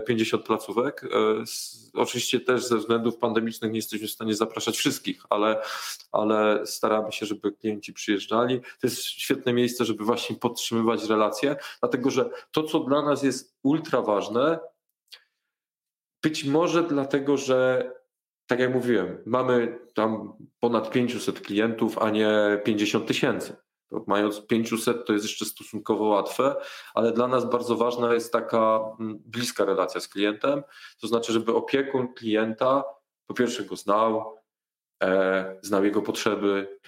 [0.07, 1.03] 50 placówek.
[1.03, 1.07] E,
[1.93, 5.61] oczywiście też ze względów pandemicznych nie jesteśmy w stanie zapraszać wszystkich, ale,
[6.11, 8.61] ale staramy się, żeby klienci przyjeżdżali.
[8.61, 13.57] To jest świetne miejsce, żeby właśnie podtrzymywać relacje, dlatego że to, co dla nas jest
[13.63, 14.59] ultra ważne,
[16.23, 17.91] być może dlatego, że
[18.51, 23.55] tak jak mówiłem, mamy tam ponad 500 klientów, a nie 50 tysięcy.
[24.07, 26.55] Mając 500 to jest jeszcze stosunkowo łatwe,
[26.93, 30.63] ale dla nas bardzo ważna jest taka mm, bliska relacja z klientem,
[31.01, 32.83] to znaczy, żeby opiekun klienta
[33.27, 34.37] po pierwsze go znał,
[35.03, 36.79] e, znał jego potrzeby,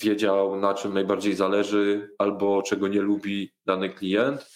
[0.00, 4.50] wiedział na czym najbardziej zależy albo czego nie lubi dany klient.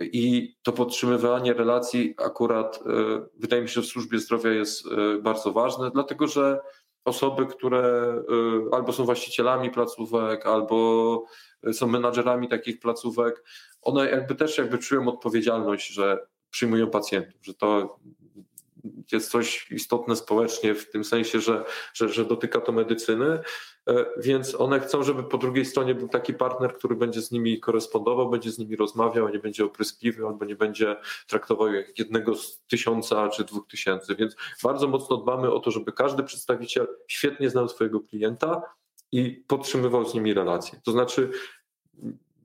[0.00, 5.52] I to podtrzymywanie relacji akurat e, wydaje mi się, w służbie zdrowia jest e, bardzo
[5.52, 6.60] ważne, dlatego że
[7.04, 11.24] osoby, które y, albo są właścicielami placówek, albo
[11.72, 13.44] są menadżerami takich placówek,
[13.82, 17.98] one jakby też jakby czują odpowiedzialność, że przyjmują pacjentów, że to
[19.12, 23.38] jest coś istotne społecznie w tym sensie, że, że, że dotyka to medycyny,
[23.88, 27.60] e, więc one chcą, żeby po drugiej stronie był taki partner, który będzie z nimi
[27.60, 30.96] korespondował, będzie z nimi rozmawiał, nie będzie opryskliwy albo nie będzie
[31.28, 35.92] traktował jak jednego z tysiąca czy dwóch tysięcy, więc bardzo mocno dbamy o to, żeby
[35.92, 38.62] każdy przedstawiciel świetnie znał swojego klienta
[39.12, 40.80] i podtrzymywał z nimi relacje.
[40.84, 41.30] To znaczy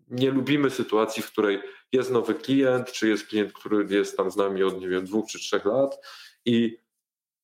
[0.10, 1.60] nie lubimy sytuacji, w której
[1.91, 5.30] jest nowy klient, czy jest klient, który jest tam z nami od, nie wiem, dwóch
[5.30, 5.99] czy trzech lat
[6.45, 6.78] i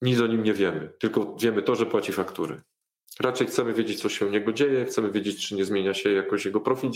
[0.01, 2.61] nic o nim nie wiemy, tylko wiemy to, że płaci faktury.
[3.19, 6.45] Raczej chcemy wiedzieć, co się u niego dzieje, chcemy wiedzieć, czy nie zmienia się jakoś
[6.45, 6.91] jego profil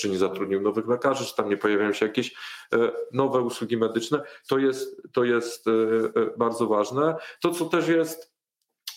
[0.00, 2.34] czy nie zatrudnił nowych lekarzy, czy tam nie pojawiają się jakieś
[2.72, 4.22] e, nowe usługi medyczne.
[4.48, 7.16] To jest, to jest e, e, bardzo ważne.
[7.40, 8.33] To, co też jest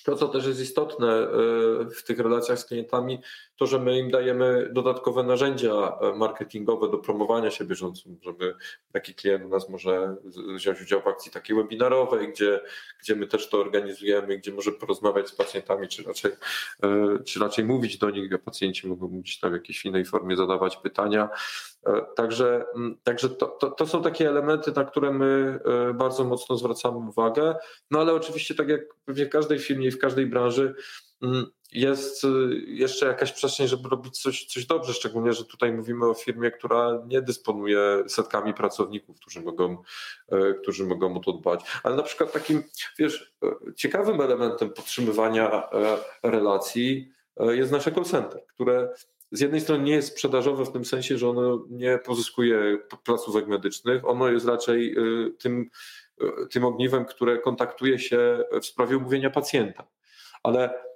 [0.07, 1.29] to, co też jest istotne e,
[1.89, 3.19] w tych relacjach z klientami,
[3.55, 8.55] to, że my im dajemy dodatkowe narzędzia e, marketingowe do promowania się bieżąco, żeby
[8.91, 10.15] taki klient u nas może
[10.55, 12.61] wziąć udział w akcji takiej webinarowej, gdzie,
[13.01, 16.31] gdzie my też to organizujemy, gdzie może porozmawiać z pacjentami, czy raczej,
[16.83, 20.35] e, czy raczej mówić do nich, a pacjenci mogą mówić tam w jakiejś innej formie,
[20.35, 21.29] zadawać pytania.
[22.15, 22.65] Także,
[23.03, 25.59] także to, to, to, są takie elementy, na które my
[25.93, 27.55] bardzo mocno zwracamy uwagę.
[27.91, 30.75] No ale oczywiście, tak jak pewnie w każdej firmie i w każdej branży,
[31.71, 32.27] jest y,
[32.67, 37.01] jeszcze jakaś przestrzeń, żeby robić coś, coś dobrze, szczególnie, że tutaj mówimy o firmie, która
[37.07, 39.77] nie dysponuje setkami pracowników, którzy mogą,
[40.31, 41.61] e, którzy mogą o to dbać.
[41.83, 42.63] Ale na przykład takim,
[42.99, 48.93] wiesz, e, ciekawym elementem podtrzymywania e, relacji jest nasze call center, które
[49.31, 54.09] z jednej strony nie jest sprzedażowe w tym sensie, że ono nie pozyskuje placówek medycznych,
[54.09, 54.95] ono jest raczej
[55.39, 55.69] tym,
[56.51, 59.87] tym ogniwem, które kontaktuje się w sprawie umówienia pacjenta.
[60.43, 60.87] Ale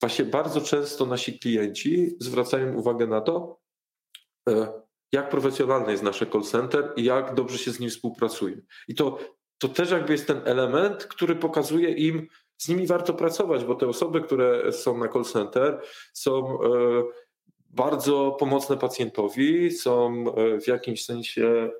[0.00, 3.60] właśnie bardzo często nasi klienci zwracają uwagę na to,
[4.48, 4.72] e,
[5.12, 8.56] jak profesjonalny jest nasze call center i jak dobrze się z nim współpracuje.
[8.88, 9.18] I to,
[9.58, 12.28] to też jakby jest ten element, który pokazuje im,
[12.58, 15.82] z nimi warto pracować, bo te osoby, które są na call center,
[16.12, 17.02] są e,
[17.70, 20.24] bardzo pomocne pacjentowi, są
[20.64, 21.70] w jakimś sensie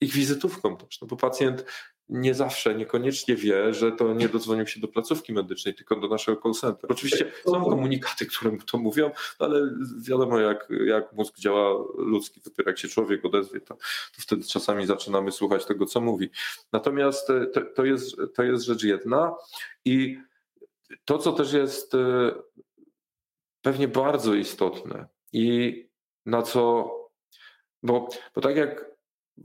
[0.00, 1.64] ich wizytówką też, no bo pacjent
[2.08, 6.42] nie zawsze, niekoniecznie wie, że to nie dodzwonił się do placówki medycznej, tylko do naszego
[6.42, 6.92] call center.
[6.92, 9.70] Oczywiście są komunikaty, które mu to mówią, ale
[10.08, 12.40] wiadomo, jak, jak mózg działa ludzki.
[12.44, 16.30] Dopiero jak się człowiek odezwie, to, to wtedy czasami zaczynamy słuchać tego, co mówi.
[16.72, 19.34] Natomiast e, to, to, jest, to jest rzecz jedna
[19.84, 20.18] i
[21.04, 22.32] to, co też jest e,
[23.62, 25.88] pewnie bardzo istotne i
[26.26, 26.90] na co,
[27.82, 28.96] bo, bo tak jak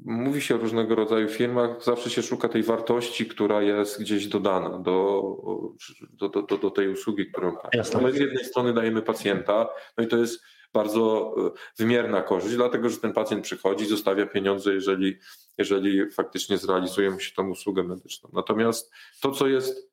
[0.05, 4.79] Mówi się o różnego rodzaju firmach, zawsze się szuka tej wartości, która jest gdzieś dodana
[4.79, 5.23] do,
[6.11, 8.01] do, do, do tej usługi, którą Jasne.
[8.01, 10.41] My z jednej strony dajemy pacjenta, no i to jest
[10.73, 15.17] bardzo e, wymierna korzyść, dlatego że ten pacjent przychodzi, zostawia pieniądze, jeżeli,
[15.57, 18.29] jeżeli faktycznie zrealizuje mu się tą usługę medyczną.
[18.33, 18.91] Natomiast
[19.21, 19.91] to, co jest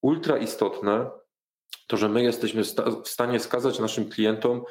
[0.00, 1.10] ultra istotne,
[1.86, 2.62] to że my jesteśmy
[3.04, 4.64] w stanie skazać naszym klientom,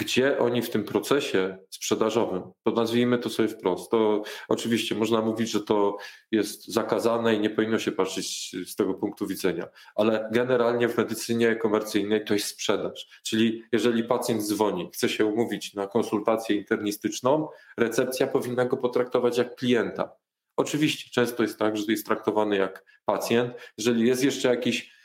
[0.00, 5.50] gdzie oni w tym procesie sprzedażowym, to nazwijmy to sobie wprost, to oczywiście można mówić,
[5.50, 5.96] że to
[6.30, 11.56] jest zakazane i nie powinno się patrzeć z tego punktu widzenia, ale generalnie w medycynie
[11.56, 13.20] komercyjnej to jest sprzedaż.
[13.22, 17.48] Czyli jeżeli pacjent dzwoni, chce się umówić na konsultację internistyczną,
[17.78, 20.12] recepcja powinna go potraktować jak klienta.
[20.56, 23.54] Oczywiście często jest tak, że jest traktowany jak pacjent.
[23.78, 24.99] Jeżeli jest jeszcze jakiś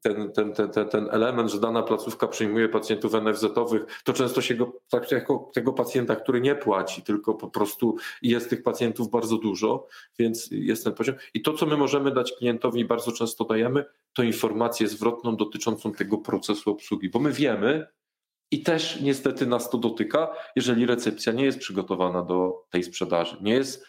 [0.00, 4.54] ten, ten, ten, ten, ten element, że dana placówka przyjmuje pacjentów NFZ-owych, to często się
[4.54, 9.38] go traktuje jako tego pacjenta, który nie płaci, tylko po prostu jest tych pacjentów bardzo
[9.38, 9.86] dużo,
[10.18, 11.14] więc jest ten poziom.
[11.34, 16.18] I to, co my możemy dać klientowi, bardzo często dajemy, to informację zwrotną dotyczącą tego
[16.18, 17.86] procesu obsługi, bo my wiemy,
[18.50, 23.52] i też niestety nas to dotyka, jeżeli recepcja nie jest przygotowana do tej sprzedaży, nie
[23.52, 23.86] jest e,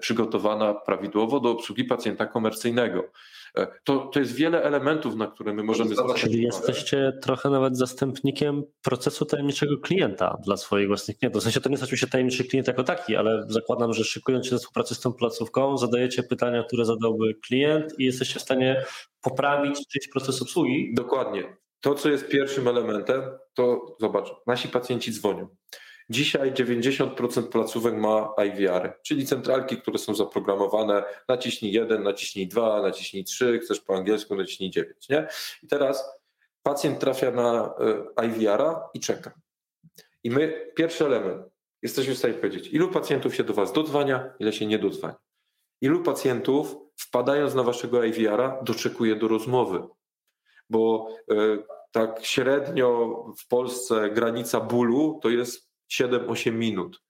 [0.00, 3.10] przygotowana prawidłowo do obsługi pacjenta komercyjnego.
[3.56, 7.76] E, to, to jest wiele elementów, na które my możemy zwracać Czyli jesteście trochę nawet
[7.76, 11.40] zastępnikiem procesu tajemniczego klienta dla swoich własnych klientów.
[11.40, 14.50] W sensie to nie znaczy się tajemniczy klient jako taki, ale zakładam, że szykując się
[14.50, 18.84] do współpracy z tą placówką, zadajecie pytania, które zadałby klient i jesteście w stanie
[19.22, 20.94] poprawić czyjś proces obsługi.
[20.94, 21.56] Dokładnie.
[21.80, 23.22] To, co jest pierwszym elementem,
[23.54, 25.48] to zobacz, nasi pacjenci dzwonią.
[26.10, 31.04] Dzisiaj 90% placówek ma IVR, czyli centralki, które są zaprogramowane.
[31.28, 35.08] Naciśnij 1, naciśnij 2, naciśnij 3, chcesz po angielsku, naciśnij 9.
[35.08, 35.28] Nie?
[35.62, 36.20] I teraz
[36.62, 37.74] pacjent trafia na
[38.18, 39.32] e, IVR-a i czeka.
[40.24, 41.42] I my, pierwszy element,
[41.82, 45.16] jesteśmy w stanie powiedzieć, ilu pacjentów się do Was dodzwania, ile się nie dodzwania.
[45.80, 49.82] Ilu pacjentów, wpadając na Waszego IVR-a, doczekuje do rozmowy.
[50.70, 51.34] Bo e,
[51.90, 57.02] tak średnio w Polsce granica bólu to jest 7-8 minut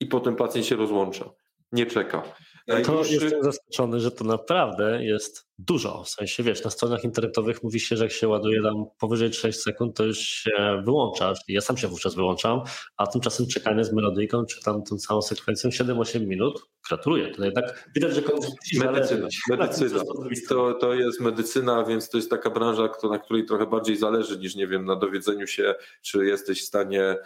[0.00, 1.30] i potem pacjent się rozłącza,
[1.72, 2.22] nie czeka.
[2.66, 3.18] Najdłuższy...
[3.18, 6.04] To jestem zaskoczony, że to naprawdę jest dużo.
[6.04, 9.60] W sensie, wiesz, na stronach internetowych mówi się, że jak się ładuje tam powyżej 6
[9.60, 11.34] sekund, to już się wyłącza.
[11.48, 12.60] Ja sam się wówczas wyłączam,
[12.96, 17.30] a tymczasem czekanie z melodyjką, czy tam tą całą sekwencją 7-8 minut, gratuluję.
[17.34, 18.46] To jednak widać, że komuś
[18.78, 19.28] Medycyna.
[19.50, 20.00] medycyna.
[20.48, 24.54] To, to jest medycyna, więc to jest taka branża, na której trochę bardziej zależy niż,
[24.54, 27.16] nie wiem, na dowiedzeniu się, czy jesteś w stanie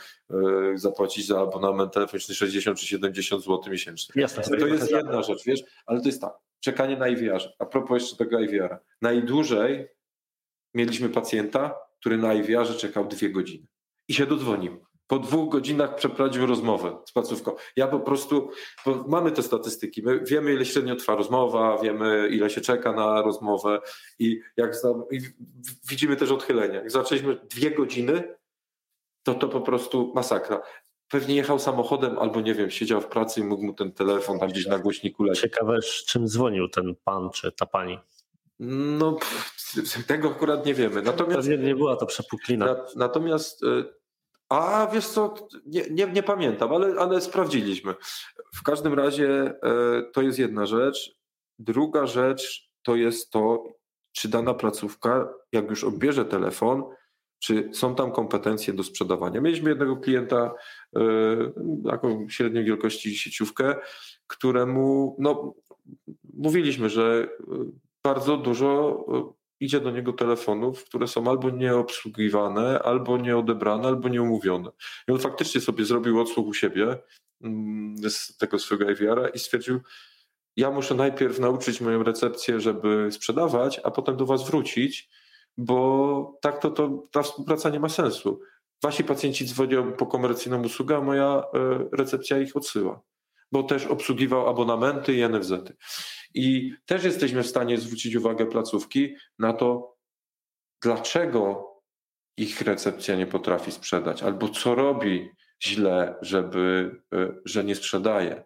[0.74, 4.22] y, zapłacić za abonament telefoniczny 60 czy 70 zł miesięcznie.
[4.22, 4.58] Jasne.
[4.58, 7.42] To jest jedna rzecz, wiesz, ale to jest tak czekanie na IVR.
[7.58, 8.78] A propos jeszcze tego IVR.
[9.02, 9.88] Najdłużej
[10.74, 13.66] mieliśmy pacjenta, który na IVR czekał dwie godziny
[14.08, 14.86] i się dodzwonił.
[15.06, 17.52] Po dwóch godzinach przeprowadził rozmowę z placówką.
[17.76, 18.50] Ja po prostu,
[19.06, 23.80] mamy te statystyki, my wiemy ile średnio trwa rozmowa, wiemy ile się czeka na rozmowę
[24.18, 24.72] i jak
[25.10, 25.20] i
[25.88, 26.74] widzimy też odchylenia.
[26.74, 28.34] Jak zaczęliśmy dwie godziny,
[29.22, 30.62] to to po prostu masakra
[31.08, 34.48] pewnie jechał samochodem albo nie wiem, siedział w pracy i mógł mu ten telefon tam
[34.48, 35.42] gdzieś na głośniku lecieć.
[35.42, 37.98] Ciekawe, czym dzwonił ten pan czy ta pani.
[38.60, 41.02] No, pff, tego akurat nie wiemy.
[41.02, 42.66] Natomiast nie, nie była to przepuklina.
[42.66, 43.84] Na, natomiast, y,
[44.48, 45.34] a wiesz co,
[45.66, 47.94] nie, nie, nie, pamiętam, ale, ale sprawdziliśmy.
[48.54, 51.16] W każdym razie y, to jest jedna rzecz.
[51.58, 53.64] Druga rzecz to jest to,
[54.12, 56.84] czy dana placówka, jak już odbierze telefon,
[57.38, 59.40] czy są tam kompetencje do sprzedawania.
[59.40, 60.54] Mieliśmy jednego klienta,
[60.96, 61.00] e,
[61.90, 63.76] taką średniej wielkości sieciówkę,
[64.26, 65.54] któremu no,
[66.34, 67.56] mówiliśmy, że e,
[68.04, 74.70] bardzo dużo e, idzie do niego telefonów, które są albo nieobsługiwane, albo nieodebrane, albo nieumówione.
[75.08, 76.98] I on faktycznie sobie zrobił odsłuch u siebie
[77.42, 79.80] mm, z tego swojego IVR-a i stwierdził,
[80.56, 85.10] ja muszę najpierw nauczyć moją recepcję, żeby sprzedawać, a potem do was wrócić,
[85.56, 88.40] bo tak to, to ta współpraca nie ma sensu.
[88.82, 93.02] Wasi pacjenci dzwonią po komercyjną usługę, a moja e, recepcja ich odsyła,
[93.52, 95.50] bo też obsługiwał abonamenty i NFZ.
[95.50, 95.72] -y.
[96.34, 99.96] I też jesteśmy w stanie zwrócić uwagę placówki na to,
[100.82, 101.72] dlaczego
[102.36, 105.30] ich recepcja nie potrafi sprzedać, albo co robi
[105.64, 106.90] źle, żeby,
[107.44, 108.44] że nie sprzedaje.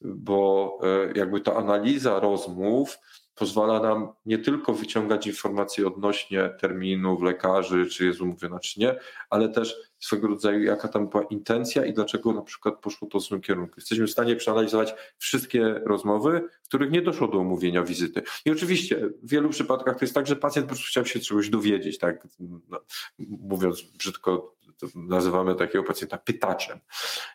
[0.00, 0.78] Bo
[1.14, 2.98] jakby ta analiza rozmów
[3.34, 8.98] pozwala nam nie tylko wyciągać informacje odnośnie terminów, lekarzy, czy jest umówiona, czy nie,
[9.30, 13.22] ale też swego rodzaju jaka tam była intencja i dlaczego na przykład poszło to w
[13.22, 13.74] złym kierunku.
[13.76, 18.22] Jesteśmy w stanie przeanalizować wszystkie rozmowy, w których nie doszło do umówienia wizyty.
[18.44, 21.48] I oczywiście w wielu przypadkach to jest tak, że pacjent po prostu chciał się czegoś
[21.48, 22.28] dowiedzieć, tak
[22.68, 22.80] no,
[23.18, 24.54] mówiąc brzydko,
[24.94, 26.78] nazywamy takiego pacjenta pytaczem.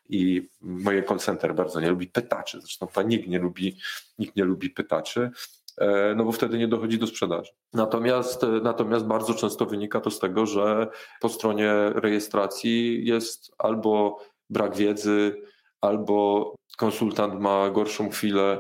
[0.10, 3.78] I moje call bardzo nie lubi pytaczy, zresztą nikt nie lubi,
[4.20, 5.32] nikt nie lubi pytaczy.
[5.78, 7.52] E, no bo wtedy nie dochodzi do sprzedaży.
[7.74, 10.88] Natomiast, e, natomiast bardzo często wynika to z tego, że
[11.22, 15.42] po stronie rejestracji jest albo brak wiedzy,
[15.82, 18.60] albo konsultant ma gorszą chwilę,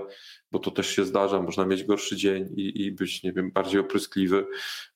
[0.57, 3.79] bo to też się zdarza, można mieć gorszy dzień i, i być, nie wiem, bardziej
[3.79, 4.47] opryskliwy.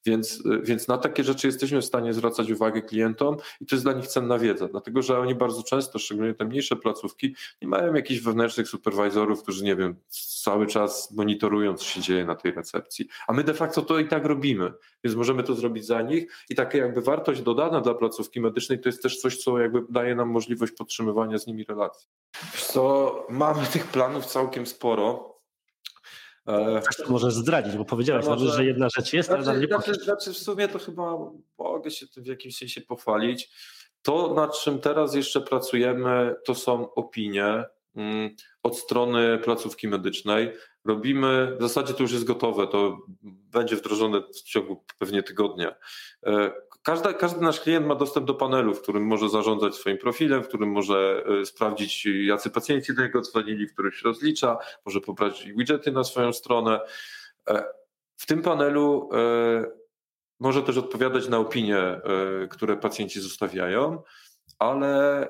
[0.05, 3.93] Więc, więc na takie rzeczy jesteśmy w stanie zwracać uwagę klientom i to jest dla
[3.93, 8.21] nich cenna wiedza, dlatego że oni bardzo często, szczególnie te mniejsze placówki, nie mają jakichś
[8.21, 9.95] wewnętrznych superwizorów, którzy, nie wiem,
[10.43, 13.07] cały czas monitorują, co się dzieje na tej recepcji.
[13.27, 14.73] A my de facto to i tak robimy,
[15.03, 18.89] więc możemy to zrobić za nich i takie jakby wartość dodana dla placówki medycznej to
[18.89, 22.07] jest też coś, co jakby daje nam możliwość podtrzymywania z nimi relacji.
[22.57, 25.31] Co mamy tych planów całkiem sporo.
[26.47, 29.67] E, Coś to możesz zdradzić, bo powiedziałeś, może, że jedna rzecz jest, znaczy, ale nie
[29.67, 31.17] znaczy, znaczy w sumie to chyba
[31.57, 33.49] mogę się tym w jakimś sensie pochwalić.
[34.01, 37.65] To, nad czym teraz jeszcze pracujemy, to są opinie
[37.95, 40.51] mm, od strony placówki medycznej.
[40.85, 45.75] Robimy, w zasadzie to już jest gotowe, to będzie wdrożone w ciągu pewnie tygodnia.
[46.81, 50.43] E, każda, każdy nasz klient ma dostęp do panelu, w którym może zarządzać swoim profilem,
[50.43, 55.01] w którym może e, sprawdzić, jacy pacjenci do niego dzwonili, w którym się rozlicza, może
[55.01, 56.79] pobrać widgety na swoją stronę.
[57.49, 57.63] E,
[58.17, 59.09] w tym panelu
[60.39, 62.01] może też odpowiadać na opinie,
[62.49, 64.03] które pacjenci zostawiają,
[64.59, 65.27] ale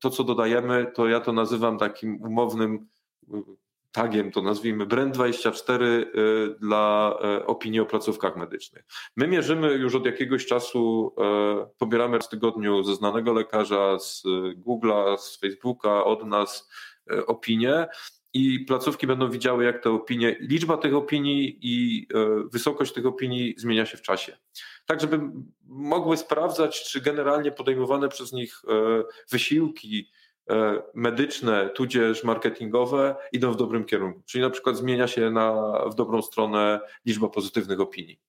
[0.00, 2.88] to, co dodajemy, to ja to nazywam takim umownym
[3.92, 6.06] tagiem, to nazwijmy Brand24 y,
[6.60, 8.84] dla y, opinii o placówkach medycznych.
[9.16, 11.14] My mierzymy już od jakiegoś czasu,
[11.64, 14.22] y, pobieramy w tygodniu ze znanego lekarza, z
[14.66, 16.70] Google'a, z Facebooka, od nas
[17.26, 17.86] opinie
[18.32, 22.06] i placówki będą widziały, jak te opinie, liczba tych opinii i
[22.52, 24.36] wysokość tych opinii zmienia się w czasie.
[24.86, 25.20] Tak, żeby
[25.64, 28.62] mogły sprawdzać, czy generalnie podejmowane przez nich
[29.30, 30.10] wysiłki,
[30.94, 34.22] medyczne, tudzież marketingowe idą w dobrym kierunku.
[34.26, 38.20] Czyli na przykład zmienia się na, w dobrą stronę liczba pozytywnych opinii.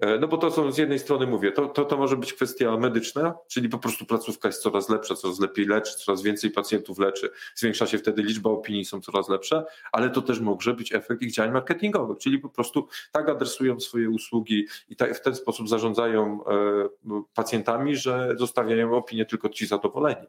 [0.00, 2.76] E, no bo to są z jednej strony mówię, to, to, to może być kwestia
[2.76, 7.30] medyczna, czyli po prostu placówka jest coraz lepsza, coraz lepiej leczy, coraz więcej pacjentów leczy,
[7.54, 11.32] zwiększa się wtedy liczba opinii, są coraz lepsze, ale to też może być efekt ich
[11.32, 16.44] działań marketingowych, czyli po prostu tak adresują swoje usługi i tak, w ten sposób zarządzają
[16.46, 20.26] e, pacjentami, że zostawiają opinię tylko ci zadowoleni.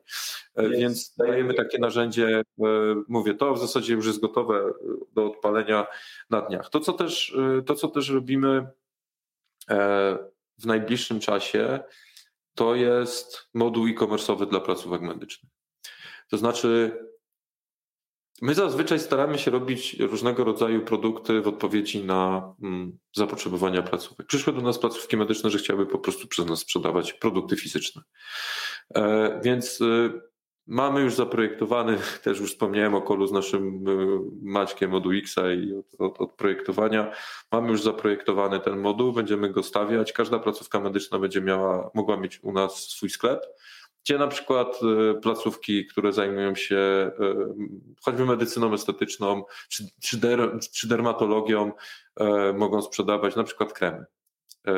[0.56, 2.42] E, więc dajemy takie narzędzie,
[3.08, 4.74] mówię, to w zasadzie już jest gotowe
[5.14, 5.88] do odpalenia
[6.30, 6.70] na dniach.
[6.70, 8.68] To, co też, to, co też robimy
[10.60, 11.80] w najbliższym czasie,
[12.56, 15.52] to jest moduł e-commerce'owy dla placówek medycznych.
[16.30, 17.00] To znaczy,
[18.42, 24.28] my zazwyczaj staramy się robić różnego rodzaju produkty w odpowiedzi na mm, zapotrzebowania placówek.
[24.28, 28.02] Przyszły do nas placówki medyczne, że chciały po prostu przez nas sprzedawać produkty fizyczne.
[28.96, 30.22] E, więc y,
[30.68, 35.74] Mamy już zaprojektowany, też już wspomniałem o kolu z naszym y, Maćkiem od UX-a i
[35.74, 37.12] od, od, od, projektowania.
[37.52, 40.14] Mamy już zaprojektowany ten moduł, będziemy go stawiać.
[40.14, 43.46] Każda placówka medyczna będzie miała, mogła mieć u nas swój sklep,
[44.04, 47.12] gdzie na przykład y, placówki, które zajmują się y,
[48.02, 51.72] choćby medycyną estetyczną czy, czy, der, czy dermatologią,
[52.54, 54.06] mogą sprzedawać na przykład kremy.
[54.68, 54.74] E,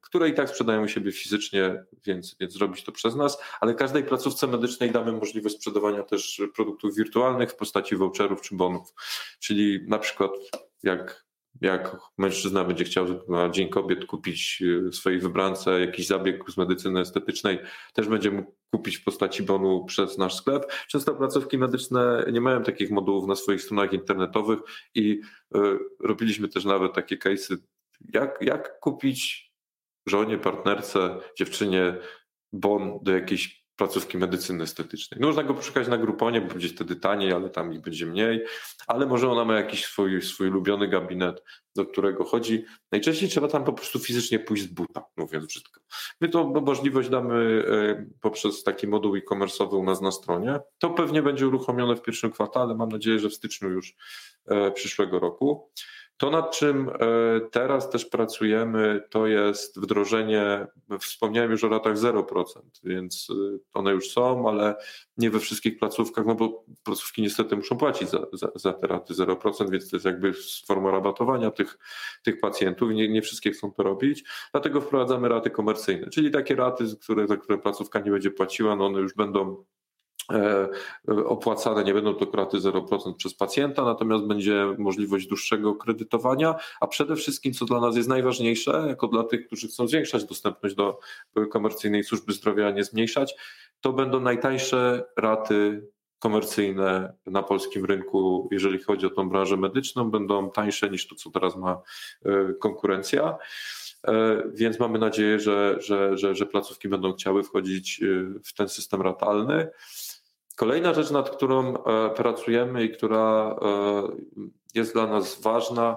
[0.00, 4.46] które i tak sprzedają siebie fizycznie, więc, więc zrobić to przez nas, ale każdej placówce
[4.46, 8.94] medycznej damy możliwość sprzedawania też produktów wirtualnych w postaci voucherów czy bonów.
[9.40, 10.30] Czyli na przykład
[10.82, 11.24] jak,
[11.60, 17.00] jak mężczyzna będzie chciał na Dzień Kobiet kupić e, swojej wybrance jakiś zabieg z medycyny
[17.00, 17.58] estetycznej,
[17.94, 20.72] też będzie mógł kupić w postaci bonu przez nasz sklep.
[20.88, 24.58] Często placówki medyczne nie mają takich modułów na swoich stronach internetowych
[24.94, 25.20] i
[25.56, 25.58] y,
[26.00, 27.56] robiliśmy też nawet takie case'y
[28.12, 29.52] jak, jak kupić
[30.06, 31.94] żonie, partnerce, dziewczynie
[32.52, 35.20] bon do jakiejś placówki medycyny estetycznej.
[35.20, 38.44] Można go poszukać na Gruponie, bo będzie wtedy taniej, ale tam ich będzie mniej,
[38.86, 41.42] ale może ona ma jakiś swój, swój ulubiony gabinet,
[41.76, 42.64] do którego chodzi.
[42.92, 45.80] Najczęściej trzeba tam po prostu fizycznie pójść z buta, mówiąc brzydko.
[46.20, 50.60] My to możliwość damy e, poprzez taki moduł e-commerce'owy u nas na stronie.
[50.78, 53.94] To pewnie będzie uruchomione w pierwszym kwartale, mam nadzieję, że w styczniu już
[54.46, 55.70] e, przyszłego roku.
[56.16, 56.94] To, nad czym e,
[57.50, 60.66] teraz też pracujemy, to jest wdrożenie,
[61.00, 62.44] wspomniałem już o ratach 0%,
[62.84, 64.74] więc e, one już są, ale
[65.16, 69.14] nie we wszystkich placówkach, no bo placówki niestety muszą płacić za, za, za te raty
[69.14, 70.32] 0%, więc to jest jakby
[70.66, 71.78] forma rabatowania tych,
[72.22, 74.24] tych pacjentów nie, nie wszystkie chcą to robić.
[74.52, 78.86] Dlatego wprowadzamy raty komercyjne, czyli takie raty, które, za które placówka nie będzie płaciła, no
[78.86, 79.64] one już będą
[81.26, 87.16] opłacane nie będą to kraty 0% przez pacjenta, natomiast będzie możliwość dłuższego kredytowania, a przede
[87.16, 90.98] wszystkim, co dla nas jest najważniejsze, jako dla tych, którzy chcą zwiększać dostępność do
[91.50, 93.34] komercyjnej służby zdrowia, a nie zmniejszać,
[93.80, 95.88] to będą najtańsze raty
[96.18, 101.30] komercyjne na polskim rynku, jeżeli chodzi o tą branżę medyczną, będą tańsze niż to, co
[101.30, 101.82] teraz ma
[102.24, 103.36] e, konkurencja.
[104.08, 108.00] E, więc mamy nadzieję, że, że, że, że placówki będą chciały wchodzić
[108.44, 109.68] w ten system ratalny.
[110.56, 114.02] Kolejna rzecz, nad którą e, pracujemy i która e,
[114.74, 115.96] jest dla nas ważna,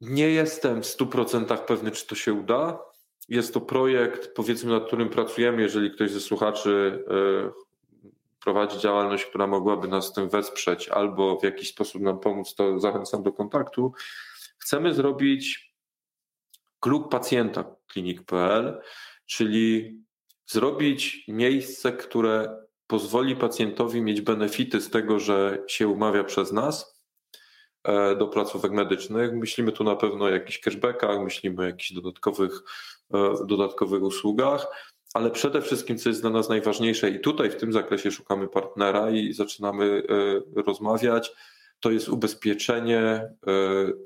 [0.00, 2.78] nie jestem w 100% pewny, czy to się uda.
[3.28, 5.62] Jest to projekt, powiedzmy, nad którym pracujemy.
[5.62, 7.68] Jeżeli ktoś ze słuchaczy e,
[8.40, 12.78] prowadzi działalność, która mogłaby nas w tym wesprzeć albo w jakiś sposób nam pomóc, to
[12.78, 13.92] zachęcam do kontaktu.
[14.58, 15.74] Chcemy zrobić
[16.80, 18.80] klub pacjenta klinik.pl,
[19.26, 19.98] czyli
[20.46, 27.02] zrobić miejsce, które pozwoli pacjentowi mieć benefity z tego, że się umawia przez nas
[27.84, 29.32] e, do placówek medycznych.
[29.32, 32.62] Myślimy tu na pewno o jakichś cashbackach, myślimy o jakichś dodatkowych,
[33.14, 34.66] e, dodatkowych usługach,
[35.14, 39.10] ale przede wszystkim, co jest dla nas najważniejsze, i tutaj w tym zakresie szukamy partnera
[39.10, 40.02] i zaczynamy
[40.56, 41.32] e, rozmawiać,
[41.80, 43.30] to jest ubezpieczenie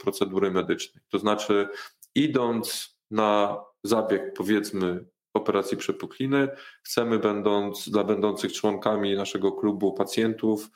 [0.01, 1.05] procedury medycznej.
[1.09, 1.69] To znaczy,
[2.15, 5.05] idąc na zabieg, powiedzmy,
[5.43, 6.49] operacji przepukliny.
[6.83, 10.71] Chcemy, będąc dla będących członkami naszego klubu pacjentów,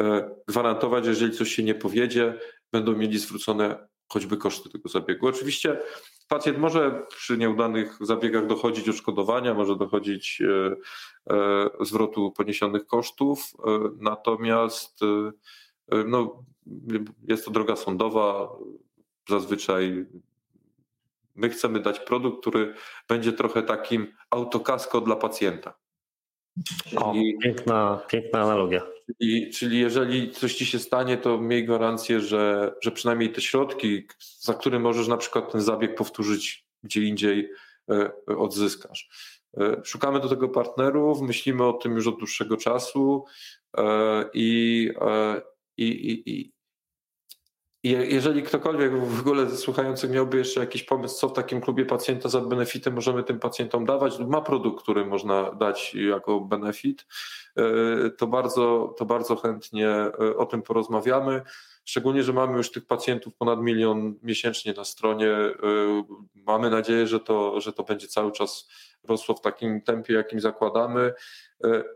[0.00, 2.38] e, gwarantować, że jeżeli coś się nie powiedzie,
[2.72, 5.26] będą mieli zwrócone choćby koszty tego zabiegu.
[5.26, 5.80] Oczywiście
[6.28, 10.76] pacjent może przy nieudanych zabiegach dochodzić odszkodowania, może dochodzić e,
[11.34, 13.52] e, zwrotu poniesionych kosztów,
[14.00, 15.00] natomiast
[16.06, 16.44] no,
[17.28, 18.48] jest to droga sądowa,
[19.28, 20.06] zazwyczaj
[21.34, 22.74] My chcemy dać produkt, który
[23.08, 25.78] będzie trochę takim autokasko dla pacjenta.
[26.96, 28.82] O, piękna, piękna analogia.
[29.06, 34.06] Czyli, czyli jeżeli coś ci się stanie, to miej gwarancję, że, że przynajmniej te środki,
[34.40, 37.50] za które możesz na przykład ten zabieg powtórzyć gdzie indziej,
[37.90, 39.08] e, odzyskasz.
[39.56, 43.24] E, szukamy do tego partnerów, myślimy o tym już od dłuższego czasu
[43.76, 44.90] e, i,
[45.76, 46.52] i, i,
[47.84, 52.28] jeżeli ktokolwiek w ogóle ze słuchających miałby jeszcze jakiś pomysł, co w takim klubie pacjenta
[52.28, 57.06] za benefity możemy tym pacjentom dawać, ma produkt, który można dać jako benefit,
[57.56, 61.42] e, to bardzo, to bardzo chętnie e, o tym porozmawiamy.
[61.84, 65.30] Szczególnie, że mamy już tych pacjentów ponad milion miesięcznie na stronie.
[65.30, 65.54] E,
[66.34, 68.68] mamy nadzieję, że to, że to będzie cały czas
[69.04, 71.12] rosło w takim tempie, jakim zakładamy,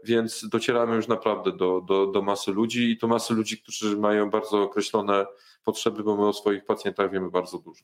[0.04, 4.30] więc docieramy już naprawdę do, do, do masy ludzi i to masy ludzi, którzy mają
[4.30, 5.26] bardzo określone
[5.64, 7.82] potrzeby, bo my o swoich pacjentach wiemy bardzo dużo.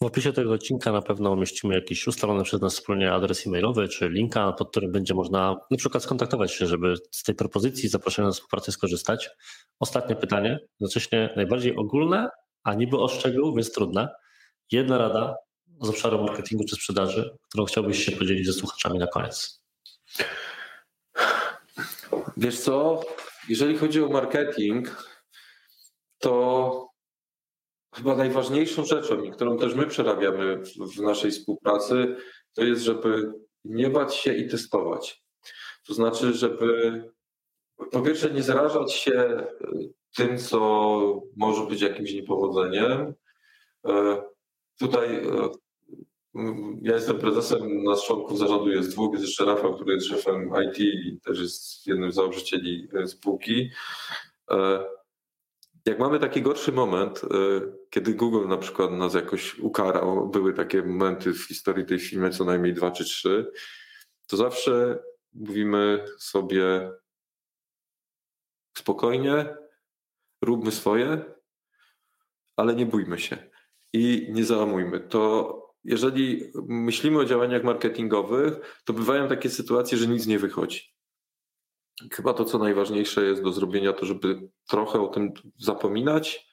[0.00, 4.08] W opisie tego odcinka na pewno umieścimy jakiś ustalony przez nas wspólnie adres e-mailowy czy
[4.08, 8.32] linka, pod którym będzie można na przykład skontaktować się, żeby z tej propozycji zaproszenia na
[8.32, 9.30] współpracę skorzystać.
[9.80, 12.28] Ostatnie pytanie, jednocześnie najbardziej ogólne,
[12.64, 14.08] a niby o szczegół, więc trudne.
[14.72, 15.36] Jedna rada
[15.80, 19.62] z obszaru marketingu czy sprzedaży, którą chciałbyś się podzielić ze słuchaczami na koniec.
[22.36, 23.00] Wiesz co,
[23.48, 25.08] jeżeli chodzi o marketing,
[26.18, 26.83] to
[27.94, 30.62] chyba najważniejszą rzeczą, i którą też my przerabiamy
[30.96, 32.16] w naszej współpracy,
[32.54, 33.32] to jest, żeby
[33.64, 35.24] nie bać się i testować.
[35.86, 37.02] To znaczy, żeby
[37.90, 39.46] po pierwsze nie zarażać się e,
[40.16, 40.58] tym, co
[41.36, 43.14] może być jakimś niepowodzeniem.
[43.86, 44.22] E,
[44.78, 45.48] tutaj e,
[46.82, 50.78] ja jestem prezesem, nas członków zarządu jest dwóch, jest jeszcze Rafał, który jest szefem IT
[50.78, 53.70] i też jest jednym z założycieli spółki.
[55.86, 57.28] Jak mamy taki gorszy moment, e,
[57.90, 62.44] kiedy Google na przykład nas jakoś ukarał, były takie momenty w historii tej firmy, co
[62.44, 63.52] najmniej dwa czy trzy,
[64.26, 65.02] to zawsze
[65.32, 66.92] mówimy sobie
[68.76, 69.56] spokojnie,
[70.42, 71.24] róbmy swoje,
[72.56, 73.50] ale nie bójmy się
[73.92, 75.00] i nie załamujmy.
[75.00, 75.54] To
[75.84, 80.93] jeżeli myślimy o działaniach marketingowych, to bywają takie sytuacje, że nic nie wychodzi.
[82.12, 86.48] Chyba to, co najważniejsze jest do zrobienia, to żeby trochę o tym zapominać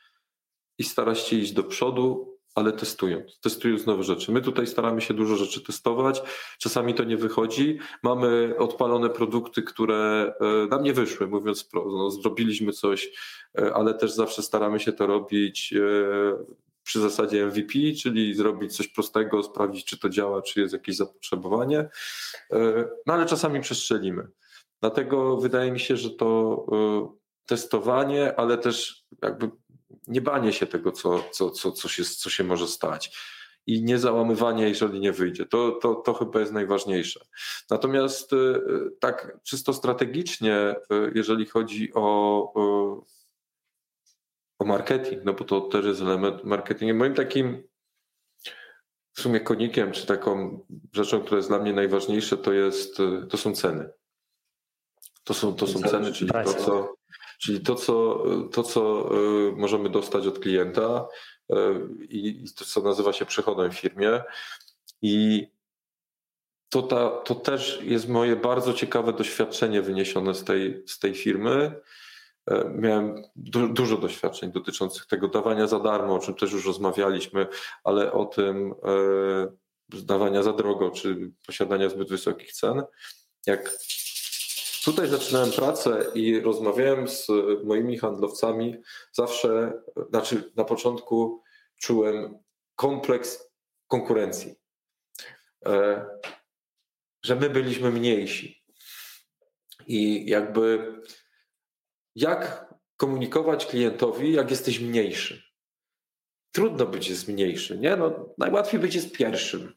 [0.77, 4.31] i starać się iść do przodu, ale testując, testując nowe rzeczy.
[4.31, 6.22] My tutaj staramy się dużo rzeczy testować,
[6.59, 7.80] czasami to nie wychodzi.
[8.03, 11.88] Mamy odpalone produkty, które e, nam nie wyszły, mówiąc wprost.
[11.88, 13.09] No, zrobiliśmy coś,
[13.59, 15.81] e, ale też zawsze staramy się to robić e,
[16.84, 17.73] przy zasadzie MVP,
[18.03, 21.89] czyli zrobić coś prostego, sprawdzić, czy to działa, czy jest jakieś zapotrzebowanie.
[23.05, 24.27] No ale czasami przestrzelimy.
[24.81, 26.65] Dlatego wydaje mi się, że to
[27.45, 29.51] testowanie, ale też jakby
[30.07, 33.17] nie banie się tego, co, co, co, co, się, co się może stać
[33.67, 35.45] i nie załamywanie, jeżeli nie wyjdzie.
[35.45, 37.25] To, to, to chyba jest najważniejsze.
[37.69, 38.61] Natomiast y,
[38.99, 43.03] tak czysto strategicznie, y, jeżeli chodzi o,
[44.59, 46.97] o marketing, no bo to też jest element marketingu.
[46.97, 47.63] Moim takim
[49.13, 52.97] w sumie konikiem, czy taką rzeczą, która jest dla mnie najważniejsza, to, jest,
[53.29, 53.89] to są ceny.
[55.23, 56.95] To są, to są ceny, czyli to, co,
[57.39, 59.10] czyli to, co, to, co
[59.56, 61.07] możemy dostać od klienta,
[62.10, 64.23] i to, co nazywa się przychodem w firmie.
[65.02, 65.48] I
[66.69, 71.81] to, ta, to też jest moje bardzo ciekawe doświadczenie wyniesione z tej, z tej firmy.
[72.48, 77.48] E, miałem du, dużo doświadczeń dotyczących tego dawania za darmo, o czym też już rozmawialiśmy,
[77.84, 78.73] ale o tym
[79.93, 82.84] e, dawania za drogo, czy posiadania zbyt wysokich cen.
[83.45, 83.69] Jak
[84.83, 87.27] tutaj zaczynałem pracę i rozmawiałem z
[87.63, 88.81] moimi handlowcami,
[89.11, 89.73] zawsze,
[90.09, 91.43] znaczy na początku
[91.77, 92.39] czułem
[92.75, 93.51] kompleks
[93.87, 94.55] konkurencji.
[95.65, 96.05] E,
[97.23, 98.63] że my byliśmy mniejsi.
[99.87, 100.93] I jakby
[102.15, 105.51] jak komunikować klientowi, jak jesteś mniejszy?
[106.52, 107.95] Trudno być jest mniejszy, nie?
[107.95, 109.73] No, najłatwiej być jest pierwszym.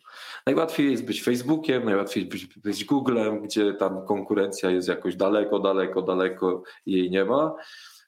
[0.47, 6.03] Najłatwiej jest być Facebookiem, najłatwiej być, być Googlem, gdzie tam konkurencja jest jakoś daleko, daleko,
[6.03, 7.55] daleko i jej nie ma.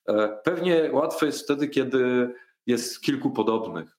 [0.08, 2.30] E, pewnie łatwe jest wtedy, kiedy
[2.66, 3.96] jest kilku podobnych.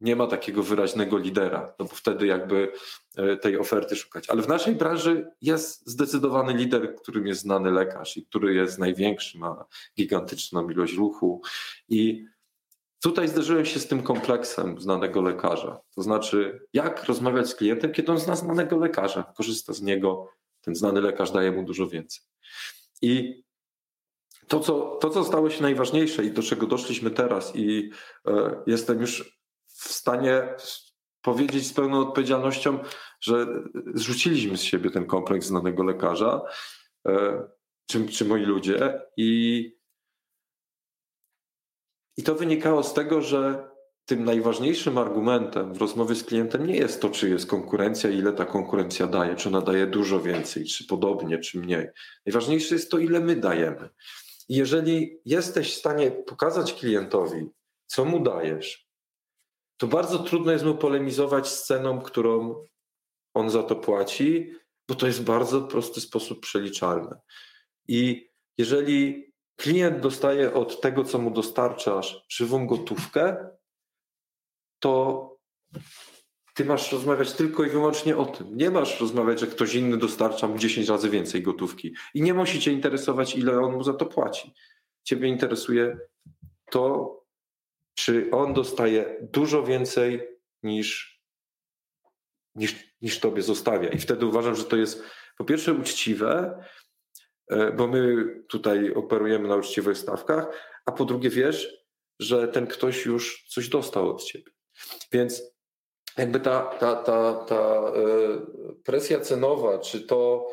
[0.00, 2.72] Nie ma takiego wyraźnego lidera, no bo wtedy jakby
[3.16, 4.30] e, tej oferty szukać.
[4.30, 9.38] Ale w naszej branży jest zdecydowany lider, którym jest znany lekarz i który jest największy,
[9.38, 9.64] ma
[9.96, 11.42] gigantyczną ilość ruchu.
[11.88, 12.24] I
[13.02, 15.80] tutaj zderzyłem się z tym kompleksem znanego lekarza.
[15.94, 20.28] To znaczy, jak rozmawiać z klientem, kiedy on zna znanego lekarza, korzysta z niego,
[20.60, 22.24] ten znany lekarz daje mu dużo więcej.
[23.02, 23.42] I
[24.48, 27.90] to co, to, co stało się najważniejsze i do czego doszliśmy teraz, i
[28.26, 30.54] e, jestem już w stanie
[31.22, 32.78] powiedzieć z pełną odpowiedzialnością,
[33.20, 33.46] że
[33.94, 36.42] zrzuciliśmy z siebie ten kompleks znanego lekarza,
[37.06, 37.42] e,
[37.86, 39.77] czy, czy moi ludzie, i,
[42.18, 43.68] i to wynikało z tego, że
[44.04, 48.44] tym najważniejszym argumentem w rozmowie z klientem nie jest to, czy jest konkurencja, ile ta
[48.44, 51.86] konkurencja daje, czy ona daje dużo więcej, czy podobnie, czy mniej.
[52.26, 53.88] Najważniejsze jest to, ile my dajemy.
[54.48, 57.46] Jeżeli jesteś w stanie pokazać klientowi,
[57.86, 58.88] co mu dajesz,
[59.76, 62.64] to bardzo trudno jest mu polemizować z ceną, którą
[63.34, 64.54] on za to płaci,
[64.88, 67.16] bo to jest bardzo prosty sposób przeliczalny.
[67.88, 69.27] I jeżeli
[69.58, 73.50] klient dostaje od tego, co mu dostarczasz, żywą gotówkę,
[74.78, 75.38] to
[76.54, 78.56] ty masz rozmawiać tylko i wyłącznie o tym.
[78.56, 81.94] Nie masz rozmawiać, że ktoś inny dostarcza mu 10 razy więcej gotówki.
[82.14, 84.54] I nie musi cię interesować, ile on mu za to płaci.
[85.04, 85.98] Ciebie interesuje
[86.70, 87.14] to,
[87.94, 90.28] czy on dostaje dużo więcej
[90.62, 91.20] niż,
[92.54, 93.88] niż, niż tobie zostawia.
[93.88, 95.02] I wtedy uważam, że to jest
[95.36, 96.62] po pierwsze uczciwe,
[97.76, 100.46] bo my tutaj operujemy na uczciwych stawkach,
[100.86, 101.86] a po drugie wiesz,
[102.20, 104.52] że ten ktoś już coś dostał od ciebie.
[105.12, 105.42] Więc
[106.18, 107.92] jakby ta, ta, ta, ta e,
[108.84, 110.46] presja cenowa, czy to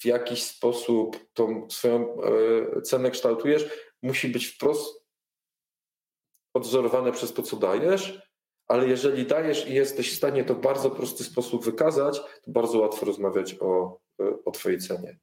[0.00, 3.68] w jakiś sposób tą swoją e, cenę kształtujesz,
[4.02, 5.04] musi być wprost
[6.54, 8.30] odzorowane przez to, co dajesz,
[8.68, 12.78] ale jeżeli dajesz i jesteś w stanie to w bardzo prosty sposób wykazać, to bardzo
[12.78, 13.99] łatwo rozmawiać o, e,
[14.44, 15.18] o Twojej cenie.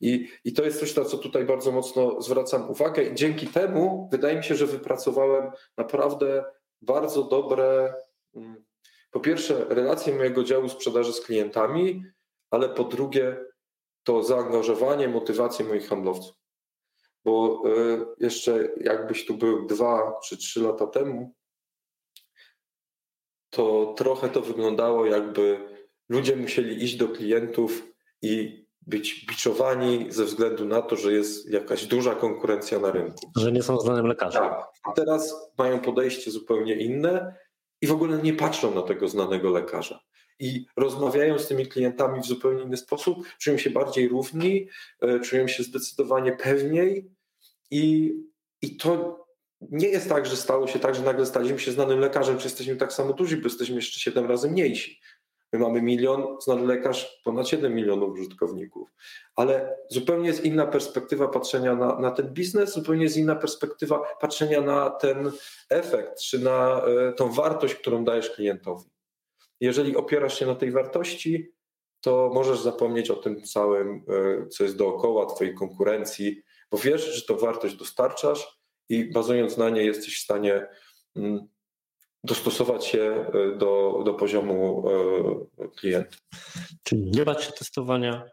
[0.00, 4.08] I, I to jest coś, na co tutaj bardzo mocno zwracam uwagę, i dzięki temu
[4.12, 6.44] wydaje mi się, że wypracowałem naprawdę
[6.82, 7.94] bardzo dobre
[8.34, 8.64] mm,
[9.10, 12.04] po pierwsze, relacje mojego działu sprzedaży z klientami,
[12.50, 13.36] ale po drugie,
[14.02, 16.36] to zaangażowanie, motywację moich handlowców.
[17.24, 21.34] Bo y, jeszcze jakbyś tu był dwa czy trzy lata temu,
[23.50, 25.68] to trochę to wyglądało, jakby
[26.08, 27.89] ludzie musieli iść do klientów
[28.22, 33.30] i być biczowani ze względu na to, że jest jakaś duża konkurencja na rynku.
[33.36, 34.42] Że nie są znanym lekarzem.
[34.42, 34.64] Tak.
[34.84, 37.34] A teraz mają podejście zupełnie inne
[37.80, 40.00] i w ogóle nie patrzą na tego znanego lekarza.
[40.38, 44.68] I rozmawiają z tymi klientami w zupełnie inny sposób, czują się bardziej równi,
[45.00, 47.10] e, czują się zdecydowanie pewniej
[47.70, 48.12] i,
[48.62, 49.20] i to
[49.60, 52.76] nie jest tak, że stało się tak, że nagle staliśmy się znanym lekarzem, czy jesteśmy
[52.76, 55.00] tak samo duzi, bo jesteśmy jeszcze siedem razy mniejsi.
[55.52, 58.90] My mamy milion, znany lekarz, ponad 7 milionów użytkowników.
[59.36, 64.60] Ale zupełnie jest inna perspektywa patrzenia na, na ten biznes, zupełnie jest inna perspektywa patrzenia
[64.60, 65.30] na ten
[65.70, 68.90] efekt, czy na y, tą wartość, którą dajesz klientowi.
[69.60, 71.52] Jeżeli opierasz się na tej wartości,
[72.00, 74.04] to możesz zapomnieć o tym całym,
[74.44, 79.70] y, co jest dookoła Twojej konkurencji, bo wiesz, że to wartość dostarczasz i bazując na
[79.70, 80.66] niej jesteś w stanie
[81.16, 81.48] mm,
[82.24, 84.84] dostosować się e, do, do poziomu
[85.58, 86.16] e, klienta.
[86.82, 88.24] Czyli nie bać się testowania,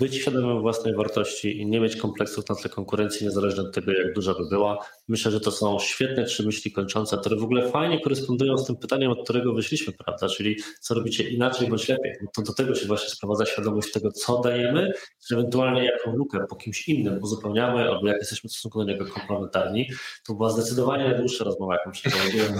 [0.00, 4.14] być świadomym własnej wartości i nie mieć kompleksów na tle konkurencji, niezależnie od tego, jak
[4.14, 4.78] duża by była.
[5.08, 8.76] Myślę, że to są świetne trzy myśli kończące, które w ogóle fajnie korespondują z tym
[8.76, 10.28] pytaniem, od którego wyszliśmy, prawda?
[10.28, 12.12] Czyli co robicie inaczej bądź lepiej.
[12.22, 14.92] No to do tego się właśnie sprowadza świadomość tego, co dajemy,
[15.28, 19.06] czy ewentualnie jaką lukę po kimś innym uzupełniamy, albo jak jesteśmy w stosunku do niego
[19.06, 19.88] komplementarni.
[20.26, 22.52] To była zdecydowanie najdłuższa rozmowa, jaką przeprowadziłem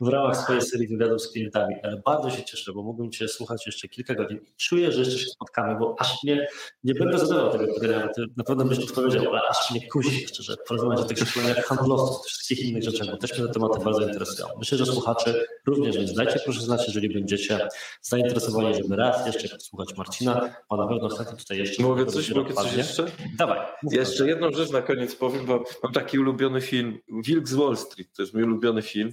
[0.00, 1.74] w ramach, swojej serii wywiadów z klientami.
[1.82, 5.18] Ale bardzo się cieszę, bo mógłbym Cię słuchać jeszcze kilka godzin i czuję, że jeszcze
[5.18, 6.48] się spotkamy, bo aż nie,
[6.84, 10.56] nie będę zadawał tego pytania, na pewno byś odpowiedział, ale aż mnie kusi jeszcze, że
[10.68, 14.48] porozmawiać o tych szkoleniach handlowców, wszystkich innych rzeczach, bo też mnie te tematy bardzo interesują.
[14.58, 17.68] Myślę, że słuchacze również, więc dajcie proszę znać, jeżeli będziecie
[18.02, 21.82] zainteresowani, żeby raz jeszcze słuchać Marcina, bo na pewno chętnie tutaj jeszcze...
[21.82, 23.06] Mogę coś, mogę coś jeszcze?
[23.38, 23.60] Dawaj.
[23.90, 28.08] Jeszcze jedną rzecz na koniec powiem, bo mam taki ulubiony film, Wilk z Wall Street,
[28.16, 29.12] to jest mój ulubiony film.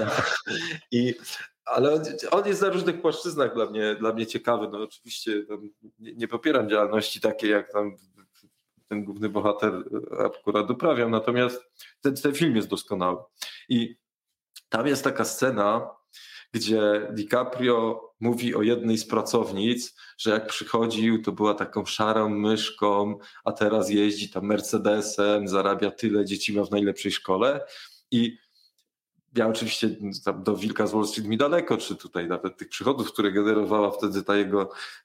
[0.92, 1.14] I
[1.64, 4.68] ale on, on, jest na różnych płaszczyznach dla mnie, dla mnie ciekawy.
[4.72, 5.42] No oczywiście
[5.98, 7.96] nie, nie, popieram działalności takiej, jak tam
[8.88, 9.72] ten główny bohater
[10.18, 11.62] akurat uprawiał, natomiast
[12.00, 13.22] ten, ten film jest doskonały.
[13.68, 13.96] I
[14.68, 15.90] tam jest taka scena,
[16.52, 23.18] gdzie DiCaprio mówi o jednej z pracownic, że jak przychodził, to była taką szarą myszką,
[23.44, 27.66] a teraz jeździ tam Mercedesem, zarabia tyle, dzieci ma w najlepszej szkole.
[28.10, 28.38] I
[29.36, 29.96] ja oczywiście
[30.44, 34.22] do Wilka z Wall Street mi daleko, czy tutaj nawet tych przychodów, które generowała wtedy
[34.22, 34.62] ta jego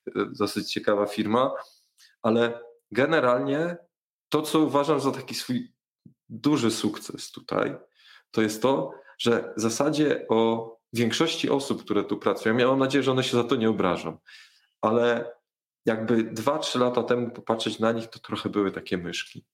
[0.08, 1.52] e, dosyć ciekawa firma,
[2.22, 2.60] ale
[2.92, 3.78] generalnie
[4.30, 5.74] to, co uważam za taki swój
[6.30, 7.78] duży sukces tutaj,
[8.32, 13.04] to jest to, że w zasadzie o większości osób, które tu pracują, ja mam nadzieję,
[13.04, 14.18] że one się za to nie obrażą,
[14.82, 15.34] ale
[15.86, 19.46] jakby dwa, trzy lata temu popatrzeć na nich, to trochę były takie myszki.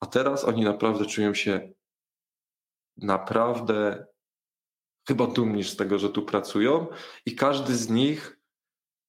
[0.00, 1.72] A teraz oni naprawdę czują się
[2.96, 4.06] naprawdę
[5.08, 6.86] chyba dumni z tego, że tu pracują
[7.26, 8.38] i każdy z nich,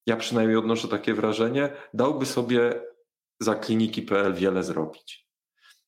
[0.05, 2.90] ja przynajmniej odnoszę takie wrażenie, dałby sobie
[3.41, 5.27] za kliniki.pl wiele zrobić.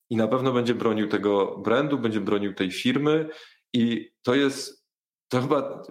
[0.10, 3.30] I na pewno będzie bronił tego brandu, będzie bronił tej firmy
[3.74, 4.84] i to jest
[5.28, 5.84] to chyba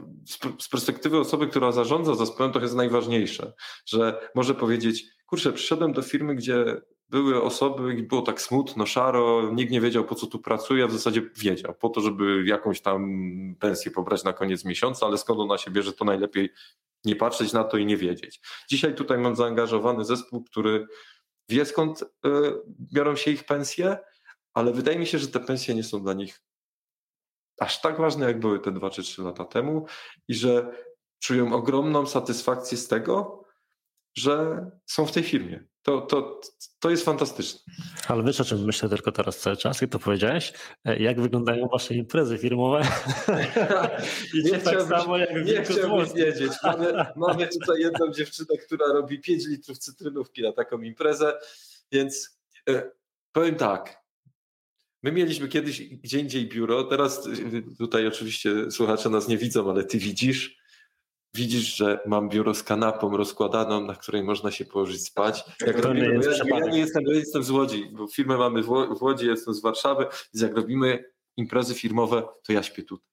[0.60, 3.52] z perspektywy osoby, która zarządza zespołem, to jest najważniejsze,
[3.86, 9.52] że może powiedzieć, kurczę, przyszedłem do firmy, gdzie były osoby i było tak smutno, szaro,
[9.52, 12.80] nikt nie wiedział po co tu pracuje, a w zasadzie wiedział, po to, żeby jakąś
[12.80, 13.10] tam
[13.60, 16.50] pensję pobrać na koniec miesiąca, ale skąd ona się bierze, to najlepiej
[17.04, 18.40] nie patrzeć na to i nie wiedzieć.
[18.70, 20.86] Dzisiaj tutaj mam zaangażowany zespół, który
[21.48, 22.06] wie skąd y,
[22.92, 23.98] biorą się ich pensje,
[24.54, 26.42] ale wydaje mi się, że te pensje nie są dla nich
[27.58, 29.86] aż tak ważne, jak były te dwa czy trzy lata temu
[30.28, 30.72] i że
[31.18, 33.44] czują ogromną satysfakcję z tego,
[34.16, 35.64] że są w tej firmie.
[35.82, 36.40] To, to,
[36.80, 37.60] to jest fantastyczne.
[38.08, 40.52] Ale wiesz o czym myślę tylko teraz cały czas, jak to powiedziałeś?
[40.84, 42.82] E, jak wyglądają wasze imprezy firmowe?
[44.34, 46.52] I nie tak samo jak Nie chciałbym wiedzieć.
[46.62, 51.38] Mamy, mamy tutaj jedną dziewczynę, która robi 5 litrów cytrynówki na taką imprezę,
[51.92, 52.38] więc
[52.68, 52.90] e,
[53.32, 54.02] powiem tak.
[55.02, 57.30] My mieliśmy kiedyś gdzie indziej biuro, teraz e,
[57.78, 60.61] tutaj oczywiście słuchacze nas nie widzą, ale ty widzisz
[61.34, 65.44] widzisz, że mam biuro z kanapą rozkładaną, na której można się położyć spać.
[65.66, 69.02] Jak to robimy, ja, ja, nie jestem, ja jestem z Łodzi, bo firmę mamy w
[69.02, 71.04] Łodzi, jestem z Warszawy, więc jak robimy
[71.36, 73.11] imprezy firmowe, to ja śpię tutaj.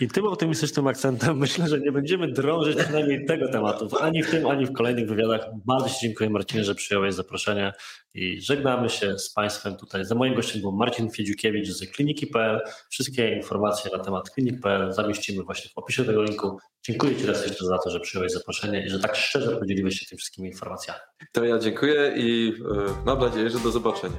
[0.00, 4.46] I tym optymistycznym akcentem myślę, że nie będziemy drążyć przynajmniej tego tematu, ani w tym,
[4.46, 5.40] ani w kolejnych wywiadach.
[5.64, 7.72] Bardzo Ci dziękuję Marcinie, że przyjąłeś zaproszenie
[8.14, 10.04] i żegnamy się z Państwem tutaj.
[10.04, 12.60] Za moim gościem był Marcin Fiedziukiewicz z kliniki.pl.
[12.88, 16.58] Wszystkie informacje na temat klinik.pl zamieścimy właśnie w opisie tego linku.
[16.82, 20.06] Dziękuję Ci raz jeszcze za to, że przyjąłeś zaproszenie i że tak szczerze podzieliłeś się
[20.06, 21.00] tymi wszystkimi informacjami.
[21.32, 24.18] To ja dziękuję i e, mam nadzieję, że do zobaczenia.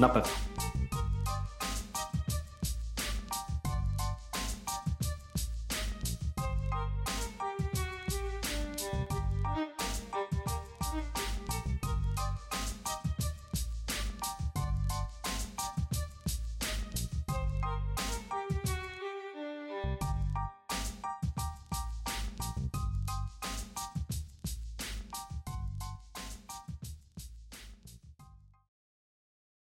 [0.00, 0.32] Na pewno.